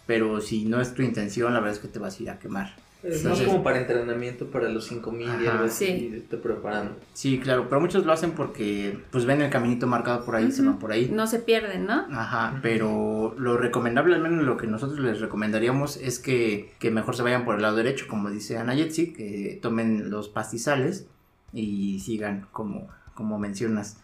Pero 0.06 0.39
si 0.41 0.65
no 0.65 0.80
es 0.80 0.93
tu 0.93 1.02
intención, 1.02 1.54
la 1.54 1.60
verdad 1.60 1.76
es 1.76 1.80
que 1.82 1.88
te 1.89 2.00
vas 2.00 2.19
a 2.19 2.23
ir 2.23 2.30
a 2.30 2.39
quemar. 2.39 2.76
Es 3.04 3.17
Entonces- 3.17 3.45
más 3.45 3.54
como 3.54 3.63
para 3.63 3.80
entrenamiento 3.80 4.47
para 4.47 4.69
los 4.69 4.88
5000 4.88 5.30
y 5.43 5.47
algo 5.47 5.65
así, 5.65 5.86
Sí. 5.86 6.08
te 6.12 6.17
estoy 6.17 6.39
preparando. 6.39 6.95
Sí, 7.13 7.39
claro, 7.39 7.67
pero 7.69 7.80
muchos 7.80 8.06
lo 8.06 8.12
hacen 8.12 8.32
porque 8.32 8.97
pues 9.12 9.26
ven 9.26 9.41
el 9.41 9.52
caminito 9.52 9.86
marcado 9.86 10.26
por 10.26 10.36
ahí, 10.36 10.52
se 10.52 10.62
Ujú. 10.62 10.71
van 10.71 10.80
por 10.80 10.91
ahí. 10.91 11.10
No 11.13 11.28
se 11.28 11.39
pierden, 11.39 11.86
¿no? 11.86 12.06
Ajá, 12.12 12.58
pero 12.63 13.36
lo 13.38 13.56
recomendable, 13.58 14.15
al 14.15 14.21
menos 14.21 14.45
lo 14.45 14.58
que 14.58 14.65
nosotros 14.65 15.00
les 15.00 15.19
recomendaríamos 15.21 15.97
es 15.97 16.17
que, 16.19 16.71
que 16.80 16.89
mejor 16.89 17.15
se 17.15 17.21
vayan 17.21 17.45
por 17.45 17.56
el 17.58 17.62
lado 17.62 17.76
derecho, 17.76 18.06
como 18.08 18.32
dice 18.32 18.58
Ana 18.58 18.73
Yetzi, 18.73 19.13
que 19.13 19.60
tomen 19.62 20.10
los 20.10 20.28
pastizales 20.30 21.06
y 21.53 21.99
sigan 21.99 22.47
como, 22.51 22.88
como 23.13 23.39
mencionas. 23.39 24.03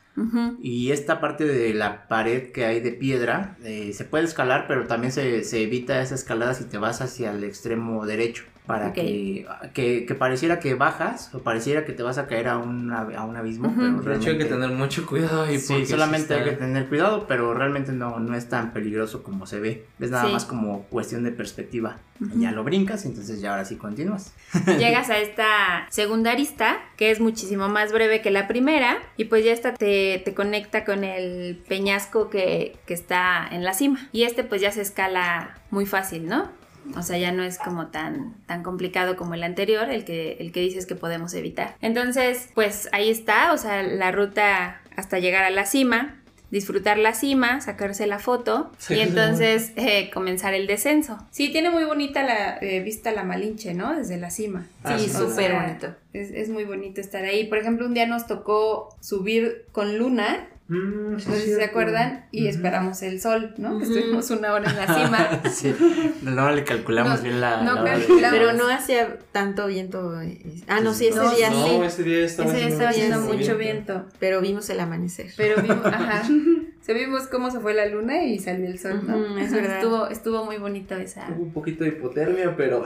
Y 0.62 0.92
esta 0.92 1.20
parte 1.20 1.44
de 1.44 1.74
la 1.74 2.08
pared 2.08 2.52
que 2.52 2.66
hay 2.66 2.82
de 2.82 2.92
piedra 2.92 3.58
eh, 3.64 3.94
se 3.94 4.06
puede 4.06 4.26
escalar, 4.26 4.66
pero 4.68 4.86
también 4.86 5.12
se, 5.12 5.44
se 5.44 5.64
evita 5.64 6.02
esa 6.02 6.14
escalada 6.14 6.54
si 6.54 6.66
te 6.66 6.78
vas 6.78 7.02
hacia 7.02 7.32
el 7.32 7.44
extremo 7.44 8.06
derecho. 8.06 8.44
Para 8.66 8.94
que, 8.94 9.46
que, 9.74 10.06
que 10.06 10.16
pareciera 10.16 10.60
que 10.62 10.74
bajas 10.74 11.30
o 11.36 11.40
pareciera 11.40 11.84
que 11.84 11.92
te 11.92 12.02
vas 12.02 12.18
a 12.18 12.28
caer 12.28 12.48
a, 12.48 12.58
una- 12.58 13.02
a 13.02 13.26
un 13.26 13.36
abismo. 13.36 13.74
Pero 13.76 13.92
De 13.92 14.16
hecho, 14.16 14.30
hay 14.30 14.38
que 14.38 14.44
realmente- 14.46 14.46
tener 14.46 14.70
mucho 14.70 15.06
cuidado 15.06 15.44
ahí. 15.44 15.60
Sí, 15.60 15.86
solamente 15.86 16.28
sí 16.28 16.34
hay 16.34 16.40
está- 16.40 16.52
que 16.52 16.56
tener 16.58 16.88
cuidado, 16.88 17.26
pero 17.28 17.54
realmente 17.54 17.92
no, 17.92 18.20
no 18.20 18.36
es 18.36 18.48
tan 18.48 18.72
peligroso 18.72 19.22
como 19.22 19.46
se 19.48 19.60
ve. 19.60 19.86
Es 20.00 20.12
nada 20.12 20.28
Sí. 20.28 20.32
más 20.32 20.46
como 20.46 20.84
cuestión 20.84 21.24
de 21.24 21.32
perspectiva. 21.32 21.98
Ya 22.38 22.52
lo 22.52 22.64
brincas, 22.64 23.04
entonces 23.06 23.42
ya 23.42 23.52
ahora 23.52 23.66
sí 23.66 23.76
continúas. 23.76 24.34
Llegas 24.80 25.10
a 25.10 25.18
esta 25.18 25.88
segunda 25.90 26.32
arista, 26.32 26.78
que 26.96 27.12
es 27.12 27.20
muchísimo 27.20 27.68
más 27.68 27.92
breve 27.92 28.22
que 28.22 28.32
la 28.32 28.48
primera, 28.48 28.98
y 29.18 29.26
pues 29.26 29.44
ya 29.44 29.52
esta 29.52 29.74
te, 29.74 30.22
te 30.24 30.34
conecta 30.34 30.86
con 30.86 31.04
el 31.04 31.62
peñasco 31.68 32.30
que, 32.30 32.78
que 32.86 32.94
está 32.94 33.46
en 33.52 33.66
la 33.66 33.74
cima. 33.74 34.08
Y 34.14 34.24
este 34.24 34.46
pues 34.46 34.62
ya 34.62 34.72
se 34.72 34.82
escala 34.82 35.58
muy 35.70 35.86
fácil, 35.86 36.28
¿no? 36.28 36.50
O 36.96 37.02
sea, 37.02 37.18
ya 37.18 37.32
no 37.32 37.44
es 37.44 37.58
como 37.58 37.88
tan, 37.88 38.34
tan 38.46 38.64
complicado 38.64 39.16
como 39.16 39.34
el 39.34 39.44
anterior, 39.44 39.90
el 39.90 40.06
que, 40.06 40.38
el 40.40 40.52
que 40.52 40.60
dices 40.62 40.86
que 40.86 40.96
podemos 40.96 41.34
evitar. 41.34 41.76
Entonces, 41.82 42.50
pues 42.54 42.90
ahí 42.92 43.10
está, 43.10 43.54
o 43.54 43.58
sea, 43.58 43.84
la 43.84 44.12
ruta 44.12 44.82
hasta 44.96 45.20
llegar 45.20 45.44
a 45.44 45.50
la 45.50 45.66
cima, 45.66 46.20
disfrutar 46.54 47.00
la 47.00 47.16
cima, 47.16 47.62
sacarse 47.62 48.06
la 48.06 48.20
foto 48.20 48.72
y 48.88 49.00
entonces 49.00 49.72
eh, 49.76 50.12
comenzar 50.14 50.54
el 50.54 50.68
descenso. 50.68 51.18
Sí, 51.32 51.52
tiene 51.52 51.72
muy 51.72 51.84
bonita 51.84 52.22
la 52.22 52.60
eh, 52.62 52.80
vista 52.82 53.12
la 53.12 53.24
Malinche, 53.24 53.74
¿no? 53.74 53.96
Desde 53.96 54.18
la 54.18 54.30
cima. 54.30 54.68
Ah, 54.84 55.00
Sí, 55.00 55.10
O 55.10 55.30
súper 55.30 55.54
bonito. 55.54 55.96
Es, 56.14 56.30
es 56.30 56.50
muy 56.50 56.64
bonito 56.64 57.02
estar 57.02 57.24
ahí. 57.24 57.48
Por 57.48 57.58
ejemplo, 57.58 57.88
un 57.88 57.96
día 57.96 58.06
nos 58.06 58.28
tocó 58.28 58.96
subir 59.00 59.66
con 59.72 59.98
luna 59.98 60.48
Mm, 60.70 61.20
sí, 61.20 61.26
No 61.28 61.36
sé 61.36 61.42
si 61.42 61.54
se 61.54 61.64
acuerdan, 61.66 62.26
y 62.32 62.48
esperamos 62.48 63.02
el 63.04 63.20
sol, 63.20 63.54
¿no? 63.58 63.78
Que 63.80 63.84
Ujú. 63.86 63.94
Estuvimos 63.96 64.30
una 64.32 64.54
hora 64.54 64.70
en 64.70 64.76
la 64.78 64.96
cima. 64.96 65.42
Sí, 65.54 65.76
no 66.22 66.50
le 66.52 66.64
calculamos 66.64 67.18
No, 67.18 67.24
bien 67.24 67.42
la. 67.42 67.62
no 67.64 67.76
la 67.84 67.92
calculamos. 67.92 68.40
Pero 68.40 68.54
no 68.54 68.70
hacía 68.70 69.20
tanto 69.34 69.68
viento. 69.68 70.22
eh, 70.22 70.42
Ah, 70.68 70.80
no, 70.80 70.94
sí, 70.94 71.08
ese 71.08 71.18
No, 71.18 71.30
día 71.36 71.50
no, 71.50 71.66
sí. 71.68 71.76
ese 71.86 72.04
día 72.04 72.26
estaba 72.26 72.48
Ese 72.50 72.58
día 72.58 72.66
haciendo 72.68 72.86
estaba 72.86 72.90
haciendo 72.92 73.20
mucho 73.22 73.38
mucho 73.40 73.58
viento. 73.58 74.06
Pero 74.20 74.40
vimos 74.42 74.70
el 74.70 74.80
amanecer. 74.80 75.32
Pero 75.36 75.62
vimos, 75.62 75.86
ajá. 75.86 76.24
Se 76.84 76.94
vimos 76.94 77.28
cómo 77.28 77.50
se 77.50 77.62
fue 77.62 77.74
la 77.74 77.86
luna 77.86 78.24
y 78.24 78.40
salió 78.40 78.68
el 78.68 78.78
sol, 78.78 79.02
es 79.40 79.54
verdad. 79.54 79.78
Estuvo, 79.78 80.08
estuvo 80.08 80.44
muy 80.44 80.58
bonito 80.58 80.96
esa. 80.96 81.26
Hubo 81.30 81.44
un 81.44 81.54
poquito 81.54 81.86
de 81.86 81.92
hipotermia, 81.92 82.54
pero. 82.58 82.84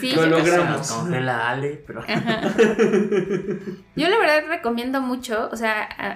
Sí, 0.00 0.12
Lo 0.14 0.24
logramos. 0.26 0.90
congela 0.90 1.50
Ale, 1.50 1.82
pero. 1.86 2.00
Ajá. 2.00 2.40
Yo 3.96 4.08
la 4.08 4.18
verdad 4.18 4.44
recomiendo 4.48 5.00
mucho, 5.00 5.48
o 5.52 5.56
sea, 5.56 5.82
a, 5.82 6.06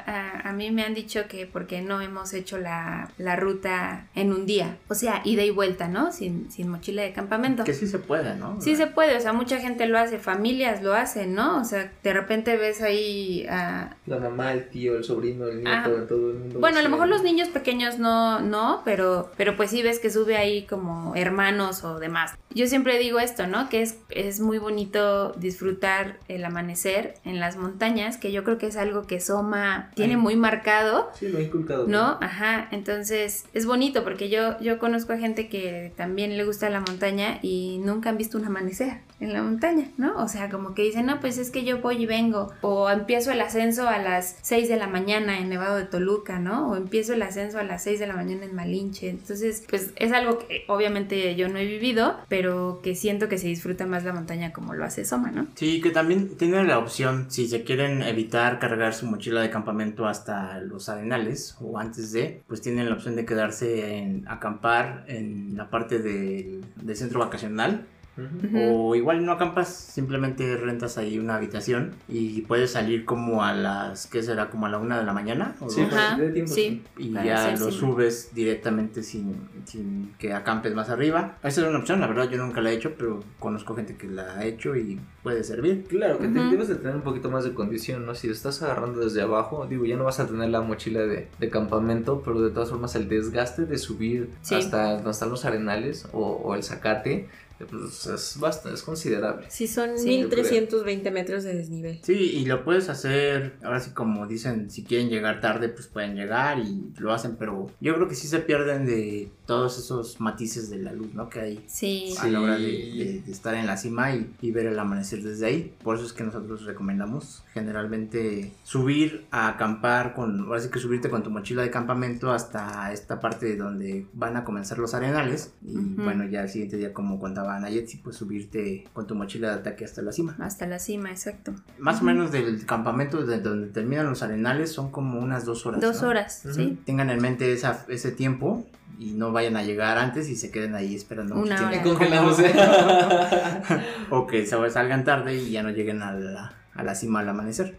a- 0.47 0.49
a 0.49 0.53
mí 0.53 0.71
me 0.71 0.83
han 0.85 0.95
dicho 0.95 1.27
que 1.29 1.47
porque 1.47 1.83
no 1.83 2.01
hemos 2.01 2.33
hecho 2.33 2.57
la, 2.59 3.11
la 3.19 3.37
ruta 3.37 4.07
en 4.15 4.33
un 4.33 4.47
día, 4.47 4.77
o 4.89 4.95
sea, 4.95 5.21
ida 5.25 5.43
y 5.43 5.51
vuelta, 5.51 5.89
¿no? 5.89 6.13
Sin, 6.13 6.51
sin 6.51 6.69
mochila 6.69 7.03
de 7.03 7.13
campamento. 7.13 7.65
Que 7.65 7.75
sí 7.75 7.87
se 7.87 7.99
puede, 7.99 8.35
¿no? 8.37 8.61
Sí 8.61 8.77
se 8.77 8.87
puede, 8.87 9.17
o 9.17 9.21
sea, 9.21 9.33
mucha 9.33 9.59
gente 9.59 9.87
lo 9.87 9.99
hace, 9.99 10.19
familias 10.19 10.83
lo 10.83 10.95
hacen, 10.95 11.35
¿no? 11.35 11.61
O 11.61 11.65
sea, 11.65 11.93
de 12.03 12.13
repente 12.13 12.57
ves 12.57 12.81
ahí 12.83 13.47
a... 13.51 13.97
La 14.07 14.19
mamá, 14.19 14.53
el 14.53 14.69
tío, 14.69 14.97
el 14.97 15.05
sobrino, 15.05 15.47
el 15.49 15.67
Ah. 15.67 15.85
nieto, 15.87 16.03
todo 16.07 16.31
el 16.31 16.39
mundo. 16.39 16.61
Bueno, 16.63 16.79
a 16.79 16.83
lo 16.83 16.91
mejor 16.91 17.09
los 17.09 17.25
niños 17.25 17.49
pequeños 17.49 17.99
no, 17.99 18.39
no, 18.39 18.83
pero, 18.85 19.33
pero 19.37 19.57
pues 19.57 19.71
sí 19.71 19.83
ves 19.83 19.99
que 19.99 20.11
sube 20.11 20.37
ahí 20.37 20.65
como 20.65 21.13
hermanos 21.17 21.83
o 21.83 21.99
demás. 21.99 22.39
Yo 22.55 22.67
siempre 22.67 22.99
digo 22.99 23.19
esto, 23.19 23.47
¿no? 23.47 23.69
Que 23.69 23.83
es, 23.83 23.97
es 24.11 24.41
muy 24.41 24.59
bonito 24.59 25.33
disfrutar 25.33 26.19
el 26.29 26.45
amanecer 26.45 27.15
en 27.25 27.41
las 27.41 27.57
montañas, 27.57 28.17
que 28.17 28.33
yo 28.33 28.45
creo 28.45 28.59
que 28.59 28.67
es 28.67 28.77
algo 28.77 29.07
que 29.07 29.21
Soma 29.21 29.91
tiene 29.95 30.17
muy 30.17 30.37
marcado. 30.37 31.11
Sí, 31.19 31.29
lo 31.29 31.39
he 31.39 31.45
inculcado. 31.45 31.87
¿No? 31.87 32.19
Ajá, 32.21 32.69
entonces 32.71 33.47
es 33.53 33.67
bonito 33.67 34.05
porque 34.05 34.29
yo, 34.29 34.59
yo 34.61 34.79
conozco 34.79 35.13
a 35.13 35.19
gente 35.19 35.49
que 35.49 35.93
también 35.97 36.37
le 36.37 36.45
gusta 36.45 36.71
la 36.71 36.81
montaña 36.81 37.39
y 37.43 37.81
nunca 37.85 38.11
han 38.11 38.19
visto 38.19 38.39
un 38.39 38.45
amanecer 38.45 38.99
en 39.21 39.33
la 39.33 39.43
montaña, 39.43 39.89
¿no? 39.99 40.17
O 40.17 40.27
sea, 40.27 40.51
como 40.51 40.75
que 40.75 40.83
dicen, 40.83 41.07
no, 41.07 41.21
pues 41.21 41.39
es 41.39 41.51
que 41.51 41.65
yo 41.65 41.79
voy 41.79 42.03
y 42.03 42.07
vengo, 42.07 42.53
o 42.61 42.91
empiezo 42.91 43.31
el 43.31 43.41
ascenso 43.41 43.89
a 43.89 43.99
las 43.99 44.37
6 44.43 44.69
de 44.69 44.77
la 44.77 44.89
mañana 44.89 45.39
en 45.39 45.49
Nevado 45.49 45.77
de 45.77 45.85
Toluca, 45.85 46.41
¿no? 46.41 46.71
O 46.71 46.77
empiezo 46.77 47.15
el 47.15 47.23
ascenso 47.23 47.61
a 47.61 47.63
las 47.63 47.85
6 47.85 48.01
de 48.01 48.09
la 48.09 48.17
mañana 48.17 48.45
en 48.45 48.55
Malinche, 48.55 49.11
entonces, 49.11 49.65
pues 49.69 49.93
es 49.95 50.13
algo 50.13 50.39
que 50.39 50.65
obviamente 50.67 51.37
yo 51.37 51.49
no 51.49 51.59
he 51.59 51.67
vivido, 51.67 52.17
pero 52.29 52.42
que 52.83 52.95
siento 52.95 53.29
que 53.29 53.39
se 53.39 53.47
disfruta 53.47 53.87
más 53.87 54.05
la 54.05 54.13
montaña 54.13 54.53
como 54.53 54.75
lo 54.75 54.85
hace 54.85 55.05
Soma, 55.05 55.31
¿no? 55.31 55.47
Sí, 55.55 55.81
que 55.81 55.91
también 55.91 56.37
tienen 56.37 56.67
la 56.67 56.79
opción, 56.79 57.27
si 57.31 57.49
se 57.49 57.65
quieren 57.65 58.03
evitar 58.03 58.59
cargar 58.59 58.95
su 58.95 59.07
mochila 59.07 59.41
de 59.41 59.51
campamento 59.51 60.07
hasta 60.07 60.61
los 60.61 60.89
arenales 60.89 61.57
o 61.61 61.79
antes 61.79 62.13
de, 62.13 62.43
pues 62.47 62.61
tienen 62.61 62.89
la 62.89 62.95
opción 62.95 63.17
de 63.17 63.25
quedarse 63.25 63.99
en 63.99 64.27
acampar 64.29 65.05
en 65.09 65.57
la 65.57 65.71
parte 65.71 65.99
del 65.99 66.63
centro 66.95 67.21
vacacional. 67.21 67.87
Ujú. 68.17 68.59
O 68.91 68.95
igual 68.95 69.25
no 69.25 69.33
acampas, 69.33 69.69
simplemente 69.75 70.57
rentas 70.57 70.99
ahí 70.99 71.19
una 71.19 71.37
habitación 71.37 71.95
y 72.09 72.43
puedes 72.43 72.73
salir 72.73 73.05
como 73.07 73.43
a 73.43 73.53
las, 73.55 74.07
¿qué 74.07 74.23
será? 74.23 74.51
Como 74.51 74.67
a 74.67 74.69
la 74.69 74.79
una 74.79 74.99
de 74.99 75.05
la 75.05 75.13
mañana. 75.13 75.55
¿o 75.61 75.71
Sí, 75.71 75.81
Ajá, 75.83 76.17
dé 76.19 76.31
tiempo, 76.31 76.53
sí. 76.53 76.83
y 76.99 77.13
ya 77.13 77.53
lo 77.53 77.57
cima. 77.57 77.71
subes 77.71 78.31
directamente 78.35 79.03
sin, 79.03 79.35
sin 79.65 80.13
que 80.19 80.35
acampes 80.35 80.75
más 80.75 80.91
arriba. 80.91 81.37
Esa 81.43 81.63
es 81.63 81.67
una 81.69 81.79
opción, 81.79 82.01
la 82.01 82.07
verdad 82.07 82.29
yo 82.29 82.37
nunca 82.39 82.61
la 82.61 82.71
he 82.71 82.75
hecho, 82.75 82.93
pero 82.99 83.25
conozco 83.39 83.75
gente 83.75 83.97
que 83.97 84.07
la 84.09 84.35
ha 84.37 84.45
hecho 84.45 84.77
y 84.77 85.01
puede 85.23 85.43
servir. 85.45 85.85
Claro, 85.89 86.19
que 86.19 86.29
te- 86.29 86.39
Ujú. 86.41 86.51
debes 86.51 86.69
de 86.69 86.75
tener 86.77 86.97
un 86.97 87.03
poquito 87.03 87.31
más 87.31 87.45
de 87.45 87.55
condición, 87.55 88.05
¿no? 88.05 88.15
Si 88.15 88.27
lo 88.27 88.35
estás 88.35 88.63
agarrando 88.63 89.01
desde 89.01 89.23
abajo, 89.23 89.67
digo, 89.67 89.85
ya 89.87 89.97
no 89.97 90.05
vas 90.05 90.21
a 90.21 90.27
tener 90.27 90.51
la 90.51 90.61
mochila 90.61 91.01
de, 91.01 91.29
de 91.39 91.49
campamento, 91.49 92.23
pero 92.25 92.43
de 92.43 92.51
todas 92.51 92.69
formas 92.71 92.95
el 92.95 93.09
desgaste 93.09 93.65
de 93.65 93.79
subir 93.79 94.29
Sí. 94.43 94.55
hasta 94.55 94.95
donde 94.97 95.11
están 95.11 95.31
los 95.31 95.45
arenales 95.47 96.07
o, 96.13 96.21
o 96.33 96.55
el 96.55 96.63
zacate, 96.63 97.13
eh, 97.13 97.29
pues 97.67 98.07
es 98.07 98.39
bastante, 98.39 98.75
es 98.77 98.83
considerable. 98.83 99.47
Sí, 99.51 99.67
son 99.67 99.99
Sí, 99.99 100.09
1320 100.09 101.11
metros 101.11 101.45
de 101.45 101.55
desnivel. 101.55 102.01
Sí, 102.03 102.13
y 102.15 102.45
lo 102.47 102.65
puedes 102.65 102.89
hacer, 102.89 103.55
ahora 103.63 103.81
sí 103.81 103.91
como 103.93 104.27
dicen, 104.27 104.71
si 104.71 104.85
quieren 104.85 105.09
llegar 105.09 105.41
tarde, 105.41 105.69
pues 105.69 105.87
pueden 105.87 106.15
llegar 106.17 106.59
y 106.59 106.93
lo 106.99 107.13
hacen, 107.13 107.37
pero 107.37 107.71
yo 107.81 107.95
creo 107.95 108.09
que 108.09 108.15
sí 108.15 108.27
se 108.29 108.41
pierden 108.41 108.87
de 108.87 109.31
todos 109.53 109.79
esos 109.79 110.19
matices 110.21 110.71
de 110.71 110.79
la 110.79 110.93
luz, 110.93 111.13
¿no? 111.15 111.29
Que 111.29 111.41
hay 111.41 111.65
Sí. 111.67 112.15
a 112.21 112.27
la 112.29 112.41
hora 112.41 112.57
de, 112.57 112.63
de- 112.67 113.23
de 113.25 113.33
estar 113.33 113.55
en 113.55 113.67
la 113.67 113.77
cima 113.77 114.15
y, 114.15 114.31
y 114.41 114.51
ver 114.51 114.67
el 114.67 114.79
amanecer 114.79 115.23
desde 115.23 115.45
ahí. 115.47 115.75
Por 115.83 115.97
eso 115.97 116.07
es 116.07 116.13
que 116.15 116.25
nosotros 116.25 116.65
recomendamos 116.65 117.45
generalmente 117.53 118.53
subir 118.63 119.27
a 119.31 119.49
acampar 119.49 120.15
con, 120.15 120.41
ahora 120.41 120.61
sí 120.61 120.69
que 120.71 120.79
subirte 120.79 121.11
con 121.11 121.23
tu 121.23 121.31
mochila 121.31 121.63
de 121.63 121.71
campamento 121.71 122.31
hasta 122.31 122.93
esta 122.93 123.21
parte 123.21 123.57
donde 123.57 124.07
van 124.15 124.37
a 124.37 124.45
comenzar 124.45 124.79
los 124.79 124.95
arenales 124.95 125.53
y 125.63 125.77
bueno, 125.77 126.25
ya 126.29 126.43
el 126.43 126.49
siguiente 126.49 126.77
día 126.77 126.93
como 126.93 127.19
contaba 127.21 127.59
Nayetsi, 127.59 127.99
pues 127.99 128.17
subirte 128.17 128.85
con 128.93 129.07
tu 129.07 129.15
mochila 129.15 129.49
de 129.49 129.55
ataque 129.57 129.85
hasta 129.85 130.01
la 130.03 130.13
cima. 130.13 130.37
Hasta 130.41 130.67
la 130.67 130.79
cima, 130.79 131.11
exacto. 131.11 131.55
Más 131.79 132.01
o 132.01 132.05
menos 132.05 132.33
del 132.33 132.65
campamento 132.67 133.25
de 133.27 133.41
donde 133.41 133.69
terminan 133.69 134.07
los 134.09 134.23
arenales 134.23 134.73
son 134.73 134.91
como 134.91 135.19
unas 135.21 135.45
dos 135.45 135.67
horas. 135.67 135.81
Dos 135.81 136.03
¿no? 136.03 136.09
horas. 136.09 136.43
¿sí? 136.55 136.79
Tengan 136.87 137.11
en 137.11 137.21
mente 137.21 137.53
esa, 137.53 137.85
ese 137.89 138.13
tiempo 138.13 138.67
y 139.03 139.15
no 139.15 139.33
vayan 139.33 139.57
a 139.57 139.65
llegar 139.65 139.99
antes 139.99 140.29
y 140.29 140.37
se 140.37 140.51
queden 140.53 140.75
ahí 140.77 140.95
esperando 140.95 141.35
mucho 141.35 141.53
Una 141.53 141.71
tiempo. 141.71 141.91
hora. 141.91 141.99
Congelándose. 141.99 142.53
o 144.11 144.27
que 144.27 144.47
salgan 144.47 145.05
tarde 145.05 145.35
y 145.37 145.51
ya 145.51 145.63
no 145.65 145.71
lleguen 145.71 146.03
a 146.03 146.13
la, 146.13 146.55
a 146.75 146.83
la 146.85 146.95
cima 146.95 147.21
al 147.21 147.29
amanecer. 147.29 147.77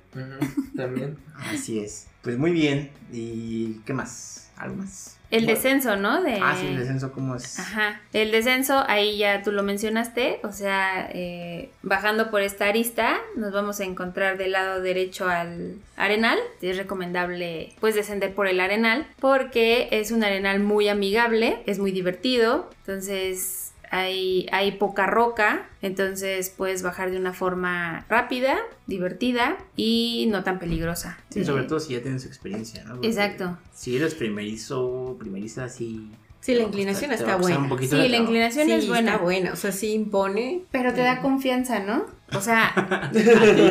También. 0.75 1.17
Así 1.53 1.79
es. 1.79 2.07
Pues 2.21 2.37
muy 2.37 2.51
bien. 2.51 2.91
¿Y 3.11 3.75
qué 3.85 3.93
más? 3.93 4.49
¿Algo 4.57 4.75
más? 4.75 5.17
El 5.33 5.45
Bueno. 5.45 5.55
descenso, 5.55 5.95
¿no? 5.95 6.21
De... 6.21 6.39
Ah, 6.41 6.55
sí, 6.59 6.67
el 6.67 6.77
descenso, 6.77 7.11
¿cómo 7.11 7.35
es? 7.35 7.59
Ajá, 7.59 8.01
el 8.13 8.31
descenso, 8.31 8.83
ahí 8.87 9.17
ya 9.17 9.41
tú 9.41 9.51
lo 9.51 9.63
mencionaste, 9.63 10.39
o 10.43 10.51
sea, 10.51 11.09
eh, 11.11 11.71
bajando 11.81 12.29
por 12.29 12.41
esta 12.41 12.67
arista, 12.67 13.17
nos 13.35 13.51
vamos 13.51 13.79
a 13.79 13.83
encontrar 13.83 14.37
del 14.37 14.51
lado 14.51 14.81
derecho 14.81 15.27
al 15.27 15.75
arenal. 15.97 16.37
Es 16.61 16.77
recomendable, 16.77 17.73
pues, 17.79 17.95
descender 17.95 18.33
por 18.35 18.47
el 18.47 18.59
arenal, 18.59 19.07
porque 19.19 19.87
es 19.91 20.11
un 20.11 20.23
arenal 20.23 20.59
muy 20.59 20.87
amigable, 20.87 21.63
es 21.65 21.79
muy 21.79 21.91
divertido, 21.91 22.69
entonces 22.85 23.62
hay, 23.95 24.47
hay 24.51 24.71
poca 24.73 25.05
roca, 25.05 25.69
entonces 25.81 26.49
puedes 26.49 26.81
bajar 26.81 27.11
de 27.11 27.17
una 27.17 27.31
forma 27.33 28.05
rápida, 28.09 28.57
divertida 28.87 29.57
y 29.75 30.27
no 30.31 30.43
tan 30.43 30.57
peligrosa. 30.59 31.17
Sí, 31.29 31.45
sobre 31.45 31.63
Eh, 31.63 31.67
todo 31.67 31.79
si 31.79 31.93
ya 31.93 32.01
tienes 32.01 32.25
experiencia, 32.25 32.83
¿no? 32.85 32.93
Porque 32.95 33.07
Exacto. 33.07 33.57
Si 33.73 33.95
eres 33.95 34.15
primerizo, 34.15 35.15
primeriza, 35.19 35.69
sí. 35.69 36.11
Sí, 36.39 36.55
la 36.55 36.63
inclinación 36.63 37.11
está 37.13 37.37
buena. 37.37 37.55
Sí, 37.79 37.85
la 37.85 37.87
trabajo. 37.99 38.15
inclinación 38.23 38.65
Sí, 38.65 38.71
es 38.73 38.87
buena. 38.87 39.11
está 39.13 39.23
buena. 39.23 39.53
O 39.53 39.55
sea, 39.55 39.71
sí 39.71 39.93
impone. 39.93 40.63
Pero 40.71 40.93
te 40.93 41.01
da 41.01 41.21
confianza, 41.21 41.79
¿no? 41.79 42.05
O 42.35 42.41
sea, 42.41 42.67
A 42.75 43.11
ti, 43.11 43.19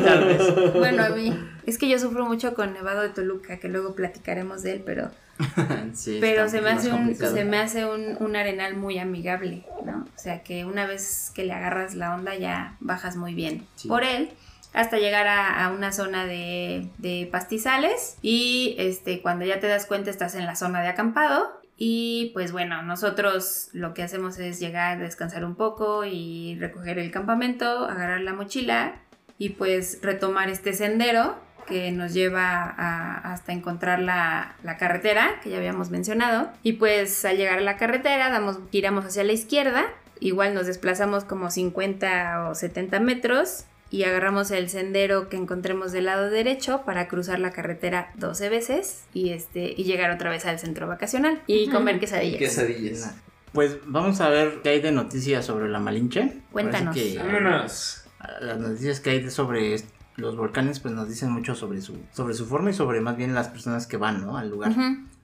tal 0.05 0.25
vez. 0.25 0.73
Bueno, 0.75 1.05
a 1.05 1.11
mí. 1.11 1.37
Es 1.66 1.77
que 1.79 1.89
yo 1.89 1.99
sufro 1.99 2.25
mucho 2.27 2.55
con 2.55 2.73
Nevado 2.73 3.03
de 3.03 3.11
Toluca, 3.11 3.59
que 3.59 3.68
luego 3.68 3.95
platicaremos 3.95 4.62
de 4.62 4.73
él, 4.75 4.83
pero, 4.87 5.11
Sí, 5.95 6.18
pero 6.20 6.49
se 6.49 6.61
me 6.61 6.70
hace, 6.70 6.93
un, 6.93 7.14
se 7.14 7.45
me 7.45 7.59
hace 7.59 7.84
un, 7.86 8.16
un 8.20 8.36
arenal 8.36 8.74
muy 8.76 8.99
amigable, 8.99 9.64
¿no? 9.84 10.07
O 10.14 10.18
sea 10.18 10.43
que 10.43 10.64
una 10.64 10.86
vez 10.86 11.30
que 11.34 11.45
le 11.45 11.53
agarras 11.53 11.95
la 11.95 12.14
onda 12.14 12.34
ya 12.34 12.76
bajas 12.80 13.16
muy 13.16 13.34
bien 13.34 13.66
Sí. 13.76 13.88
por 13.88 14.05
él 14.05 14.30
hasta 14.72 14.97
llegar 14.99 15.26
a, 15.26 15.64
a 15.66 15.70
una 15.70 15.93
zona 15.93 16.24
de, 16.24 16.88
de 16.99 17.28
pastizales 17.30 18.16
y 18.22 18.74
este 18.78 19.20
cuando 19.20 19.45
ya 19.45 19.61
te 19.61 19.66
das 19.66 19.84
cuenta 19.86 20.11
estás 20.11 20.34
en 20.34 20.47
la 20.47 20.57
zona 20.57 20.80
de 20.80 20.88
acampado 20.88 21.61
y 21.76 22.30
pues 22.32 22.53
bueno, 22.53 22.82
nosotros 22.82 23.68
lo 23.72 23.93
que 23.93 24.03
hacemos 24.03 24.38
es 24.38 24.61
llegar, 24.61 24.99
descansar 24.99 25.45
un 25.45 25.57
poco 25.57 26.05
y 26.07 26.57
recoger 26.61 26.99
el 26.99 27.11
campamento, 27.11 27.84
agarrar 27.86 28.20
la 28.20 28.32
mochila 28.32 28.95
y 29.36 29.51
pues 29.51 29.99
retomar 30.03 30.49
este 30.49 30.72
sendero 30.72 31.36
que 31.67 31.91
nos 31.93 32.13
lleva 32.15 32.63
a- 32.77 33.33
hasta 33.33 33.53
encontrar 33.53 34.01
la, 34.01 34.55
la 34.63 34.77
carretera 34.77 35.41
que 35.43 35.51
ya 35.51 35.57
habíamos 35.59 35.91
mencionado. 35.91 36.51
Y 36.63 36.75
pues 36.75 37.25
al 37.25 37.37
llegar 37.37 37.59
a 37.59 37.63
la 37.63 37.77
carretera 37.77 38.29
damos, 38.31 38.59
giramos 38.71 39.05
hacia 39.05 39.25
la 39.25 39.33
izquierda, 39.33 39.85
igual 40.21 40.55
nos 40.55 40.67
desplazamos 40.67 41.25
como 41.25 41.51
50 41.51 42.49
o 42.49 42.55
70 42.55 43.01
metros 43.01 43.65
y 43.91 44.05
agarramos 44.05 44.51
el 44.51 44.71
sendero 44.71 45.29
que 45.29 45.37
encontremos 45.37 45.93
del 45.93 46.07
lado 46.07 46.31
derecho 46.31 46.83
para 46.87 47.09
cruzar 47.09 47.39
la 47.39 47.51
carretera 47.51 48.11
12 48.17 48.49
veces 48.49 49.05
y, 49.13 49.31
este, 49.31 49.75
y 49.77 49.85
llegar 49.85 50.11
otra 50.11 50.31
vez 50.31 50.47
al 50.47 50.59
centro 50.59 50.89
vacacional 50.89 51.43
y 51.47 51.69
comer 51.69 52.01
quesadillas. 52.01 52.39
Quesadillas. 52.39 53.15
Pues 53.53 53.77
vamos 53.85 54.21
a 54.23 54.31
ver 54.31 54.61
qué 54.63 54.71
hay 54.71 54.81
de 54.81 54.93
noticias 54.93 55.45
sobre 55.45 55.69
la 55.69 55.79
Malinche. 55.79 56.39
Cuéntanos. 56.53 56.95
Que 56.95 57.19
Vámonos. 57.19 58.05
las 58.41 58.59
noticias 58.59 59.01
que 59.01 59.11
hay 59.11 59.21
de 59.21 59.31
sobre 59.31 59.75
los 60.17 60.37
volcanes 60.37 60.81
pues 60.81 60.95
nos 60.95 61.09
dicen 61.09 61.31
mucho 61.31 61.55
sobre 61.55 61.81
su 61.81 61.97
sobre 62.13 62.35
su 62.35 62.47
forma 62.47 62.71
y 62.71 62.75
sobre 62.75 63.01
más 63.01 63.17
bien 63.17 63.35
las 63.35 63.49
personas 63.49 63.87
que 63.87 63.97
van, 63.97 64.21
¿no? 64.23 64.37
al 64.37 64.51
lugar. 64.51 64.73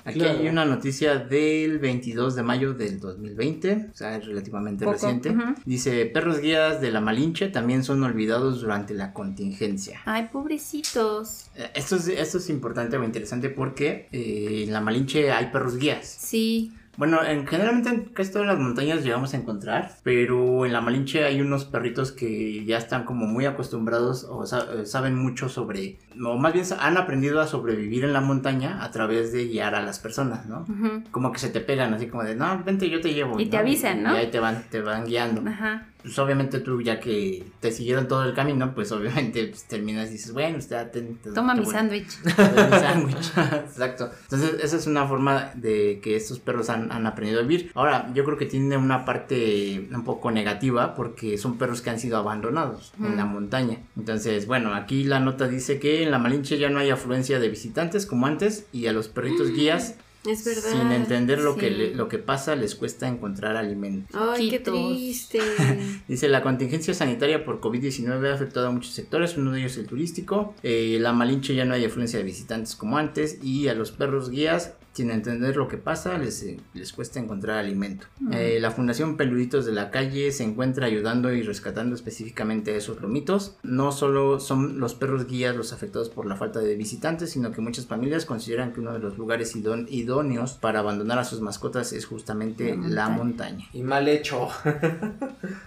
Aquí 0.04 0.20
Claro. 0.20 0.38
hay 0.38 0.48
una 0.48 0.64
noticia 0.64 1.18
del 1.18 1.78
22 1.80 2.34
de 2.34 2.42
mayo 2.42 2.72
del 2.72 2.98
2020, 2.98 3.88
o 3.92 3.96
sea, 3.96 4.16
es 4.16 4.24
relativamente 4.24 4.84
Poco, 4.86 4.94
reciente. 4.94 5.36
Dice, 5.66 6.06
perros 6.06 6.40
guías 6.40 6.80
de 6.80 6.90
la 6.92 7.00
Malinche 7.02 7.48
también 7.48 7.84
son 7.84 8.02
olvidados 8.04 8.62
durante 8.62 8.94
la 8.94 9.12
contingencia. 9.12 10.00
Ay, 10.06 10.28
pobrecitos. 10.32 11.50
Eh, 11.56 11.70
Esto 11.74 11.96
es, 11.96 12.08
esto 12.08 12.38
es 12.38 12.48
importante 12.48 12.96
o 12.96 13.04
interesante 13.04 13.50
porque 13.50 14.08
eh, 14.12 14.64
en 14.66 14.72
la 14.72 14.80
Malinche 14.80 15.30
hay 15.32 15.46
perros 15.46 15.76
guías. 15.76 16.06
Sí. 16.06 16.72
Bueno, 16.98 17.24
en, 17.24 17.46
generalmente 17.46 17.88
en 17.90 18.04
casi 18.06 18.32
todas 18.32 18.48
las 18.48 18.58
montañas 18.58 19.04
llegamos 19.04 19.32
a 19.32 19.36
encontrar, 19.36 19.92
pero 20.02 20.66
en 20.66 20.72
la 20.72 20.80
Malinche 20.80 21.24
hay 21.24 21.40
unos 21.40 21.64
perritos 21.64 22.10
que 22.12 22.64
ya 22.64 22.76
están 22.76 23.04
como 23.04 23.24
muy 23.26 23.46
acostumbrados 23.46 24.24
o 24.28 24.44
sa- 24.46 24.66
eh, 24.74 24.84
saben 24.84 25.14
mucho 25.14 25.48
sobre, 25.48 25.98
o 26.22 26.36
más 26.36 26.52
bien 26.52 26.66
han 26.80 26.96
aprendido 26.96 27.40
a 27.40 27.46
sobrevivir 27.46 28.02
en 28.04 28.12
la 28.12 28.20
montaña 28.20 28.82
a 28.84 28.90
través 28.90 29.32
de 29.32 29.46
guiar 29.46 29.76
a 29.76 29.80
las 29.82 30.00
personas, 30.00 30.46
¿no? 30.46 30.66
Como 31.12 31.30
que 31.30 31.38
se 31.38 31.50
te 31.50 31.60
pegan 31.60 31.94
así 31.94 32.08
como 32.08 32.24
de, 32.24 32.34
no, 32.34 32.62
vente, 32.64 32.90
yo 32.90 33.00
te 33.00 33.14
llevo. 33.14 33.38
Y 33.38 33.46
te 33.46 33.56
avisan, 33.58 34.02
¿no? 34.02 34.14
Y 34.14 34.18
ahí 34.18 34.30
te 34.32 34.40
van, 34.40 34.64
te 34.68 34.80
van 34.80 35.04
guiando. 35.04 35.48
Ajá. 35.48 35.86
Pues 36.08 36.18
obviamente 36.18 36.60
tú 36.60 36.80
ya 36.80 36.98
que 37.00 37.44
te 37.60 37.70
siguieron 37.70 38.08
todo 38.08 38.24
el 38.24 38.34
camino, 38.34 38.74
pues 38.74 38.90
obviamente 38.92 39.46
pues, 39.48 39.64
terminas 39.64 40.08
y 40.08 40.12
dices, 40.12 40.32
bueno, 40.32 40.58
ya 40.58 40.90
te, 40.90 41.02
te- 41.22 41.32
Toma 41.32 41.54
te 41.54 41.60
mi 41.60 41.66
sándwich. 41.66 42.18
de 42.22 42.64
mi 42.64 42.78
sándwich. 42.78 43.32
Exacto. 43.36 44.10
Entonces, 44.22 44.54
esa 44.62 44.76
es 44.76 44.86
una 44.86 45.06
forma 45.06 45.50
de 45.54 46.00
que 46.02 46.16
estos 46.16 46.38
perros 46.40 46.70
han, 46.70 46.90
han 46.92 47.06
aprendido 47.06 47.40
a 47.40 47.42
vivir. 47.42 47.70
Ahora, 47.74 48.10
yo 48.14 48.24
creo 48.24 48.38
que 48.38 48.46
tiene 48.46 48.76
una 48.76 49.04
parte 49.04 49.88
un 49.92 50.04
poco 50.04 50.30
negativa 50.30 50.94
porque 50.94 51.36
son 51.38 51.58
perros 51.58 51.80
que 51.82 51.90
han 51.90 51.98
sido 52.00 52.16
abandonados 52.16 52.92
en 52.98 53.16
la 53.16 53.24
montaña. 53.24 53.78
Entonces, 53.96 54.46
bueno, 54.46 54.74
aquí 54.74 55.04
la 55.04 55.20
nota 55.20 55.46
dice 55.48 55.78
que 55.78 56.02
en 56.02 56.10
la 56.10 56.18
Malinche 56.18 56.58
ya 56.58 56.70
no 56.70 56.78
hay 56.78 56.90
afluencia 56.90 57.38
de 57.38 57.48
visitantes 57.48 58.06
como 58.06 58.26
antes 58.26 58.66
y 58.72 58.86
a 58.86 58.92
los 58.92 59.08
perritos 59.08 59.50
guías, 59.52 59.96
Es 60.26 60.44
verdad. 60.44 60.70
sin 60.72 60.92
entender 60.92 61.38
lo, 61.40 61.56
que 61.56 61.70
le- 61.70 61.94
lo 61.94 62.08
que 62.08 62.18
pasa, 62.18 62.56
les 62.56 62.74
cuesta 62.74 63.06
encontrar 63.08 63.56
alimento. 63.56 64.18
Ay, 64.18 64.50
qué 64.50 64.58
triste. 64.58 65.40
Dice, 66.08 66.28
la 66.28 66.42
contingencia 66.42 66.92
sanitaria 66.94 67.44
por 67.44 67.60
COVID-19 67.60 68.30
ha 68.30 68.34
afectado 68.34 68.66
a 68.68 68.70
muchos 68.70 68.92
sectores, 68.92 69.36
uno 69.36 69.52
de 69.52 69.60
ellos 69.60 69.76
el 69.76 69.86
turístico. 69.86 70.54
Eh, 70.62 70.98
la 71.00 71.12
Malinche 71.12 71.54
ya 71.54 71.64
no 71.64 71.74
hay 71.74 71.84
afluencia 71.84 72.18
de 72.18 72.24
visitantes 72.24 72.74
como 72.74 72.98
antes 72.98 73.38
y 73.42 73.68
a 73.68 73.74
los 73.74 73.92
perros 73.92 74.30
guías, 74.30 74.74
sin 74.98 75.10
entender 75.12 75.56
lo 75.56 75.68
que 75.68 75.76
pasa, 75.78 76.18
les, 76.18 76.42
eh, 76.42 76.58
les 76.74 76.92
cuesta 76.92 77.20
encontrar 77.20 77.58
alimento. 77.58 78.06
Eh, 78.32 78.58
la 78.60 78.72
Fundación 78.72 79.16
Peluditos 79.16 79.64
de 79.64 79.70
la 79.72 79.90
Calle 79.92 80.32
se 80.32 80.42
encuentra 80.42 80.86
ayudando 80.86 81.32
y 81.32 81.42
rescatando 81.42 81.94
específicamente 81.94 82.72
a 82.72 82.76
esos 82.76 83.00
lomitos. 83.00 83.56
No 83.62 83.92
solo 83.92 84.40
son 84.40 84.80
los 84.80 84.94
perros 84.94 85.26
guías 85.28 85.54
los 85.54 85.72
afectados 85.72 86.08
por 86.08 86.26
la 86.26 86.34
falta 86.36 86.58
de 86.58 86.74
visitantes, 86.74 87.30
sino 87.30 87.52
que 87.52 87.60
muchas 87.60 87.86
familias 87.86 88.24
consideran 88.24 88.72
que 88.72 88.80
uno 88.80 88.92
de 88.92 88.98
los 88.98 89.16
lugares 89.16 89.54
idón- 89.54 89.86
idóneos 89.88 90.54
para 90.54 90.80
abandonar 90.80 91.18
a 91.20 91.24
sus 91.24 91.40
mascotas 91.40 91.92
es 91.92 92.04
justamente 92.06 92.76
La 92.88 93.08
montaña. 93.08 93.66
Y 93.72 93.82
mal 93.82 94.08
hecho. 94.08 94.48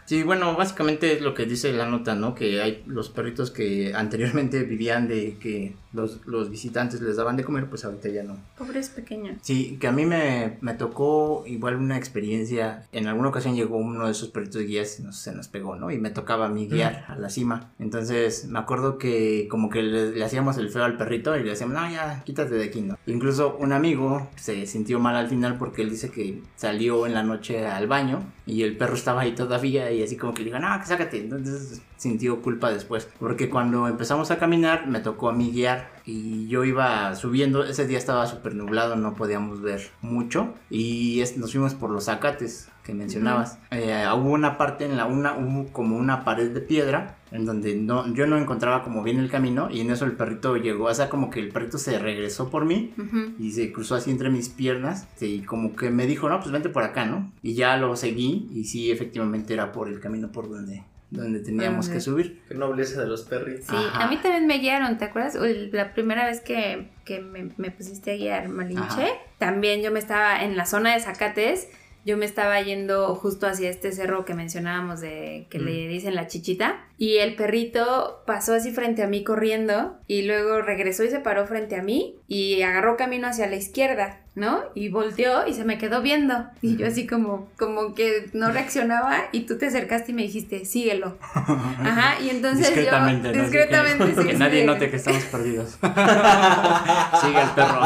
Sí, 0.05 0.23
bueno, 0.23 0.55
básicamente 0.57 1.13
es 1.13 1.21
lo 1.21 1.33
que 1.33 1.45
dice 1.45 1.71
la 1.71 1.85
nota, 1.87 2.15
¿no? 2.15 2.35
Que 2.35 2.61
hay 2.61 2.83
los 2.85 3.09
perritos 3.09 3.49
que 3.51 3.93
anteriormente 3.95 4.63
vivían 4.63 5.07
de 5.07 5.37
que 5.39 5.75
los, 5.93 6.25
los 6.25 6.49
visitantes 6.49 7.01
les 7.01 7.17
daban 7.17 7.37
de 7.37 7.43
comer, 7.43 7.69
pues 7.69 7.85
ahorita 7.85 8.09
ya 8.09 8.23
no. 8.23 8.37
Pobres 8.57 8.89
pequeños. 8.89 9.37
Sí, 9.41 9.77
que 9.79 9.87
a 9.87 9.91
mí 9.91 10.05
me, 10.05 10.57
me 10.61 10.73
tocó 10.73 11.43
igual 11.45 11.75
una 11.75 11.97
experiencia. 11.97 12.87
En 12.91 13.07
alguna 13.07 13.29
ocasión 13.29 13.55
llegó 13.55 13.77
uno 13.77 14.05
de 14.05 14.11
esos 14.11 14.29
perritos 14.29 14.61
guías 14.63 14.99
y 14.99 15.03
nos, 15.03 15.17
se 15.17 15.33
nos 15.33 15.47
pegó, 15.47 15.75
¿no? 15.75 15.91
Y 15.91 15.97
me 15.97 16.11
tocaba 16.11 16.45
a 16.45 16.49
mí 16.49 16.67
guiar 16.67 17.05
a 17.07 17.15
la 17.15 17.29
cima. 17.29 17.71
Entonces 17.79 18.47
me 18.47 18.59
acuerdo 18.59 18.97
que 18.97 19.47
como 19.49 19.69
que 19.69 19.83
le, 19.83 20.11
le 20.11 20.23
hacíamos 20.23 20.57
el 20.57 20.69
feo 20.69 20.83
al 20.83 20.97
perrito 20.97 21.35
y 21.37 21.43
le 21.43 21.51
decíamos, 21.51 21.75
no, 21.75 21.89
ya, 21.89 22.23
quítate 22.25 22.55
de 22.55 22.65
aquí, 22.65 22.81
¿no? 22.81 22.97
Incluso 23.05 23.57
un 23.57 23.73
amigo 23.73 24.29
se 24.35 24.65
sintió 24.65 24.99
mal 24.99 25.15
al 25.15 25.27
final 25.27 25.57
porque 25.57 25.81
él 25.81 25.89
dice 25.89 26.09
que 26.09 26.41
salió 26.55 27.05
en 27.05 27.13
la 27.13 27.23
noche 27.23 27.65
al 27.67 27.87
baño 27.87 28.23
y 28.51 28.63
el 28.63 28.75
perro 28.77 28.95
estaba 28.95 29.21
ahí 29.21 29.33
todavía 29.33 29.91
y 29.91 30.03
así 30.03 30.17
como 30.17 30.33
que 30.33 30.43
digo, 30.43 30.59
no, 30.59 30.79
que 30.79 30.85
sácate. 30.85 31.19
Entonces 31.19 31.81
sintió 31.97 32.41
culpa 32.41 32.71
después. 32.71 33.07
Porque 33.19 33.49
cuando 33.49 33.87
empezamos 33.87 34.29
a 34.31 34.37
caminar 34.39 34.87
me 34.87 34.99
tocó 34.99 35.29
a 35.29 35.33
mí 35.33 35.51
guiar 35.51 35.89
y 36.05 36.47
yo 36.47 36.63
iba 36.65 37.15
subiendo. 37.15 37.63
Ese 37.63 37.87
día 37.87 37.97
estaba 37.97 38.27
súper 38.27 38.55
nublado, 38.55 38.95
no 38.95 39.13
podíamos 39.15 39.61
ver 39.61 39.89
mucho. 40.01 40.53
Y 40.69 41.21
es- 41.21 41.37
nos 41.37 41.51
fuimos 41.51 41.73
por 41.75 41.89
los 41.91 42.05
zacates 42.05 42.69
que 42.83 42.93
mencionabas. 42.93 43.57
Eh, 43.71 44.05
hubo 44.15 44.31
una 44.31 44.57
parte 44.57 44.85
en 44.85 44.97
la 44.97 45.05
una, 45.05 45.37
hubo 45.37 45.71
como 45.71 45.95
una 45.97 46.23
pared 46.25 46.51
de 46.51 46.61
piedra 46.61 47.17
en 47.31 47.45
donde 47.45 47.75
no, 47.75 48.13
yo 48.13 48.27
no 48.27 48.37
encontraba 48.37 48.83
como 48.83 49.03
bien 49.03 49.19
el 49.19 49.29
camino 49.29 49.69
y 49.71 49.79
en 49.81 49.89
eso 49.91 50.05
el 50.05 50.13
perrito 50.13 50.57
llegó, 50.57 50.85
o 50.85 50.93
sea, 50.93 51.09
como 51.09 51.29
que 51.29 51.39
el 51.39 51.49
perrito 51.49 51.77
se 51.77 51.97
regresó 51.97 52.49
por 52.49 52.65
mí 52.65 52.93
Ujú. 52.97 53.33
y 53.39 53.51
se 53.51 53.71
cruzó 53.71 53.95
así 53.95 54.11
entre 54.11 54.29
mis 54.29 54.49
piernas 54.49 55.07
este, 55.13 55.27
y 55.27 55.41
como 55.41 55.75
que 55.75 55.89
me 55.89 56.05
dijo, 56.07 56.27
no, 56.29 56.39
pues 56.39 56.51
vente 56.51 56.69
por 56.69 56.83
acá, 56.83 57.05
¿no? 57.05 57.31
Y 57.41 57.53
ya 57.53 57.77
lo 57.77 57.95
seguí 57.95 58.49
y 58.53 58.65
sí, 58.65 58.91
efectivamente 58.91 59.53
era 59.53 59.71
por 59.71 59.87
el 59.87 59.99
camino 60.01 60.31
por 60.31 60.49
donde, 60.49 60.83
donde 61.09 61.39
teníamos 61.39 61.85
Ajá. 61.87 61.95
que 61.95 62.01
subir. 62.01 62.41
Qué 62.49 62.55
nobleza 62.55 63.01
de 63.01 63.07
los 63.07 63.21
perritos. 63.23 63.65
Sí, 63.67 63.75
Ajá. 63.75 64.03
a 64.05 64.09
mí 64.09 64.17
también 64.17 64.45
me 64.47 64.57
guiaron, 64.59 64.97
¿te 64.97 65.05
acuerdas? 65.05 65.35
La 65.71 65.93
primera 65.93 66.25
vez 66.25 66.41
que, 66.41 66.89
que 67.05 67.21
me, 67.21 67.49
me 67.57 67.71
pusiste 67.71 68.11
a 68.11 68.15
guiar 68.17 68.49
Malinche, 68.49 68.83
Ajá. 68.83 69.07
también 69.37 69.81
yo 69.81 69.91
me 69.91 69.99
estaba 69.99 70.43
en 70.43 70.57
la 70.57 70.65
zona 70.65 70.93
de 70.93 70.99
Zacates, 70.99 71.69
yo 72.05 72.17
me 72.17 72.25
estaba 72.25 72.59
yendo 72.61 73.13
justo 73.15 73.45
hacia 73.47 73.69
este 73.69 73.91
cerro 73.91 74.25
que 74.25 74.33
mencionábamos 74.33 75.01
de 75.01 75.47
que 75.49 75.59
Mm. 75.59 75.63
le 75.65 75.87
dicen 75.87 76.15
la 76.15 76.27
chichita 76.27 76.79
y 76.97 77.17
el 77.17 77.35
perrito 77.35 78.23
pasó 78.25 78.53
así 78.55 78.71
frente 78.71 79.03
a 79.03 79.07
mí 79.07 79.23
corriendo 79.23 79.97
y 80.07 80.23
luego 80.23 80.61
regresó 80.61 81.03
y 81.03 81.09
se 81.09 81.19
paró 81.19 81.45
frente 81.47 81.75
a 81.75 81.83
mí 81.83 82.15
y 82.27 82.61
agarró 82.63 82.97
camino 82.97 83.27
hacia 83.27 83.47
la 83.47 83.55
izquierda, 83.55 84.19
¿no? 84.35 84.61
Y 84.75 84.89
volteó 84.89 85.47
y 85.47 85.53
se 85.53 85.63
me 85.63 85.77
quedó 85.77 86.01
viendo 86.01 86.45
y 86.61 86.77
yo 86.77 86.87
así 86.87 87.05
como 87.07 87.49
como 87.57 87.93
que 87.95 88.29
no 88.33 88.51
reaccionaba 88.51 89.17
y 89.31 89.41
tú 89.41 89.57
te 89.57 89.67
acercaste 89.67 90.11
y 90.11 90.15
me 90.15 90.21
dijiste, 90.23 90.65
"Síguelo." 90.65 91.17
Ajá, 91.35 92.19
y 92.21 92.29
entonces 92.29 92.67
discretamente, 92.67 93.29
yo 93.29 93.35
¿no? 93.35 93.41
discretamente 93.43 94.05
que, 94.05 94.15
sí, 94.21 94.27
que 94.27 94.33
sí, 94.33 94.37
nadie 94.39 94.59
de- 94.61 94.65
note 94.65 94.89
que 94.89 94.95
estamos 94.97 95.23
perdidos. 95.25 95.77
Sigue 97.21 97.41
el 97.41 97.49
perro. 97.55 97.81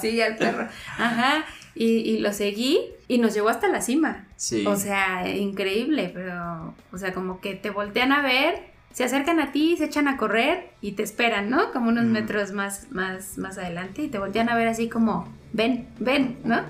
Sigue 0.00 0.24
al 0.24 0.36
perro. 0.36 0.68
Ajá. 0.98 1.44
Y, 1.80 1.84
y 2.10 2.18
lo 2.18 2.32
seguí 2.32 2.80
y 3.06 3.18
nos 3.18 3.34
llevó 3.34 3.50
hasta 3.50 3.68
la 3.68 3.80
cima. 3.80 4.26
Sí. 4.36 4.66
O 4.66 4.74
sea, 4.74 5.28
increíble, 5.36 6.10
pero, 6.12 6.74
o 6.92 6.98
sea, 6.98 7.14
como 7.14 7.40
que 7.40 7.54
te 7.54 7.70
voltean 7.70 8.10
a 8.10 8.20
ver, 8.20 8.72
se 8.92 9.04
acercan 9.04 9.38
a 9.38 9.52
ti, 9.52 9.76
se 9.76 9.84
echan 9.84 10.08
a 10.08 10.16
correr 10.16 10.70
y 10.80 10.92
te 10.92 11.04
esperan, 11.04 11.50
¿no? 11.50 11.70
Como 11.72 11.90
unos 11.90 12.06
Mm. 12.06 12.10
metros 12.10 12.50
más, 12.52 12.90
más, 12.90 13.38
más 13.38 13.58
adelante 13.58 14.02
y 14.02 14.08
te 14.08 14.18
voltean 14.18 14.48
a 14.48 14.56
ver 14.56 14.66
así 14.66 14.88
como, 14.88 15.28
ven, 15.52 15.86
ven, 16.00 16.38
¿no? 16.44 16.62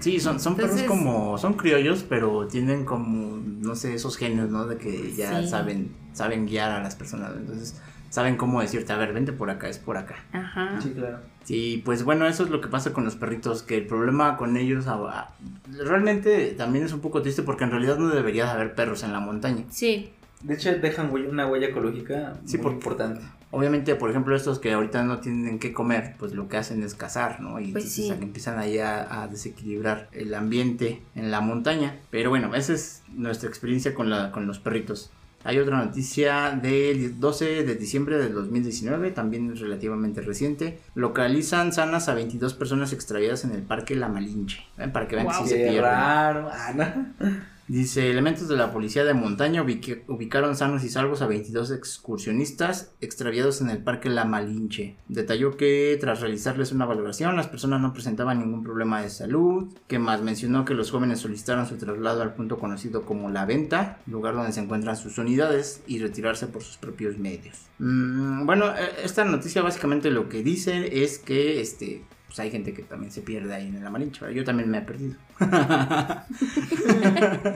Sí, 0.00 0.20
son, 0.20 0.38
son 0.38 0.54
perros 0.56 0.72
Entonces- 0.72 0.88
como, 0.90 1.38
son 1.38 1.54
criollos, 1.54 2.04
pero 2.06 2.46
tienen 2.46 2.84
como, 2.84 3.38
no 3.38 3.74
sé, 3.74 3.94
esos 3.94 4.18
genios, 4.18 4.50
¿no? 4.50 4.66
De 4.66 4.76
que 4.76 5.12
ya 5.16 5.40
Sí. 5.40 5.48
saben, 5.48 5.92
saben 6.12 6.46
guiar 6.46 6.72
a 6.72 6.82
las 6.82 6.94
personas. 6.94 7.30
Entonces, 7.36 7.80
saben 8.12 8.36
cómo 8.36 8.60
decirte, 8.60 8.92
a 8.92 8.98
ver, 8.98 9.14
vente 9.14 9.32
por 9.32 9.48
acá, 9.48 9.68
es 9.70 9.78
por 9.78 9.96
acá. 9.96 10.16
Ajá. 10.32 10.78
Sí, 10.82 10.90
claro. 10.90 11.18
Sí, 11.44 11.80
pues 11.82 12.04
bueno, 12.04 12.26
eso 12.26 12.44
es 12.44 12.50
lo 12.50 12.60
que 12.60 12.68
pasa 12.68 12.92
con 12.92 13.04
los 13.04 13.16
perritos, 13.16 13.62
que 13.62 13.78
el 13.78 13.86
problema 13.86 14.36
con 14.36 14.56
ellos 14.58 14.84
ah, 14.86 15.34
realmente 15.78 16.50
también 16.56 16.84
es 16.84 16.92
un 16.92 17.00
poco 17.00 17.22
triste 17.22 17.42
porque 17.42 17.64
en 17.64 17.70
realidad 17.70 17.96
no 17.98 18.08
debería 18.08 18.44
de 18.44 18.50
haber 18.52 18.74
perros 18.74 19.02
en 19.02 19.12
la 19.12 19.20
montaña. 19.20 19.64
Sí. 19.70 20.12
De 20.42 20.54
hecho, 20.54 20.70
dejan 20.74 21.10
huella- 21.12 21.30
una 21.30 21.46
huella 21.46 21.68
ecológica 21.68 22.34
Sí, 22.44 22.56
muy 22.56 22.64
por- 22.64 22.72
importante. 22.72 23.20
Obviamente, 23.54 23.94
por 23.96 24.08
ejemplo, 24.10 24.34
estos 24.34 24.58
que 24.58 24.72
ahorita 24.72 25.02
no 25.04 25.18
tienen 25.20 25.58
que 25.58 25.72
comer, 25.72 26.14
pues 26.18 26.32
lo 26.32 26.48
que 26.48 26.56
hacen 26.56 26.82
es 26.82 26.94
cazar, 26.94 27.40
¿no? 27.40 27.60
Y 27.60 27.70
Pues 27.72 27.84
entonces 27.84 28.16
sí. 28.18 28.22
empiezan 28.24 28.58
ahí 28.58 28.78
a, 28.78 29.22
a 29.22 29.28
desequilibrar 29.28 30.08
el 30.12 30.34
ambiente 30.34 31.02
en 31.14 31.30
la 31.30 31.40
montaña. 31.42 31.96
Pero 32.10 32.30
bueno, 32.30 32.54
esa 32.54 32.72
es 32.72 33.02
nuestra 33.12 33.48
experiencia 33.50 33.94
con, 33.94 34.08
la, 34.10 34.32
con 34.32 34.46
los 34.46 34.58
perritos. 34.58 35.10
Hay 35.44 35.58
otra 35.58 35.84
noticia 35.84 36.50
del 36.50 37.18
12 37.18 37.64
de 37.64 37.74
diciembre 37.74 38.18
del 38.18 38.32
2019, 38.32 39.10
también 39.10 39.52
es 39.52 39.60
relativamente 39.60 40.20
reciente. 40.20 40.80
Localizan 40.94 41.72
sanas 41.72 42.08
a 42.08 42.14
22 42.14 42.54
personas 42.54 42.92
extraviadas 42.92 43.44
en 43.44 43.52
el 43.52 43.62
parque 43.62 43.94
La 43.96 44.08
Malinche. 44.08 44.64
¿Ven? 44.76 44.92
Para 44.92 45.08
que 45.08 45.16
vean 45.16 45.28
que 45.28 45.34
sí 45.34 45.48
se 45.48 45.80
raro. 45.80 46.48
Ah, 46.52 46.72
no. 46.74 47.42
Dice, 47.68 48.10
elementos 48.10 48.48
de 48.48 48.56
la 48.56 48.72
policía 48.72 49.04
de 49.04 49.14
montaña 49.14 49.62
ubicaron 49.62 50.56
sanos 50.56 50.84
y 50.84 50.88
salvos 50.88 51.22
a 51.22 51.26
22 51.26 51.70
excursionistas 51.70 52.92
extraviados 53.00 53.60
en 53.60 53.70
el 53.70 53.82
parque 53.82 54.10
La 54.10 54.24
Malinche. 54.24 54.96
Detalló 55.08 55.56
que 55.56 55.96
tras 56.00 56.20
realizarles 56.20 56.72
una 56.72 56.86
valoración, 56.86 57.36
las 57.36 57.48
personas 57.48 57.80
no 57.80 57.92
presentaban 57.92 58.40
ningún 58.40 58.64
problema 58.64 59.00
de 59.00 59.10
salud. 59.10 59.72
Que 59.86 59.98
más 59.98 60.22
mencionó 60.22 60.64
que 60.64 60.74
los 60.74 60.90
jóvenes 60.90 61.20
solicitaron 61.20 61.66
su 61.66 61.76
traslado 61.76 62.22
al 62.22 62.34
punto 62.34 62.58
conocido 62.58 63.02
como 63.02 63.30
La 63.30 63.46
Venta, 63.46 64.00
lugar 64.06 64.34
donde 64.34 64.52
se 64.52 64.60
encuentran 64.60 64.96
sus 64.96 65.18
unidades, 65.18 65.82
y 65.86 65.98
retirarse 65.98 66.46
por 66.46 66.62
sus 66.62 66.76
propios 66.76 67.18
medios. 67.18 67.66
Mm, 67.78 68.44
bueno, 68.46 68.66
eh, 68.76 68.90
esta 69.04 69.24
noticia 69.24 69.62
básicamente 69.62 70.10
lo 70.10 70.28
que 70.28 70.42
dice 70.42 71.02
es 71.02 71.18
que 71.18 71.60
este 71.60 72.02
pues 72.32 72.40
hay 72.40 72.50
gente 72.50 72.72
que 72.72 72.82
también 72.82 73.12
se 73.12 73.20
pierde 73.20 73.52
ahí 73.52 73.66
en 73.66 73.84
la 73.84 73.90
Malinche. 73.90 74.20
¿verdad? 74.22 74.34
Yo 74.34 74.42
también 74.44 74.70
me 74.70 74.78
he 74.78 74.80
perdido. 74.80 75.16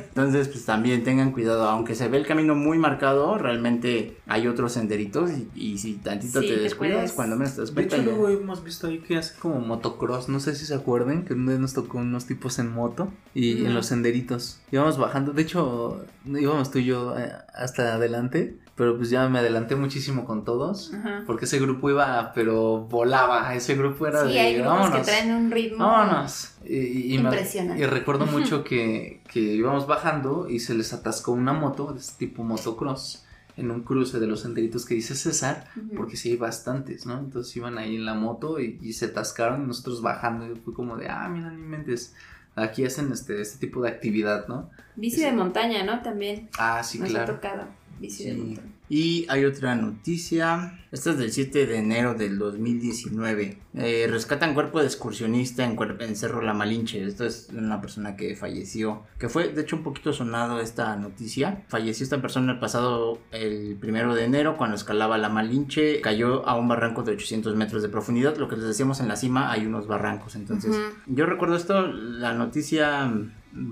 Entonces, 0.08 0.48
pues 0.48 0.64
también 0.66 1.02
tengan 1.02 1.32
cuidado, 1.32 1.66
aunque 1.68 1.94
se 1.94 2.08
ve 2.08 2.18
el 2.18 2.26
camino 2.26 2.54
muy 2.54 2.78
marcado, 2.78 3.38
realmente 3.38 4.18
hay 4.26 4.46
otros 4.48 4.72
senderitos 4.72 5.30
y, 5.30 5.48
y 5.54 5.78
si 5.78 5.94
tantito 5.94 6.40
Sí, 6.42 6.48
te 6.48 6.56
descuidas, 6.58 6.96
puedes- 6.96 7.12
cuando 7.12 7.36
menos 7.36 7.54
te 7.54 7.60
das 7.62 7.74
De 7.74 7.82
hecho, 7.82 7.96
luego 8.02 8.28
hemos 8.28 8.62
visto 8.64 8.86
ahí 8.88 8.98
que 8.98 9.16
hace 9.16 9.38
como 9.38 9.60
motocross, 9.60 10.28
no 10.28 10.40
sé 10.40 10.54
si 10.54 10.66
se 10.66 10.74
acuerdan, 10.74 11.24
que 11.24 11.32
una 11.34 11.52
vez 11.52 11.60
nos 11.60 11.72
tocó 11.72 11.98
unos 11.98 12.26
tipos 12.26 12.58
en 12.58 12.70
moto 12.72 13.10
y 13.34 13.64
en 13.64 13.74
los 13.74 13.86
senderitos. 13.86 14.60
Íbamos 14.70 14.98
bajando, 14.98 15.32
de 15.32 15.42
hecho, 15.42 16.04
íbamos 16.26 16.70
tú 16.70 16.78
y 16.80 16.84
yo 16.84 17.18
eh, 17.18 17.32
hasta 17.54 17.94
adelante, 17.94 18.56
pero 18.76 18.96
pues 18.96 19.10
ya 19.10 19.28
me 19.28 19.38
adelanté 19.40 19.74
muchísimo 19.74 20.24
con 20.24 20.44
todos, 20.44 20.92
Ajá. 20.94 21.24
porque 21.26 21.46
ese 21.46 21.58
grupo 21.58 21.90
iba, 21.90 22.32
pero 22.34 22.80
volaba, 22.82 23.54
ese 23.56 23.74
grupo 23.74 24.06
era 24.06 24.24
Sí, 24.26 24.34
de, 24.34 24.40
hay 24.40 24.54
grupos 24.56 24.72
vámonos. 24.74 24.98
que 24.98 25.04
traen 25.04 25.32
un 25.34 25.50
ritmo. 25.50 25.78
Vámonos. 25.84 26.52
Y, 26.64 27.14
y 27.14 27.18
me- 27.18 27.24
Impresionante. 27.30 27.82
y 27.82 27.86
recuerdo 27.86 28.26
mucho 28.36 28.62
que, 28.62 29.22
que 29.32 29.40
íbamos 29.40 29.86
bajando 29.86 30.48
y 30.48 30.60
se 30.60 30.74
les 30.74 30.92
atascó 30.92 31.32
una 31.32 31.52
moto 31.52 31.92
de 31.92 32.00
este 32.00 32.26
tipo 32.26 32.44
motocross 32.44 33.24
en 33.56 33.70
un 33.70 33.82
cruce 33.84 34.20
de 34.20 34.26
los 34.26 34.40
senderitos 34.40 34.84
que 34.84 34.94
dice 34.94 35.14
César, 35.14 35.64
porque 35.96 36.18
sí 36.18 36.28
hay 36.32 36.36
bastantes, 36.36 37.06
¿no? 37.06 37.18
Entonces 37.18 37.56
iban 37.56 37.78
ahí 37.78 37.96
en 37.96 38.04
la 38.04 38.12
moto 38.12 38.60
y, 38.60 38.78
y 38.82 38.92
se 38.92 39.06
atascaron 39.06 39.62
y 39.62 39.66
nosotros 39.66 40.02
bajando 40.02 40.46
y 40.52 40.54
fue 40.56 40.74
como 40.74 40.98
de, 40.98 41.08
ah, 41.08 41.26
mira, 41.30 41.50
ni 41.50 41.62
mentes, 41.62 42.14
aquí 42.54 42.84
hacen 42.84 43.10
este, 43.12 43.40
este 43.40 43.66
tipo 43.66 43.80
de 43.80 43.88
actividad, 43.88 44.46
¿no? 44.48 44.68
Bici 44.96 45.22
de 45.22 45.32
montaña, 45.32 45.82
¿no? 45.84 46.02
También 46.02 46.50
Ah, 46.58 46.82
sí, 46.82 46.98
nos 46.98 47.08
ha 47.08 47.12
claro. 47.12 47.34
tocado. 47.36 47.62
Bici 47.98 48.24
de. 48.24 48.60
Y 48.88 49.26
hay 49.28 49.44
otra 49.44 49.74
noticia. 49.74 50.78
Esta 50.92 51.10
es 51.10 51.18
del 51.18 51.32
7 51.32 51.66
de 51.66 51.78
enero 51.78 52.14
del 52.14 52.38
2019. 52.38 53.58
Eh, 53.74 54.06
rescatan 54.08 54.54
cuerpo 54.54 54.80
de 54.80 54.86
excursionista 54.86 55.64
en, 55.64 55.76
en 56.00 56.16
Cerro 56.16 56.40
La 56.40 56.54
Malinche. 56.54 57.02
Esto 57.02 57.24
es 57.24 57.48
una 57.52 57.80
persona 57.80 58.16
que 58.16 58.36
falleció. 58.36 59.02
Que 59.18 59.28
fue, 59.28 59.48
de 59.48 59.62
hecho, 59.62 59.76
un 59.76 59.82
poquito 59.82 60.12
sonado 60.12 60.60
esta 60.60 60.94
noticia. 60.96 61.64
Falleció 61.68 62.04
esta 62.04 62.22
persona 62.22 62.52
el 62.52 62.60
pasado, 62.60 63.18
el 63.32 63.76
primero 63.80 64.14
de 64.14 64.24
enero, 64.24 64.56
cuando 64.56 64.76
escalaba 64.76 65.18
La 65.18 65.28
Malinche. 65.28 66.00
Cayó 66.00 66.46
a 66.46 66.56
un 66.56 66.68
barranco 66.68 67.02
de 67.02 67.12
800 67.12 67.56
metros 67.56 67.82
de 67.82 67.88
profundidad. 67.88 68.36
Lo 68.36 68.48
que 68.48 68.56
les 68.56 68.66
decíamos 68.66 69.00
en 69.00 69.08
la 69.08 69.16
cima, 69.16 69.50
hay 69.50 69.66
unos 69.66 69.88
barrancos. 69.88 70.36
Entonces, 70.36 70.76
yo 71.06 71.26
recuerdo 71.26 71.56
esto, 71.56 71.88
la 71.88 72.34
noticia, 72.34 73.12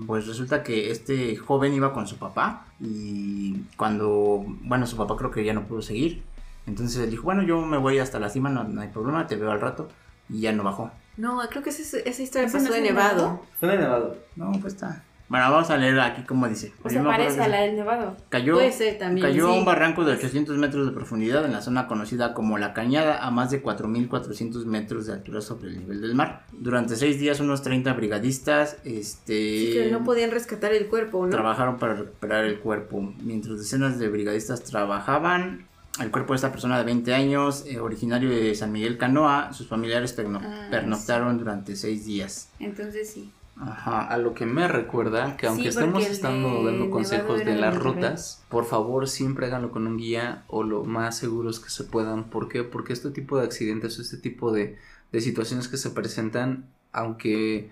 pues 0.07 0.27
resulta 0.27 0.63
que 0.63 0.91
este 0.91 1.35
joven 1.35 1.73
iba 1.73 1.93
con 1.93 2.07
su 2.07 2.17
papá 2.17 2.65
y 2.79 3.61
cuando, 3.77 4.45
bueno, 4.61 4.87
su 4.87 4.97
papá 4.97 5.15
creo 5.17 5.31
que 5.31 5.43
ya 5.43 5.53
no 5.53 5.67
pudo 5.67 5.81
seguir, 5.81 6.23
entonces 6.65 7.03
él 7.03 7.11
dijo, 7.11 7.23
bueno, 7.23 7.43
yo 7.43 7.61
me 7.61 7.77
voy 7.77 7.99
hasta 7.99 8.19
la 8.19 8.29
cima, 8.29 8.49
no, 8.49 8.63
no 8.63 8.81
hay 8.81 8.87
problema, 8.89 9.27
te 9.27 9.35
veo 9.35 9.51
al 9.51 9.61
rato 9.61 9.87
y 10.29 10.41
ya 10.41 10.51
no 10.51 10.63
bajó. 10.63 10.91
No, 11.17 11.39
creo 11.49 11.63
que 11.63 11.69
esa, 11.69 11.97
esa 11.99 12.21
historia 12.21 12.47
¿Esa 12.47 12.57
pasó 12.57 12.69
no 12.69 12.75
de. 12.75 12.81
Nevado? 12.81 13.41
Fue 13.59 13.69
de 13.69 13.77
Nevado. 13.77 14.17
No, 14.35 14.51
pues 14.53 14.73
está. 14.73 15.03
Bueno, 15.27 15.49
vamos 15.49 15.69
a 15.71 15.77
leer 15.77 15.99
aquí 15.99 16.21
cómo 16.23 16.47
dice. 16.47 16.71
O 16.83 16.89
sea, 16.89 17.03
parece 17.03 17.41
a 17.41 17.47
la 17.47 17.61
del 17.61 17.75
Nevado. 17.75 18.15
Cayó, 18.29 18.53
Puede 18.53 18.71
ser 18.71 18.99
también. 18.99 19.25
cayó 19.27 19.51
sí. 19.51 19.57
un 19.57 19.65
barranco 19.65 20.03
de 20.05 20.13
800 20.13 20.55
metros 20.57 20.85
de 20.85 20.91
profundidad 20.91 21.43
en 21.45 21.51
la 21.53 21.61
zona 21.61 21.87
conocida 21.87 22.33
como 22.35 22.57
La 22.59 22.73
Cañada 22.73 23.25
a 23.25 23.31
más 23.31 23.49
de 23.49 23.63
4.400 23.63 24.65
metros 24.65 25.07
de 25.07 25.13
altura 25.13 25.41
sobre 25.41 25.69
el 25.69 25.79
nivel 25.79 26.01
del 26.01 26.13
mar. 26.15 26.45
Durante 26.51 26.95
seis 26.95 27.19
días 27.19 27.39
unos 27.39 27.63
30 27.63 27.93
brigadistas 27.93 28.77
este, 28.83 29.33
Sí, 29.33 29.71
que 29.73 29.89
no 29.91 30.03
podían 30.03 30.31
rescatar 30.31 30.73
el 30.73 30.87
cuerpo, 30.87 31.23
¿no? 31.25 31.29
trabajaron 31.31 31.77
para 31.79 31.95
recuperar 31.95 32.45
el 32.45 32.59
cuerpo. 32.59 33.13
Mientras 33.23 33.57
decenas 33.57 33.97
de 33.97 34.07
brigadistas 34.09 34.63
trabajaban, 34.63 35.67
el 36.01 36.11
cuerpo 36.11 36.33
de 36.33 36.35
esta 36.35 36.51
persona 36.51 36.77
de 36.77 36.83
20 36.83 37.13
años, 37.13 37.63
eh, 37.67 37.79
originario 37.79 38.29
de 38.29 38.53
San 38.53 38.71
Miguel 38.71 38.97
Canoa, 38.97 39.53
sus 39.53 39.67
familiares 39.67 40.15
perno- 40.17 40.41
Ah, 40.43 40.67
pernoctaron 40.69 41.37
durante 41.37 41.75
seis 41.75 42.05
días. 42.05 42.49
Entonces 42.59 43.09
sí. 43.09 43.31
Ajá. 43.57 44.01
A 44.01 44.17
lo 44.17 44.33
que 44.33 44.45
me 44.45 44.67
recuerda 44.67 45.37
que 45.37 45.47
aunque 45.47 45.63
Sí, 45.63 45.67
estemos 45.69 46.03
de 46.03 46.11
estando 46.11 46.63
dando 46.63 46.89
consejos 46.89 47.39
de 47.39 47.55
las 47.55 47.77
rutas, 47.77 48.43
por 48.49 48.65
favor 48.65 49.07
siempre 49.07 49.45
háganlo 49.45 49.71
con 49.71 49.87
un 49.87 49.97
guía 49.97 50.43
o 50.47 50.63
lo 50.63 50.83
más 50.83 51.17
seguros 51.17 51.59
que 51.59 51.69
se 51.69 51.85
puedan. 51.85 52.25
¿Por 52.25 52.49
qué? 52.49 52.63
Porque 52.63 52.91
este 52.91 53.11
tipo 53.11 53.37
de 53.37 53.45
accidentes 53.45 53.97
o 53.97 54.01
este 54.01 54.17
tipo 54.17 54.51
de, 54.51 54.77
de 55.11 55.21
situaciones 55.21 55.69
que 55.69 55.77
se 55.77 55.91
presentan, 55.91 56.65
aunque 56.91 57.69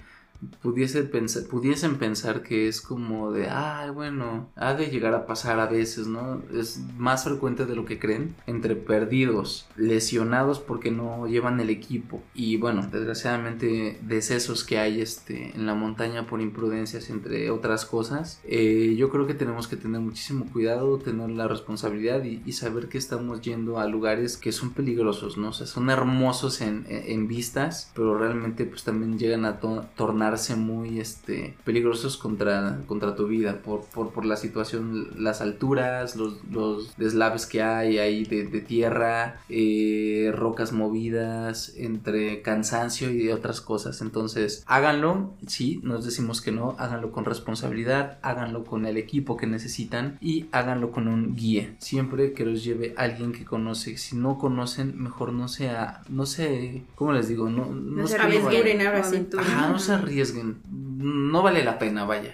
pudiese 0.61 1.03
pensar, 1.03 1.43
pudiesen 1.43 1.95
pensar 1.97 2.43
que 2.43 2.67
es 2.67 2.81
como 2.81 3.31
de, 3.31 3.49
ay, 3.49 3.89
bueno, 3.91 4.49
ha 4.55 4.73
de 4.73 4.87
llegar 4.87 5.13
a 5.13 5.25
pasar 5.25 5.59
a 5.59 5.67
veces, 5.67 6.07
¿no? 6.07 6.41
Es 6.53 6.79
más 6.97 7.23
frecuente 7.23 7.65
de 7.65 7.75
lo 7.75 7.85
que 7.85 7.99
creen, 7.99 8.35
entre 8.47 8.75
perdidos, 8.75 9.67
lesionados 9.75 10.59
porque 10.59 10.91
no 10.91 11.27
llevan 11.27 11.59
el 11.59 11.69
equipo 11.69 12.21
y 12.33 12.57
bueno, 12.57 12.87
desgraciadamente 12.91 13.99
decesos 14.01 14.63
que 14.63 14.77
hay 14.79 15.01
este, 15.01 15.51
en 15.55 15.65
la 15.65 15.73
montaña 15.75 16.27
por 16.27 16.41
imprudencias, 16.41 17.09
entre 17.09 17.49
otras 17.51 17.85
cosas, 17.85 18.39
eh, 18.43 18.95
yo 18.97 19.09
creo 19.09 19.27
que 19.27 19.33
tenemos 19.33 19.67
que 19.67 19.75
tener 19.77 20.01
muchísimo 20.01 20.45
cuidado, 20.51 20.97
tener 20.97 21.29
la 21.29 21.47
responsabilidad 21.47 22.23
y, 22.23 22.41
y 22.45 22.51
saber 22.53 22.89
que 22.89 22.97
estamos 22.97 23.41
yendo 23.41 23.79
a 23.79 23.87
lugares 23.87 24.37
que 24.37 24.51
son 24.51 24.71
peligrosos, 24.71 25.37
¿no? 25.37 25.49
O 25.49 25.53
sea, 25.53 25.67
son 25.67 25.89
hermosos 25.89 26.61
en, 26.61 26.85
en- 26.89 27.03
en 27.13 27.27
vistas, 27.27 27.91
pero 27.95 28.17
realmente 28.17 28.65
pues 28.65 28.83
también 28.83 29.17
llegan 29.17 29.45
a 29.45 29.59
to- 29.59 29.85
tornarse 30.33 30.55
muy 30.55 30.99
este, 30.99 31.55
peligrosos 31.63 32.17
contra, 32.17 32.79
contra 32.87 33.15
tu 33.15 33.27
vida 33.27 33.61
por, 33.63 33.81
por, 33.85 34.11
por 34.11 34.25
la 34.25 34.35
situación, 34.35 35.09
las 35.17 35.41
alturas, 35.41 36.15
los, 36.15 36.43
los 36.49 36.95
deslaves 36.97 37.45
que 37.45 37.61
hay 37.61 37.99
ahí 37.99 38.23
de, 38.25 38.45
de 38.45 38.61
tierra, 38.61 39.37
eh, 39.49 40.31
rocas 40.35 40.71
movidas, 40.71 41.73
entre 41.77 42.41
cansancio 42.41 43.11
y 43.11 43.29
otras 43.29 43.61
cosas. 43.61 44.01
Entonces, 44.01 44.63
háganlo, 44.65 45.35
sí, 45.45 45.79
nos 45.83 46.03
decimos 46.03 46.41
que 46.41 46.51
no, 46.51 46.75
háganlo 46.79 47.11
con 47.11 47.25
responsabilidad, 47.25 48.17
háganlo 48.23 48.63
con 48.63 48.85
el 48.85 48.97
equipo 48.97 49.37
que 49.37 49.45
necesitan 49.45 50.17
y 50.19 50.47
háganlo 50.51 50.91
con 50.91 51.07
un 51.07 51.35
guía. 51.35 51.75
Siempre 51.77 52.33
que 52.33 52.45
los 52.45 52.63
lleve 52.63 52.95
alguien 52.97 53.33
que 53.33 53.45
conoce. 53.45 53.97
Si 53.97 54.15
no 54.15 54.37
conocen, 54.39 55.01
mejor 55.01 55.31
no 55.31 55.47
sea, 55.47 56.01
no 56.09 56.25
sé, 56.25 56.83
¿cómo 56.95 57.13
les 57.13 57.27
digo? 57.27 57.49
No, 57.49 57.65
no, 57.65 58.01
No 58.01 58.07
se 58.07 58.15
arriesguen 58.17 58.81
ahora. 58.81 59.03
Ajá, 59.37 59.69
no 59.69 59.79
se 59.79 59.93
arriesguen. 59.93 60.22
Gezgin 60.23 60.55
No 61.03 61.41
vale 61.41 61.63
la 61.63 61.77
pena, 61.77 62.05
vaya. 62.05 62.33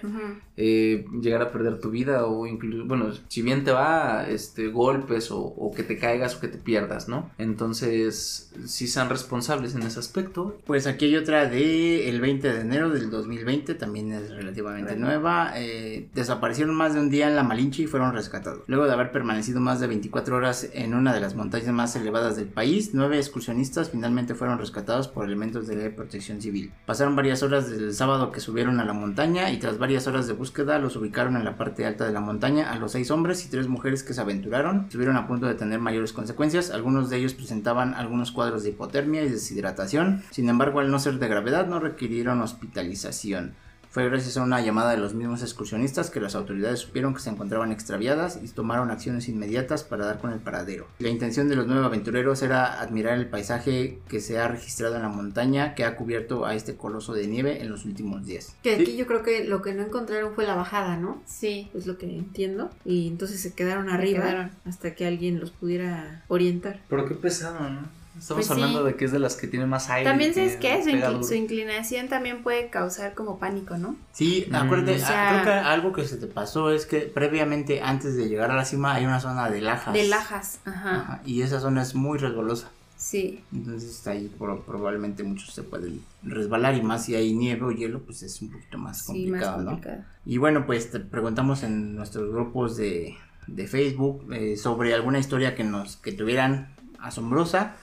Eh, 0.56 1.06
llegar 1.22 1.42
a 1.42 1.52
perder 1.52 1.80
tu 1.80 1.90
vida 1.90 2.26
o 2.26 2.46
incluso, 2.46 2.86
bueno, 2.86 3.12
si 3.28 3.42
bien 3.42 3.64
te 3.64 3.72
va, 3.72 4.28
este, 4.28 4.68
golpes 4.68 5.32
o, 5.32 5.40
o 5.40 5.74
que 5.74 5.84
te 5.84 5.98
caigas 5.98 6.36
o 6.36 6.40
que 6.40 6.50
te 6.50 6.58
pierdas, 6.58 7.08
¿no? 7.08 7.32
Entonces, 7.38 8.52
si 8.66 8.88
sean 8.88 9.10
responsables 9.10 9.74
en 9.74 9.84
ese 9.84 10.00
aspecto. 10.00 10.58
Pues 10.66 10.86
aquí 10.86 11.06
hay 11.06 11.16
otra 11.16 11.48
de 11.48 12.10
el 12.10 12.22
20 12.22 12.54
de 12.54 12.62
enero 12.62 12.90
del 12.90 13.10
2020, 13.10 13.74
también 13.76 14.12
es 14.12 14.30
relativamente 14.32 14.96
nueva. 14.96 15.54
Eh, 15.56 16.10
desaparecieron 16.14 16.76
más 16.76 16.94
de 16.94 17.00
un 17.00 17.10
día 17.10 17.28
en 17.28 17.36
la 17.36 17.44
Malinche 17.44 17.84
y 17.84 17.88
fueron 17.88 18.14
rescatados. 18.14 18.64
Luego 18.68 18.86
de 18.86 18.94
haber 18.94 19.12
permanecido 19.12 19.60
más 19.60 19.80
de 19.80 19.88
24 19.88 20.36
horas 20.36 20.70
en 20.74 20.94
una 20.94 21.14
de 21.14 21.22
las 21.22 21.36
montañas 21.36 21.74
más 21.74 21.96
elevadas 21.96 22.36
del 22.36 22.48
país, 22.48 22.92
nueve 22.94 23.18
excursionistas 23.18 23.90
finalmente 23.90 24.36
fueron 24.36 24.60
rescatados 24.60 25.08
por 25.08 25.26
elementos 25.26 25.68
de 25.68 25.90
protección 25.90 26.42
civil. 26.42 26.72
Pasaron 26.86 27.16
varias 27.16 27.42
horas 27.44 27.70
desde 27.70 27.86
el 27.86 27.94
sábado 27.94 28.32
que 28.32 28.40
subieron 28.40 28.59
a 28.60 28.86
la 28.86 28.94
montaña 28.94 29.52
y 29.52 29.58
tras 29.58 29.78
varias 29.78 30.06
horas 30.08 30.28
de 30.28 30.34
búsqueda 30.34 30.80
los 30.80 30.98
ubicaron 30.98 31.38
en 31.38 31.46
la 31.46 31.56
parte 31.56 31.86
alta 31.86 32.06
de 32.06 32.12
la 32.12 32.20
montaña 32.20 32.72
a 32.72 32.76
los 32.76 32.92
seis 32.92 33.10
hombres 33.10 33.46
y 33.46 33.50
tres 33.50 33.70
mujeres 33.70 34.04
que 34.04 34.14
se 34.14 34.20
aventuraron. 34.20 34.82
Estuvieron 34.82 35.16
a 35.16 35.28
punto 35.28 35.46
de 35.46 35.56
tener 35.56 35.80
mayores 35.80 36.12
consecuencias. 36.12 36.70
Algunos 36.70 37.10
de 37.10 37.18
ellos 37.18 37.34
presentaban 37.34 37.94
algunos 37.94 38.34
cuadros 38.34 38.64
de 38.64 38.72
hipotermia 38.72 39.24
y 39.24 39.30
deshidratación. 39.30 40.24
Sin 40.32 40.50
embargo, 40.50 40.82
al 40.82 40.92
no 40.92 41.00
ser 41.00 41.20
de 41.20 41.30
gravedad, 41.30 41.68
no 41.68 41.80
requirieron 41.80 42.42
hospitalización. 42.42 43.54
Fue 43.92 44.08
gracias 44.08 44.38
a 44.38 44.44
una 44.44 44.62
llamada 44.62 44.92
de 44.92 44.98
los 44.98 45.16
mismos 45.16 45.42
excursionistas 45.42 46.12
que 46.12 46.20
las 46.20 46.36
autoridades 46.36 46.80
supieron 46.80 47.16
que 47.16 47.22
se 47.22 47.32
encontraban 47.32 47.72
extraviadas 47.72 48.40
y 48.44 48.48
tomaron 48.48 48.92
acciones 48.92 49.28
inmediatas 49.30 49.84
para 49.84 50.06
dar 50.06 50.20
con 50.20 50.32
el 50.32 50.38
paradero. 50.40 50.88
La 51.00 51.10
intención 51.10 51.50
de 51.50 51.56
los 51.56 51.66
nueve 51.66 51.84
aventureros 51.86 52.44
era 52.44 52.80
admirar 52.82 53.18
el 53.18 53.28
paisaje 53.28 53.98
que 54.08 54.20
se 54.20 54.38
ha 54.38 54.48
registrado 54.48 54.96
en 54.96 55.02
la 55.02 55.10
montaña 55.10 55.74
que 55.74 55.86
ha 55.86 55.96
cubierto 55.96 56.46
a 56.46 56.54
este 56.54 56.76
coloso 56.76 57.14
de 57.14 57.26
nieve 57.26 57.62
en 57.62 57.70
los 57.70 57.84
últimos 57.86 58.26
días. 58.28 58.56
Que 58.62 58.76
Sí. 58.76 58.82
aquí 58.84 58.96
yo 58.96 59.08
creo 59.08 59.24
que 59.24 59.44
lo 59.46 59.64
que 59.64 59.74
no 59.74 59.82
encontraron 59.84 60.36
fue 60.36 60.46
la 60.46 60.54
bajada, 60.54 60.96
¿no? 60.98 61.24
Sí. 61.26 61.72
Es 61.74 61.88
lo 61.88 61.98
que 61.98 62.06
entiendo. 62.16 62.70
Y 62.86 63.08
entonces 63.08 63.42
se 63.42 63.54
quedaron 63.56 63.90
arriba 63.90 64.22
quedaron. 64.22 64.52
hasta 64.66 64.94
que 64.94 65.08
alguien 65.08 65.40
los 65.40 65.50
pudiera 65.50 66.24
orientar. 66.28 66.80
Pero 66.90 67.08
qué 67.08 67.16
pesado, 67.16 67.68
¿no? 67.70 67.99
Estamos 68.20 68.46
Pues 68.46 68.48
sí. 68.48 68.54
hablando 68.54 68.84
de 68.84 68.96
que 68.96 69.06
es 69.06 69.12
de 69.12 69.20
las 69.20 69.36
que 69.36 69.48
tiene 69.48 69.66
más 69.66 69.90
aire. 69.90 70.10
También 70.10 70.34
que 70.34 70.50
sabes 70.50 70.58
qué, 70.58 70.84
su, 71.18 71.24
su 71.24 71.34
inclinación 71.34 72.08
también 72.10 72.44
puede 72.44 72.70
causar 72.70 73.14
como 73.16 73.40
pánico, 73.40 73.78
¿no? 73.78 73.96
Sí, 74.12 74.46
Mm. 74.50 74.56
acuérdate, 74.56 74.96
O 74.96 75.00
sea- 75.00 75.30
ah, 75.30 75.42
creo 75.42 75.46
que 75.46 75.60
algo 75.60 75.94
que 75.94 76.06
se 76.06 76.18
te 76.18 76.28
pasó 76.28 76.72
es 76.72 76.86
que 76.86 77.00
previamente 77.02 77.82
antes 77.82 78.16
de 78.16 78.28
llegar 78.28 78.52
a 78.52 78.56
la 78.56 78.66
cima 78.66 78.94
hay 78.94 79.06
una 79.06 79.20
zona 79.20 79.50
de 79.50 79.62
lajas. 79.62 79.94
De 79.94 80.08
lajas, 80.08 80.60
ajá. 80.66 80.96
Ajá, 81.02 81.22
y 81.26 81.42
esa 81.42 81.60
zona 81.60 81.82
es 81.82 81.96
muy 81.96 82.18
resbalosa. 82.20 82.70
Sí. 82.98 83.42
Entonces 83.54 84.06
ahí 84.08 84.28
pro- 84.38 84.62
probablemente 84.64 85.24
muchos 85.24 85.54
se 85.54 85.64
pueden 85.64 86.02
resbalar 86.22 86.76
y 86.76 86.82
más 86.82 87.06
si 87.06 87.16
hay 87.16 87.34
nieve 87.34 87.64
o 87.66 87.72
hielo, 87.72 88.02
pues 88.02 88.24
es 88.24 88.42
un 88.42 88.52
poquito 88.52 88.78
más 88.78 88.98
Sí, 89.06 89.28
más 89.28 89.42
complicado, 89.46 89.58
¿no? 89.64 89.72
complicado. 89.72 90.04
Y 90.26 90.38
bueno, 90.38 90.66
pues 90.66 90.92
te 90.92 91.00
preguntamos 91.00 91.64
en 91.64 91.96
nuestros 91.96 92.30
grupos 92.30 92.76
de, 92.76 93.16
de 93.48 93.68
Facebook 93.68 94.28
eh, 94.34 94.58
sobre 94.58 94.94
alguna 94.94 95.18
historia 95.18 95.56
que 95.56 95.64
nos 95.64 95.96
que 95.96 96.12
tuvieran 96.12 96.76
asombrosa. 97.00 97.76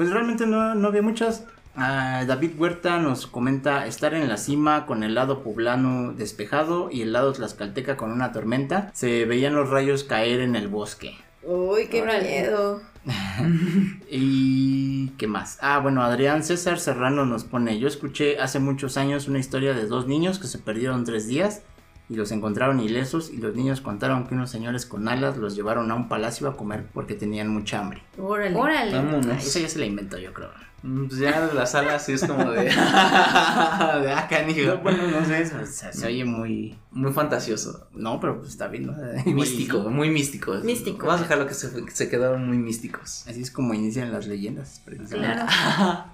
Pues 0.00 0.08
realmente 0.08 0.46
no, 0.46 0.74
no 0.74 0.88
había 0.88 1.02
muchas. 1.02 1.44
Ah, 1.76 2.24
David 2.26 2.52
Huerta 2.56 2.98
nos 2.98 3.26
comenta 3.26 3.86
estar 3.86 4.14
en 4.14 4.30
la 4.30 4.38
cima 4.38 4.86
con 4.86 5.02
el 5.02 5.14
lado 5.14 5.42
poblano 5.42 6.14
despejado 6.14 6.88
y 6.90 7.02
el 7.02 7.12
lado 7.12 7.34
tlaxcalteca 7.34 7.98
con 7.98 8.10
una 8.10 8.32
tormenta. 8.32 8.90
Se 8.94 9.26
veían 9.26 9.54
los 9.54 9.68
rayos 9.68 10.02
caer 10.04 10.40
en 10.40 10.56
el 10.56 10.68
bosque. 10.68 11.18
Uy, 11.42 11.88
qué 11.88 12.02
miedo. 12.02 12.80
¿Y 14.10 15.08
qué 15.18 15.26
más? 15.26 15.58
Ah, 15.60 15.80
bueno, 15.80 16.02
Adrián 16.02 16.44
César 16.44 16.80
Serrano 16.80 17.26
nos 17.26 17.44
pone, 17.44 17.78
yo 17.78 17.86
escuché 17.86 18.38
hace 18.38 18.58
muchos 18.58 18.96
años 18.96 19.28
una 19.28 19.38
historia 19.38 19.74
de 19.74 19.84
dos 19.84 20.06
niños 20.06 20.38
que 20.38 20.46
se 20.46 20.58
perdieron 20.58 21.04
tres 21.04 21.26
días 21.28 21.60
y 22.10 22.16
los 22.16 22.32
encontraron 22.32 22.80
ilesos 22.80 23.30
y 23.30 23.36
los 23.36 23.54
niños 23.54 23.80
contaron 23.80 24.26
que 24.26 24.34
unos 24.34 24.50
señores 24.50 24.84
con 24.84 25.08
alas 25.08 25.36
los 25.36 25.54
llevaron 25.54 25.90
a 25.92 25.94
un 25.94 26.08
palacio 26.08 26.48
a 26.48 26.56
comer 26.56 26.86
porque 26.92 27.14
tenían 27.14 27.48
mucha 27.48 27.78
hambre. 27.78 28.02
Órale. 28.18 28.56
Órale. 28.56 28.96
Ah, 28.96 29.02
Vámonos. 29.02 29.44
Eso 29.44 29.60
ya 29.60 29.68
se 29.68 29.78
la 29.78 29.86
inventó 29.86 30.18
yo 30.18 30.32
creo. 30.34 30.50
Mm, 30.82 31.06
Pues 31.06 31.20
ya 31.20 31.46
de 31.46 31.54
la 31.54 31.66
sala 31.66 31.98
sí 31.98 32.12
es 32.12 32.24
como 32.24 32.50
de. 32.50 32.64
de 32.64 32.70
acá, 34.12 34.44
No, 34.66 34.78
bueno, 34.78 35.06
no 35.08 35.24
sé, 35.24 35.42
o 35.54 35.66
sea, 35.66 35.92
se 35.92 36.06
oye 36.06 36.24
muy... 36.24 36.76
Muy 36.90 37.12
fantasioso. 37.12 37.86
No, 37.92 38.18
pero 38.18 38.38
pues 38.38 38.48
está 38.50 38.66
bien, 38.66 38.86
¿no? 38.86 38.94
Místico, 39.26 39.78
muy 39.88 40.10
místico. 40.10 40.54
Místico. 40.54 41.06
Vamos 41.06 41.20
a 41.20 41.22
dejarlo 41.24 41.46
que 41.46 41.54
se, 41.54 41.84
que 41.84 41.90
se 41.92 42.08
quedaron 42.08 42.46
muy 42.48 42.58
místicos. 42.58 43.08
sí. 43.24 43.30
Así 43.30 43.42
es 43.42 43.50
como 43.52 43.72
inician 43.74 44.10
las 44.10 44.26
leyendas. 44.26 44.82
precisamente. 44.84 45.44
Claro. 45.44 46.04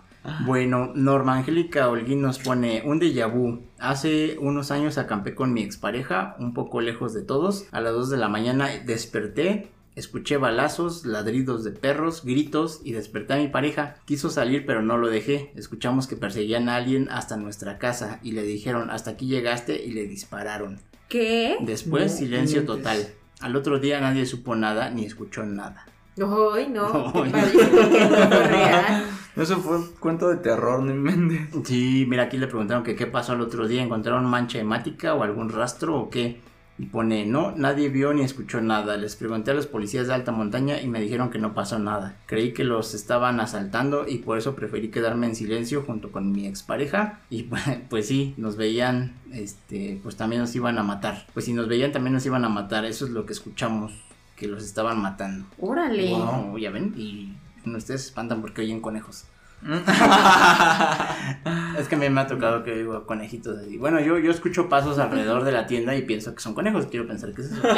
Bueno, 0.45 0.93
Norma 0.95 1.37
Angélica 1.37 1.89
Holguín 1.89 2.22
nos 2.22 2.39
pone 2.39 2.83
un 2.85 3.01
déjà 3.01 3.27
vu. 3.27 3.61
Hace 3.79 4.37
unos 4.39 4.70
años 4.70 4.99
acampé 4.99 5.35
con 5.35 5.53
mi 5.53 5.62
expareja, 5.62 6.37
un 6.39 6.55
poco 6.55 6.81
lejos 6.81 7.14
de 7.14 7.22
todos. 7.22 7.66
A 7.72 7.81
las 7.81 7.93
2 7.93 8.11
de 8.11 8.16
la 8.16 8.29
mañana 8.29 8.68
desperté, 8.85 9.70
escuché 9.95 10.37
balazos, 10.37 11.07
ladridos 11.07 11.64
de 11.64 11.72
perros, 11.72 12.24
gritos 12.24 12.81
y 12.85 12.93
desperté 12.93 13.35
a 13.35 13.39
mi 13.39 13.49
pareja. 13.49 13.97
Quiso 14.05 14.31
salir 14.31 14.66
pero 14.66 14.83
no 14.83 14.99
lo 14.99 15.09
dejé. 15.09 15.53
Escuchamos 15.57 16.07
que 16.07 16.16
perseguían 16.16 16.68
a 16.68 16.77
alguien 16.77 17.09
hasta 17.11 17.37
nuestra 17.37 17.79
casa 17.79 18.20
y 18.22 18.33
le 18.33 18.43
dijeron 18.43 18.91
hasta 18.91 19.12
aquí 19.12 19.27
llegaste 19.27 19.85
y 19.85 19.93
le 19.93 20.07
dispararon. 20.07 20.79
¿Qué? 21.09 21.57
Después 21.61 22.12
No 22.12 22.18
silencio 22.18 22.64
total. 22.64 23.07
Al 23.41 23.55
otro 23.55 23.79
día 23.79 24.01
nadie 24.01 24.27
supo 24.27 24.57
nada 24.57 24.91
ni 24.91 25.05
escuchó 25.05 25.45
nada. 25.45 25.87
Ay, 26.18 26.68
no. 26.68 27.12
Ay. 27.14 27.32
Eso 29.36 29.58
fue 29.58 29.76
un 29.76 29.86
cuento 30.00 30.28
de 30.30 30.36
terror, 30.36 30.82
no 30.82 30.90
inventes. 30.90 31.68
Sí, 31.68 32.06
mira, 32.08 32.22
aquí 32.24 32.38
le 32.38 32.46
preguntaron 32.46 32.82
que 32.82 32.96
qué 32.96 33.06
pasó 33.06 33.32
al 33.32 33.42
otro 33.42 33.68
día, 33.68 33.82
¿encontraron 33.82 34.24
mancha 34.24 34.58
hemática 34.58 35.14
o 35.14 35.22
algún 35.22 35.50
rastro 35.50 35.94
o 36.00 36.08
qué? 36.08 36.40
Y 36.78 36.86
pone, 36.86 37.24
no, 37.24 37.52
nadie 37.52 37.88
vio 37.88 38.12
ni 38.12 38.22
escuchó 38.22 38.60
nada. 38.60 38.96
Les 38.96 39.16
pregunté 39.16 39.50
a 39.50 39.54
los 39.54 39.66
policías 39.66 40.06
de 40.06 40.14
alta 40.14 40.32
montaña 40.32 40.80
y 40.80 40.88
me 40.88 41.00
dijeron 41.00 41.30
que 41.30 41.38
no 41.38 41.54
pasó 41.54 41.78
nada. 41.78 42.16
Creí 42.26 42.52
que 42.52 42.64
los 42.64 42.94
estaban 42.94 43.40
asaltando 43.40 44.06
y 44.06 44.18
por 44.18 44.36
eso 44.36 44.54
preferí 44.54 44.88
quedarme 44.90 45.26
en 45.26 45.36
silencio 45.36 45.82
junto 45.82 46.12
con 46.12 46.32
mi 46.32 46.46
expareja. 46.46 47.20
Y 47.30 47.44
pues, 47.44 47.62
pues 47.90 48.06
sí, 48.08 48.34
nos 48.36 48.56
veían, 48.56 49.14
este, 49.32 50.00
pues 50.02 50.16
también 50.16 50.42
nos 50.42 50.54
iban 50.54 50.78
a 50.78 50.82
matar. 50.82 51.26
Pues 51.32 51.46
si 51.46 51.54
nos 51.54 51.68
veían 51.68 51.92
también 51.92 52.14
nos 52.14 52.26
iban 52.26 52.44
a 52.44 52.50
matar, 52.50 52.84
eso 52.84 53.06
es 53.06 53.10
lo 53.10 53.24
que 53.24 53.32
escuchamos, 53.32 53.92
que 54.37 54.47
los 54.47 54.64
estaban 54.64 55.01
matando. 55.01 55.47
Órale. 55.59 56.11
Wow, 56.11 56.59
ya 56.59 56.70
ven, 56.70 56.95
y 56.97 57.32
ustedes 57.64 58.03
se 58.03 58.09
espantan 58.09 58.41
porque 58.41 58.62
oyen 58.62 58.80
conejos. 58.80 59.24
Es 61.78 61.89
que 61.89 61.95
a 61.95 61.99
mí 61.99 62.09
me 62.09 62.20
ha 62.20 62.26
tocado 62.26 62.62
que 62.62 62.74
digo 62.74 63.07
conejitos 63.07 63.59
así. 63.59 63.76
Bueno, 63.76 64.01
yo, 64.01 64.18
yo 64.18 64.30
escucho 64.30 64.68
pasos 64.68 64.99
alrededor 64.99 65.45
de 65.45 65.53
la 65.53 65.66
tienda 65.66 65.95
y 65.95 66.03
pienso 66.03 66.34
que 66.34 66.41
son 66.41 66.55
conejos. 66.55 66.87
Quiero 66.87 67.07
pensar 67.07 67.32
que 67.34 67.43
es 67.43 67.53
eso. 67.53 67.62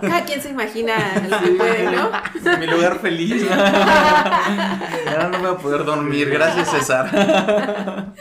Cada 0.00 0.24
quien 0.24 0.40
se 0.40 0.50
imagina 0.50 0.94
lo 1.28 1.40
que 1.40 1.48
puede, 1.52 1.90
¿no? 1.90 2.10
Mi 2.58 2.66
lugar 2.66 2.98
feliz. 2.98 3.46
Ahora 3.50 5.30
no 5.32 5.38
voy 5.38 5.48
a 5.48 5.56
poder 5.56 5.84
dormir. 5.84 6.30
Gracias, 6.30 6.70
César. 6.70 8.12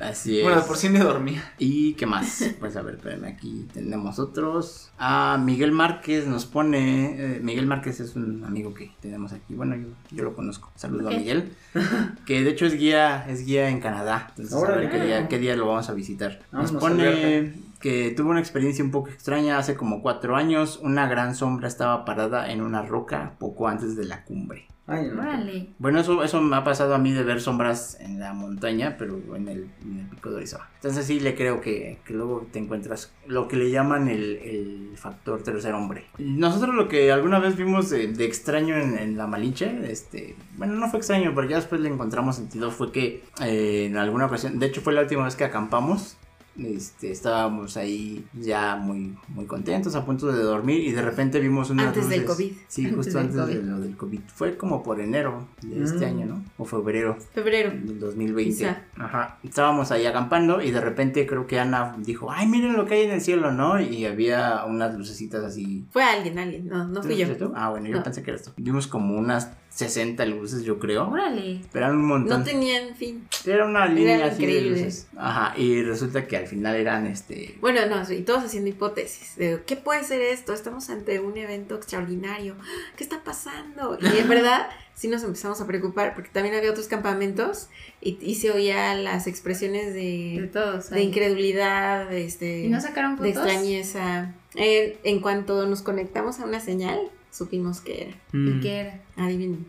Así 0.00 0.38
es. 0.38 0.44
Bueno, 0.44 0.60
de 0.60 0.66
por 0.66 0.76
sí 0.76 0.88
ni 0.88 0.98
dormía. 0.98 1.52
¿Y 1.58 1.94
qué 1.94 2.04
más? 2.06 2.44
Pues 2.60 2.76
a 2.76 2.82
ver, 2.82 2.96
espérenme, 2.96 3.28
aquí 3.28 3.66
tenemos 3.72 4.18
otros. 4.18 4.90
Ah, 4.98 5.40
Miguel 5.42 5.72
Márquez 5.72 6.26
nos 6.26 6.44
pone. 6.46 7.36
eh, 7.36 7.40
Miguel 7.42 7.66
Márquez 7.66 8.00
es 8.00 8.14
un 8.14 8.44
amigo 8.44 8.74
que 8.74 8.90
tenemos 9.00 9.32
aquí. 9.32 9.54
Bueno, 9.54 9.74
yo, 9.76 9.88
yo 10.10 10.24
lo 10.24 10.34
conozco. 10.34 10.70
Saludo 10.76 11.08
a 11.08 11.12
Miguel. 11.12 11.52
Que 12.26 12.42
de 12.44 12.50
hecho 12.50 12.66
es 12.66 12.74
guía, 12.74 13.26
es 13.28 13.46
guía 13.46 13.68
en 13.68 13.80
Canadá. 13.80 14.26
Entonces, 14.36 14.54
a 14.54 14.76
ver 14.76 14.90
qué 14.90 15.00
día, 15.00 15.28
qué 15.28 15.38
día 15.38 15.56
lo 15.56 15.66
vamos 15.66 15.88
a 15.88 15.94
visitar. 15.94 16.40
Nos 16.52 16.72
Vámonos 16.72 16.80
pone. 16.80 17.54
Que 17.82 18.12
tuvo 18.16 18.30
una 18.30 18.40
experiencia 18.40 18.82
un 18.82 18.90
poco 18.90 19.10
extraña 19.10 19.58
hace 19.58 19.74
como 19.74 20.00
cuatro 20.00 20.36
años. 20.36 20.80
Una 20.82 21.06
gran 21.06 21.34
sombra 21.34 21.68
estaba 21.68 22.06
parada 22.06 22.50
en 22.50 22.62
una 22.62 22.80
roca 22.80 23.34
poco 23.38 23.68
antes 23.68 23.94
de 23.96 24.06
la 24.06 24.24
cumbre. 24.24 24.68
Ay, 24.84 25.06
no. 25.06 25.22
Órale. 25.22 25.68
Bueno, 25.78 26.00
eso, 26.00 26.24
eso 26.24 26.40
me 26.40 26.56
ha 26.56 26.64
pasado 26.64 26.94
a 26.94 26.98
mí 26.98 27.12
de 27.12 27.22
ver 27.22 27.40
sombras 27.40 27.98
en 28.00 28.18
la 28.18 28.32
montaña, 28.32 28.96
pero 28.98 29.16
en 29.36 29.48
el, 29.48 29.70
en 29.80 30.00
el 30.00 30.06
pico 30.08 30.30
de 30.30 30.36
Orizaba. 30.36 30.68
Entonces 30.74 31.06
sí 31.06 31.20
le 31.20 31.36
creo 31.36 31.60
que, 31.60 32.00
que 32.04 32.12
luego 32.12 32.48
te 32.52 32.58
encuentras 32.58 33.12
lo 33.26 33.46
que 33.46 33.56
le 33.56 33.70
llaman 33.70 34.08
el, 34.08 34.36
el 34.38 34.92
factor 34.96 35.40
tercer 35.44 35.74
hombre. 35.74 36.06
Nosotros 36.18 36.74
lo 36.74 36.88
que 36.88 37.12
alguna 37.12 37.38
vez 37.38 37.56
vimos 37.56 37.90
de, 37.90 38.08
de 38.08 38.24
extraño 38.24 38.76
en, 38.76 38.98
en 38.98 39.16
la 39.16 39.28
Malinche, 39.28 39.90
este, 39.90 40.34
bueno, 40.56 40.74
no 40.74 40.90
fue 40.90 40.98
extraño, 40.98 41.32
pero 41.32 41.48
ya 41.48 41.56
después 41.56 41.80
le 41.80 41.88
encontramos 41.88 42.34
sentido, 42.36 42.72
fue 42.72 42.90
que 42.90 43.22
eh, 43.40 43.86
en 43.86 43.96
alguna 43.96 44.26
ocasión, 44.26 44.58
de 44.58 44.66
hecho 44.66 44.80
fue 44.80 44.92
la 44.92 45.02
última 45.02 45.24
vez 45.24 45.36
que 45.36 45.44
acampamos, 45.44 46.16
este, 46.58 47.10
estábamos 47.10 47.76
ahí 47.76 48.24
ya 48.34 48.76
muy, 48.76 49.16
muy 49.28 49.46
contentos, 49.46 49.94
a 49.94 50.04
punto 50.04 50.26
de 50.30 50.42
dormir 50.42 50.80
y 50.80 50.92
de 50.92 51.02
repente 51.02 51.40
vimos 51.40 51.70
unas 51.70 51.88
Antes 51.88 52.08
del. 52.08 52.24
COVID. 52.24 52.52
Sí, 52.68 52.82
Antes 52.84 52.96
justo 52.96 53.18
del 53.18 53.26
antes 53.28 53.46
de 53.46 53.62
lo 53.62 53.80
del 53.80 53.96
COVID. 53.96 54.20
Fue 54.34 54.56
como 54.56 54.82
por 54.82 55.00
enero 55.00 55.48
de 55.62 55.82
este 55.84 56.06
Mm. 56.06 56.08
año, 56.08 56.26
¿no? 56.26 56.44
O 56.58 56.64
febrero 56.64 57.16
Febrero. 57.34 57.70
del 57.70 57.98
2020. 57.98 58.54
Quizá. 58.58 58.82
Ajá. 58.96 59.38
Estábamos 59.42 59.90
ahí 59.92 60.06
acampando 60.06 60.60
y 60.60 60.70
de 60.70 60.80
repente 60.80 61.26
creo 61.26 61.46
que 61.46 61.58
Ana 61.58 61.96
dijo, 61.98 62.30
ay, 62.30 62.46
miren 62.46 62.74
lo 62.74 62.84
que 62.86 62.94
hay 62.94 63.02
en 63.06 63.12
el 63.12 63.20
cielo, 63.20 63.52
¿no? 63.52 63.80
Y 63.80 64.04
había 64.06 64.64
unas 64.66 64.94
lucecitas 64.96 65.42
así. 65.44 65.86
Fue 65.90 66.04
alguien, 66.04 66.38
alguien. 66.38 66.68
No, 66.68 66.86
no 66.86 67.02
fui 67.02 67.12
¿Tú 67.14 67.18
yo. 67.30 67.36
tú? 67.36 67.52
Ah, 67.56 67.70
bueno, 67.70 67.88
yo 67.88 67.96
No. 67.96 68.02
pensé 68.02 68.22
que 68.22 68.30
eras 68.30 68.42
tú. 68.42 68.50
Vimos 68.56 68.86
como 68.86 69.16
unas 69.16 69.50
60 69.74 70.24
luces, 70.26 70.64
yo 70.64 70.78
creo. 70.78 71.08
Órale. 71.08 71.60
Pero 71.72 71.86
eran 71.86 71.96
un 71.98 72.06
montón. 72.06 72.40
No 72.40 72.44
tenían 72.44 72.94
fin. 72.94 73.26
Era 73.46 73.64
una 73.64 73.86
línea 73.86 74.26
así 74.26 74.44
de 74.44 74.60
luces. 74.60 75.06
Ajá. 75.16 75.54
Y 75.58 75.82
resulta 75.82 76.26
que 76.26 76.36
al 76.36 76.46
final 76.46 76.76
eran 76.76 77.06
este. 77.06 77.56
Bueno, 77.60 77.86
no, 77.86 78.04
sí, 78.04 78.20
todos 78.22 78.44
haciendo 78.44 78.68
hipótesis. 78.68 79.34
De, 79.36 79.62
¿Qué 79.66 79.76
puede 79.76 80.04
ser 80.04 80.20
esto? 80.20 80.52
Estamos 80.52 80.90
ante 80.90 81.20
un 81.20 81.36
evento 81.38 81.74
extraordinario. 81.76 82.54
¿Qué 82.96 83.02
está 83.04 83.24
pasando? 83.24 83.98
Y 84.00 84.18
en 84.18 84.28
verdad, 84.28 84.68
sí 84.94 85.08
nos 85.08 85.22
empezamos 85.24 85.60
a 85.62 85.66
preocupar 85.66 86.14
porque 86.14 86.28
también 86.30 86.54
había 86.54 86.70
otros 86.70 86.86
campamentos 86.88 87.68
y, 88.02 88.18
y 88.20 88.34
se 88.34 88.50
oían 88.50 89.04
las 89.04 89.26
expresiones 89.26 89.94
De 89.94 90.38
de, 90.42 90.50
todos. 90.52 90.90
de 90.90 90.96
ahí. 90.98 91.04
incredulidad, 91.06 92.12
este, 92.12 92.64
¿Y 92.64 92.68
no 92.68 92.80
sacaron 92.80 93.16
de 93.16 93.32
fotos? 93.32 93.46
extrañeza. 93.50 94.34
Eh, 94.54 94.98
en 95.04 95.20
cuanto 95.20 95.64
nos 95.66 95.80
conectamos 95.80 96.40
a 96.40 96.44
una 96.44 96.60
señal, 96.60 97.00
supimos 97.32 97.80
que 97.80 98.02
era. 98.02 98.16
¿Y 98.32 98.36
Mm, 98.36 98.60
qué 98.60 98.76
era? 98.80 99.00
Adivinen. 99.16 99.66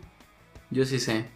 Yo 0.70 0.84
sí 0.84 1.00
sé. 1.00 1.26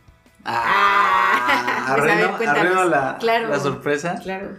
Ah, 0.44 1.94
pues 1.98 2.10
a 2.48 2.54
ver, 2.54 2.86
la, 2.86 3.16
Claro. 3.18 3.48
la 3.48 3.58
sorpresa. 3.60 4.18
Claro. 4.22 4.50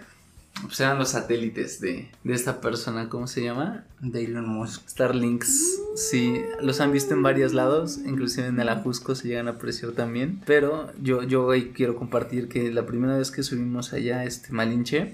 Pues 0.63 0.77
eran 0.81 0.97
los 0.99 1.09
satélites 1.09 1.79
de, 1.79 2.11
de 2.25 2.33
esta 2.33 2.59
persona, 2.59 3.07
¿cómo 3.07 3.27
se 3.27 3.41
llama? 3.43 3.85
De 4.01 4.25
Elon 4.25 4.45
Musk. 4.47 4.89
Starlinks, 4.89 5.79
sí, 5.95 6.41
los 6.59 6.81
han 6.81 6.91
visto 6.91 7.13
en 7.13 7.23
varios 7.23 7.53
lados, 7.53 7.97
inclusive 8.05 8.47
en 8.47 8.59
el 8.59 8.67
Ajusco 8.67 9.15
se 9.15 9.29
llegan 9.29 9.47
a 9.47 9.51
apreciar 9.51 9.91
también, 9.93 10.41
pero 10.45 10.91
yo, 11.01 11.23
yo 11.23 11.45
hoy 11.45 11.71
quiero 11.73 11.95
compartir 11.95 12.49
que 12.49 12.71
la 12.73 12.85
primera 12.85 13.17
vez 13.17 13.31
que 13.31 13.41
subimos 13.41 13.93
allá, 13.93 14.25
este 14.25 14.51
Malinche, 14.51 15.13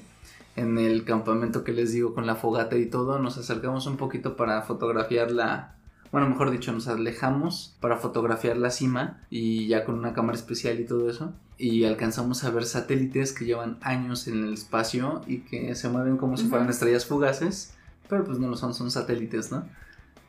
en 0.56 0.80
el 0.80 1.04
campamento 1.04 1.64
que 1.64 1.74
les 1.74 1.92
digo 1.92 2.16
con 2.16 2.26
la 2.26 2.36
fogata 2.36 2.76
y 2.78 2.88
todo, 2.88 3.20
nos 3.20 3.38
acercamos 3.38 3.86
un 3.86 3.98
poquito 3.98 4.36
para 4.36 4.64
fotografiar 4.64 5.30
la, 5.30 5.76
bueno, 6.12 6.30
mejor 6.30 6.52
dicho, 6.52 6.72
nos 6.72 6.88
alejamos 6.88 7.76
para 7.80 7.98
fotografiar 7.98 8.58
la 8.58 8.72
cima 8.72 9.22
y 9.30 9.68
ya 9.68 9.84
con 9.84 9.96
una 9.96 10.14
cámara 10.14 10.38
especial 10.38 10.80
y 10.80 10.86
todo 10.86 11.10
eso. 11.10 11.34
Y 11.58 11.84
alcanzamos 11.86 12.44
a 12.44 12.52
ver 12.52 12.66
satélites 12.66 13.34
que 13.34 13.46
llevan 13.46 13.78
años 13.82 14.28
en 14.28 14.44
el 14.44 14.54
espacio 14.54 15.22
y 15.28 15.40
que 15.40 15.76
se 15.76 15.90
mueven 15.90 16.18
como 16.18 16.38
si 16.38 16.46
fueran 16.46 16.70
estrellas 16.70 17.06
fugaces, 17.06 17.74
pero 18.10 18.24
pues 18.24 18.40
no 18.40 18.48
lo 18.48 18.58
son, 18.58 18.74
son 18.74 18.92
satélites, 18.92 19.52
¿no? 19.52 19.66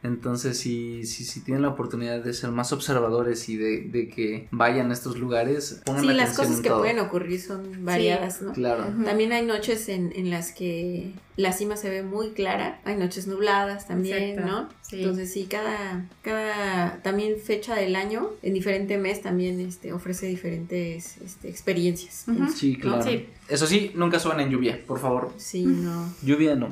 Entonces, 0.06 0.58
si, 0.58 1.04
si, 1.04 1.24
si 1.24 1.40
tienen 1.40 1.62
la 1.62 1.68
oportunidad 1.68 2.22
de 2.22 2.32
ser 2.32 2.50
más 2.50 2.72
observadores 2.72 3.48
y 3.48 3.56
de, 3.56 3.80
de 3.82 4.08
que 4.08 4.46
vayan 4.50 4.90
a 4.90 4.94
estos 4.94 5.18
lugares, 5.18 5.82
pongan 5.84 6.02
Sí, 6.02 6.08
las 6.12 6.36
cosas 6.36 6.56
en 6.56 6.62
que 6.62 6.68
todo. 6.68 6.78
pueden 6.80 6.98
ocurrir 7.00 7.40
son 7.40 7.84
variadas, 7.84 8.40
¿no? 8.42 8.52
Claro. 8.52 8.84
También 9.04 9.32
hay 9.32 9.44
noches 9.44 9.88
en, 9.88 10.12
en 10.14 10.30
las 10.30 10.52
que 10.52 11.12
la 11.36 11.52
cima 11.52 11.76
se 11.76 11.90
ve 11.90 12.02
muy 12.02 12.30
clara, 12.30 12.80
hay 12.84 12.96
noches 12.96 13.26
nubladas 13.26 13.86
también, 13.86 14.38
Exacto. 14.38 14.50
¿no? 14.50 14.68
Sí. 14.82 14.96
Entonces 15.00 15.32
sí, 15.32 15.46
cada, 15.50 16.08
cada 16.22 17.02
también 17.02 17.38
fecha 17.38 17.74
del 17.74 17.96
año, 17.96 18.30
en 18.42 18.54
diferente 18.54 18.96
mes 18.98 19.20
también 19.22 19.60
este, 19.60 19.92
ofrece 19.92 20.26
diferentes 20.28 21.16
este, 21.18 21.48
experiencias. 21.48 22.24
Sí, 22.54 22.76
claro. 22.76 23.02
Sí. 23.02 23.26
Eso 23.48 23.66
sí, 23.66 23.92
nunca 23.94 24.18
suban 24.18 24.40
en 24.40 24.50
lluvia, 24.50 24.80
por 24.86 24.98
favor. 24.98 25.32
Sí, 25.36 25.64
no. 25.64 26.12
Lluvia 26.22 26.54
no. 26.56 26.68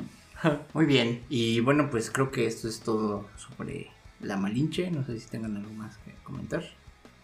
Muy 0.73 0.85
bien. 0.85 1.23
Y 1.29 1.59
bueno, 1.59 1.89
pues 1.89 2.09
creo 2.11 2.31
que 2.31 2.45
esto 2.45 2.67
es 2.67 2.79
todo 2.81 3.27
sobre 3.37 3.89
la 4.21 4.37
Malinche. 4.37 4.91
No 4.91 5.05
sé 5.05 5.19
si 5.19 5.27
tengan 5.27 5.55
algo 5.57 5.71
más 5.73 5.97
que 5.97 6.13
comentar. 6.23 6.63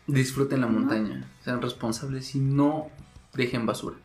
Disfruten 0.07 0.61
la 0.61 0.67
montaña, 0.67 1.29
sean 1.43 1.61
responsables 1.61 2.35
y 2.35 2.39
no 2.39 2.89
dejen 3.33 3.65
basura. 3.65 3.97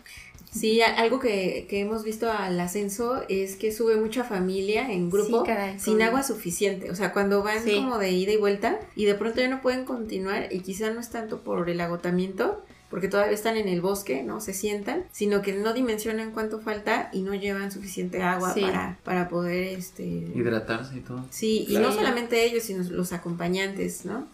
Sí, 0.50 0.80
algo 0.80 1.18
que, 1.18 1.66
que 1.68 1.80
hemos 1.80 2.04
visto 2.04 2.30
al 2.30 2.58
ascenso 2.60 3.22
es 3.28 3.56
que 3.56 3.72
sube 3.72 3.96
mucha 3.96 4.24
familia 4.24 4.90
en 4.90 5.10
grupo 5.10 5.40
Sí, 5.40 5.46
caray, 5.46 5.78
sin 5.78 6.00
agua 6.00 6.22
suficiente. 6.22 6.90
O 6.90 6.94
sea, 6.94 7.12
cuando 7.12 7.42
van 7.42 7.62
Sí. 7.62 7.74
como 7.74 7.98
de 7.98 8.12
ida 8.12 8.32
y 8.32 8.36
vuelta 8.36 8.78
y 8.94 9.04
de 9.04 9.14
pronto 9.16 9.40
ya 9.40 9.48
no 9.48 9.60
pueden 9.60 9.84
continuar 9.84 10.48
y 10.52 10.60
quizá 10.60 10.90
no 10.92 11.00
es 11.00 11.10
tanto 11.10 11.40
por 11.42 11.68
el 11.68 11.80
agotamiento, 11.80 12.64
porque 12.90 13.08
todavía 13.08 13.34
están 13.34 13.56
en 13.56 13.68
el 13.68 13.80
bosque, 13.80 14.22
¿no? 14.22 14.40
Se 14.40 14.52
sientan, 14.52 15.04
sino 15.12 15.42
que 15.42 15.52
no 15.52 15.72
dimensionan 15.72 16.30
cuánto 16.32 16.60
falta 16.60 17.10
y 17.12 17.22
no 17.22 17.34
llevan 17.34 17.72
suficiente 17.72 18.22
agua 18.22 18.52
Sí. 18.54 18.60
para, 18.60 18.98
para 19.04 19.28
poder, 19.28 19.76
este... 19.78 20.04
Hidratarse 20.04 20.96
y 20.98 21.00
todo. 21.00 21.24
Sí, 21.30 21.66
y 21.68 21.78
no 21.78 21.92
solamente 21.92 22.44
ellos, 22.44 22.62
sino 22.64 22.82
los 22.90 23.12
acompañantes, 23.12 24.04
¿no? 24.04 24.26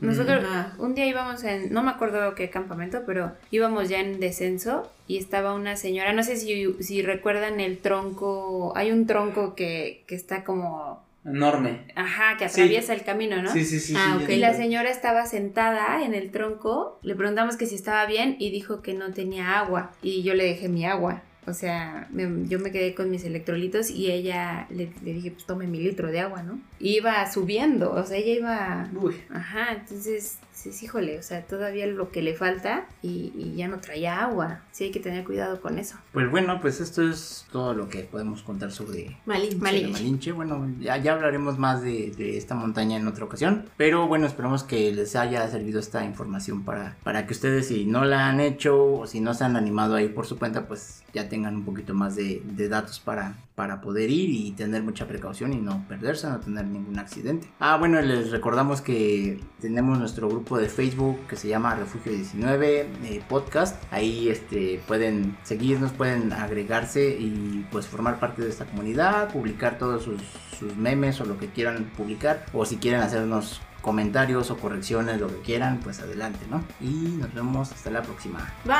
Nosotros 0.00 0.44
un 0.78 0.94
día 0.94 1.06
íbamos 1.06 1.42
en, 1.44 1.72
no 1.72 1.82
me 1.82 1.90
acuerdo 1.90 2.34
qué 2.34 2.50
campamento, 2.50 3.02
pero 3.06 3.32
íbamos 3.50 3.88
ya 3.88 4.00
en 4.00 4.20
descenso 4.20 4.90
y 5.08 5.18
estaba 5.18 5.54
una 5.54 5.76
señora, 5.76 6.12
no 6.12 6.22
sé 6.22 6.36
si, 6.36 6.74
si 6.80 7.02
recuerdan 7.02 7.60
el 7.60 7.78
tronco, 7.78 8.72
hay 8.76 8.90
un 8.90 9.06
tronco 9.06 9.54
que, 9.54 10.02
que 10.06 10.14
está 10.14 10.42
como, 10.44 11.02
Enorme. 11.26 11.86
ajá, 11.94 12.36
que 12.38 12.48
Sí. 12.48 12.60
atraviesa 12.62 12.94
el 12.94 13.02
camino, 13.02 13.42
¿no? 13.42 13.52
Sí, 13.52 13.64
sí, 13.64 13.80
sí. 13.80 13.94
Ah, 13.96 14.14
sí, 14.18 14.24
ok. 14.24 14.30
Y 14.30 14.36
la 14.36 14.54
señora 14.54 14.90
estaba 14.90 15.26
sentada 15.26 16.04
en 16.04 16.14
el 16.14 16.30
tronco, 16.30 16.98
le 17.02 17.14
preguntamos 17.14 17.56
que 17.56 17.66
si 17.66 17.74
estaba 17.74 18.06
bien 18.06 18.36
y 18.38 18.50
dijo 18.50 18.80
que 18.82 18.94
no 18.94 19.12
tenía 19.12 19.58
agua 19.58 19.92
y 20.02 20.22
yo 20.22 20.34
le 20.34 20.44
dejé 20.44 20.68
mi 20.68 20.84
agua. 20.86 21.22
O 21.48 21.52
sea, 21.54 22.08
me- 22.10 22.48
yo 22.48 22.58
me 22.58 22.72
quedé 22.72 22.92
con 22.94 23.08
mis 23.08 23.22
electrolitos 23.24 23.88
y 23.90 24.10
ella 24.10 24.66
le, 24.68 24.90
le 25.04 25.12
dije, 25.12 25.30
pues 25.30 25.46
tome 25.46 25.68
mi 25.68 25.78
litro 25.80 26.10
de 26.10 26.18
agua, 26.18 26.42
¿no? 26.42 26.58
Y 26.80 26.96
iba 26.96 27.30
subiendo, 27.30 27.92
o 27.92 28.04
sea, 28.04 28.16
ella 28.16 28.32
iba... 28.34 28.90
Uy. 29.00 29.14
Ajá, 29.30 29.72
entonces, 29.72 30.38
híjole, 30.82 31.18
o 31.18 31.22
sea, 31.22 31.46
todavía 31.46 31.86
lo 31.86 32.10
que 32.10 32.22
le 32.22 32.34
falta 32.34 32.86
y, 33.02 33.32
y 33.36 33.54
ya 33.56 33.68
no 33.68 33.78
traía 33.78 34.22
agua. 34.22 34.60
Sí 34.72 34.84
hay 34.84 34.90
que 34.90 35.00
tener 35.00 35.24
cuidado 35.24 35.60
con 35.60 35.78
eso. 35.78 35.96
Pues 36.12 36.30
bueno, 36.30 36.60
pues 36.60 36.80
esto 36.80 37.02
es 37.02 37.46
todo 37.50 37.74
lo 37.74 37.88
que 37.88 38.00
podemos 38.00 38.42
contar 38.42 38.72
sobre 38.72 39.16
Malinche. 39.26 39.58
Malinche. 39.58 39.92
Malinche. 39.92 40.32
Bueno, 40.32 40.68
ya, 40.80 40.96
ya 40.96 41.12
hablaremos 41.12 41.58
más 41.58 41.82
de, 41.82 42.12
de 42.16 42.36
esta 42.36 42.54
montaña 42.54 42.96
en 42.96 43.06
otra 43.06 43.24
ocasión. 43.24 43.64
Pero 43.76 44.06
bueno, 44.06 44.26
esperamos 44.26 44.64
que 44.64 44.92
les 44.92 45.16
haya 45.16 45.48
servido 45.48 45.80
esta 45.80 46.04
información 46.04 46.64
para, 46.64 46.96
para 47.02 47.26
que 47.26 47.32
ustedes, 47.32 47.68
si 47.68 47.86
no 47.86 48.04
la 48.04 48.28
han 48.28 48.40
hecho 48.40 48.84
o 48.84 49.06
si 49.06 49.20
no 49.20 49.34
se 49.34 49.44
han 49.44 49.56
animado 49.56 49.94
ahí 49.94 50.08
por 50.08 50.26
su 50.26 50.38
cuenta, 50.38 50.66
pues 50.66 51.02
ya 51.12 51.28
tengan 51.28 51.56
un 51.56 51.64
poquito 51.64 51.94
más 51.94 52.16
de, 52.16 52.42
de 52.44 52.68
datos 52.68 53.00
para, 53.00 53.36
para 53.54 53.80
poder 53.80 54.10
ir 54.10 54.30
y 54.30 54.50
tener 54.52 54.82
mucha 54.82 55.06
precaución 55.06 55.52
y 55.54 55.56
no 55.56 55.84
perderse, 55.88 56.28
no 56.28 56.40
tener 56.40 56.66
ningún 56.66 56.98
accidente. 56.98 57.48
Ah, 57.58 57.78
bueno, 57.78 58.00
les 58.02 58.30
recordamos 58.30 58.82
que 58.82 59.40
tenemos 59.60 59.98
nuestro 59.98 60.28
grupo 60.28 60.55
de 60.56 60.68
Facebook 60.68 61.26
que 61.28 61.36
se 61.36 61.48
llama 61.48 61.74
Refugio 61.74 62.12
19 62.12 62.80
eh, 63.04 63.22
Podcast. 63.28 63.82
Ahí 63.90 64.28
este, 64.28 64.80
pueden 64.86 65.36
seguirnos, 65.42 65.92
pueden 65.92 66.32
agregarse 66.32 67.16
y 67.18 67.66
pues 67.70 67.86
formar 67.86 68.18
parte 68.18 68.42
de 68.42 68.48
esta 68.48 68.64
comunidad, 68.64 69.32
publicar 69.32 69.78
todos 69.78 70.04
sus, 70.04 70.20
sus 70.58 70.76
memes 70.76 71.20
o 71.20 71.24
lo 71.24 71.38
que 71.38 71.48
quieran 71.48 71.90
publicar. 71.96 72.46
O 72.52 72.64
si 72.64 72.76
quieren 72.76 73.00
hacernos 73.00 73.60
comentarios 73.82 74.50
o 74.50 74.56
correcciones, 74.56 75.20
lo 75.20 75.28
que 75.28 75.40
quieran, 75.42 75.78
pues 75.78 76.00
adelante, 76.00 76.40
¿no? 76.50 76.64
Y 76.80 77.18
nos 77.18 77.32
vemos 77.32 77.70
hasta 77.70 77.90
la 77.90 78.02
próxima. 78.02 78.52
Bye. 78.64 78.74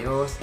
Adiós. 0.00 0.36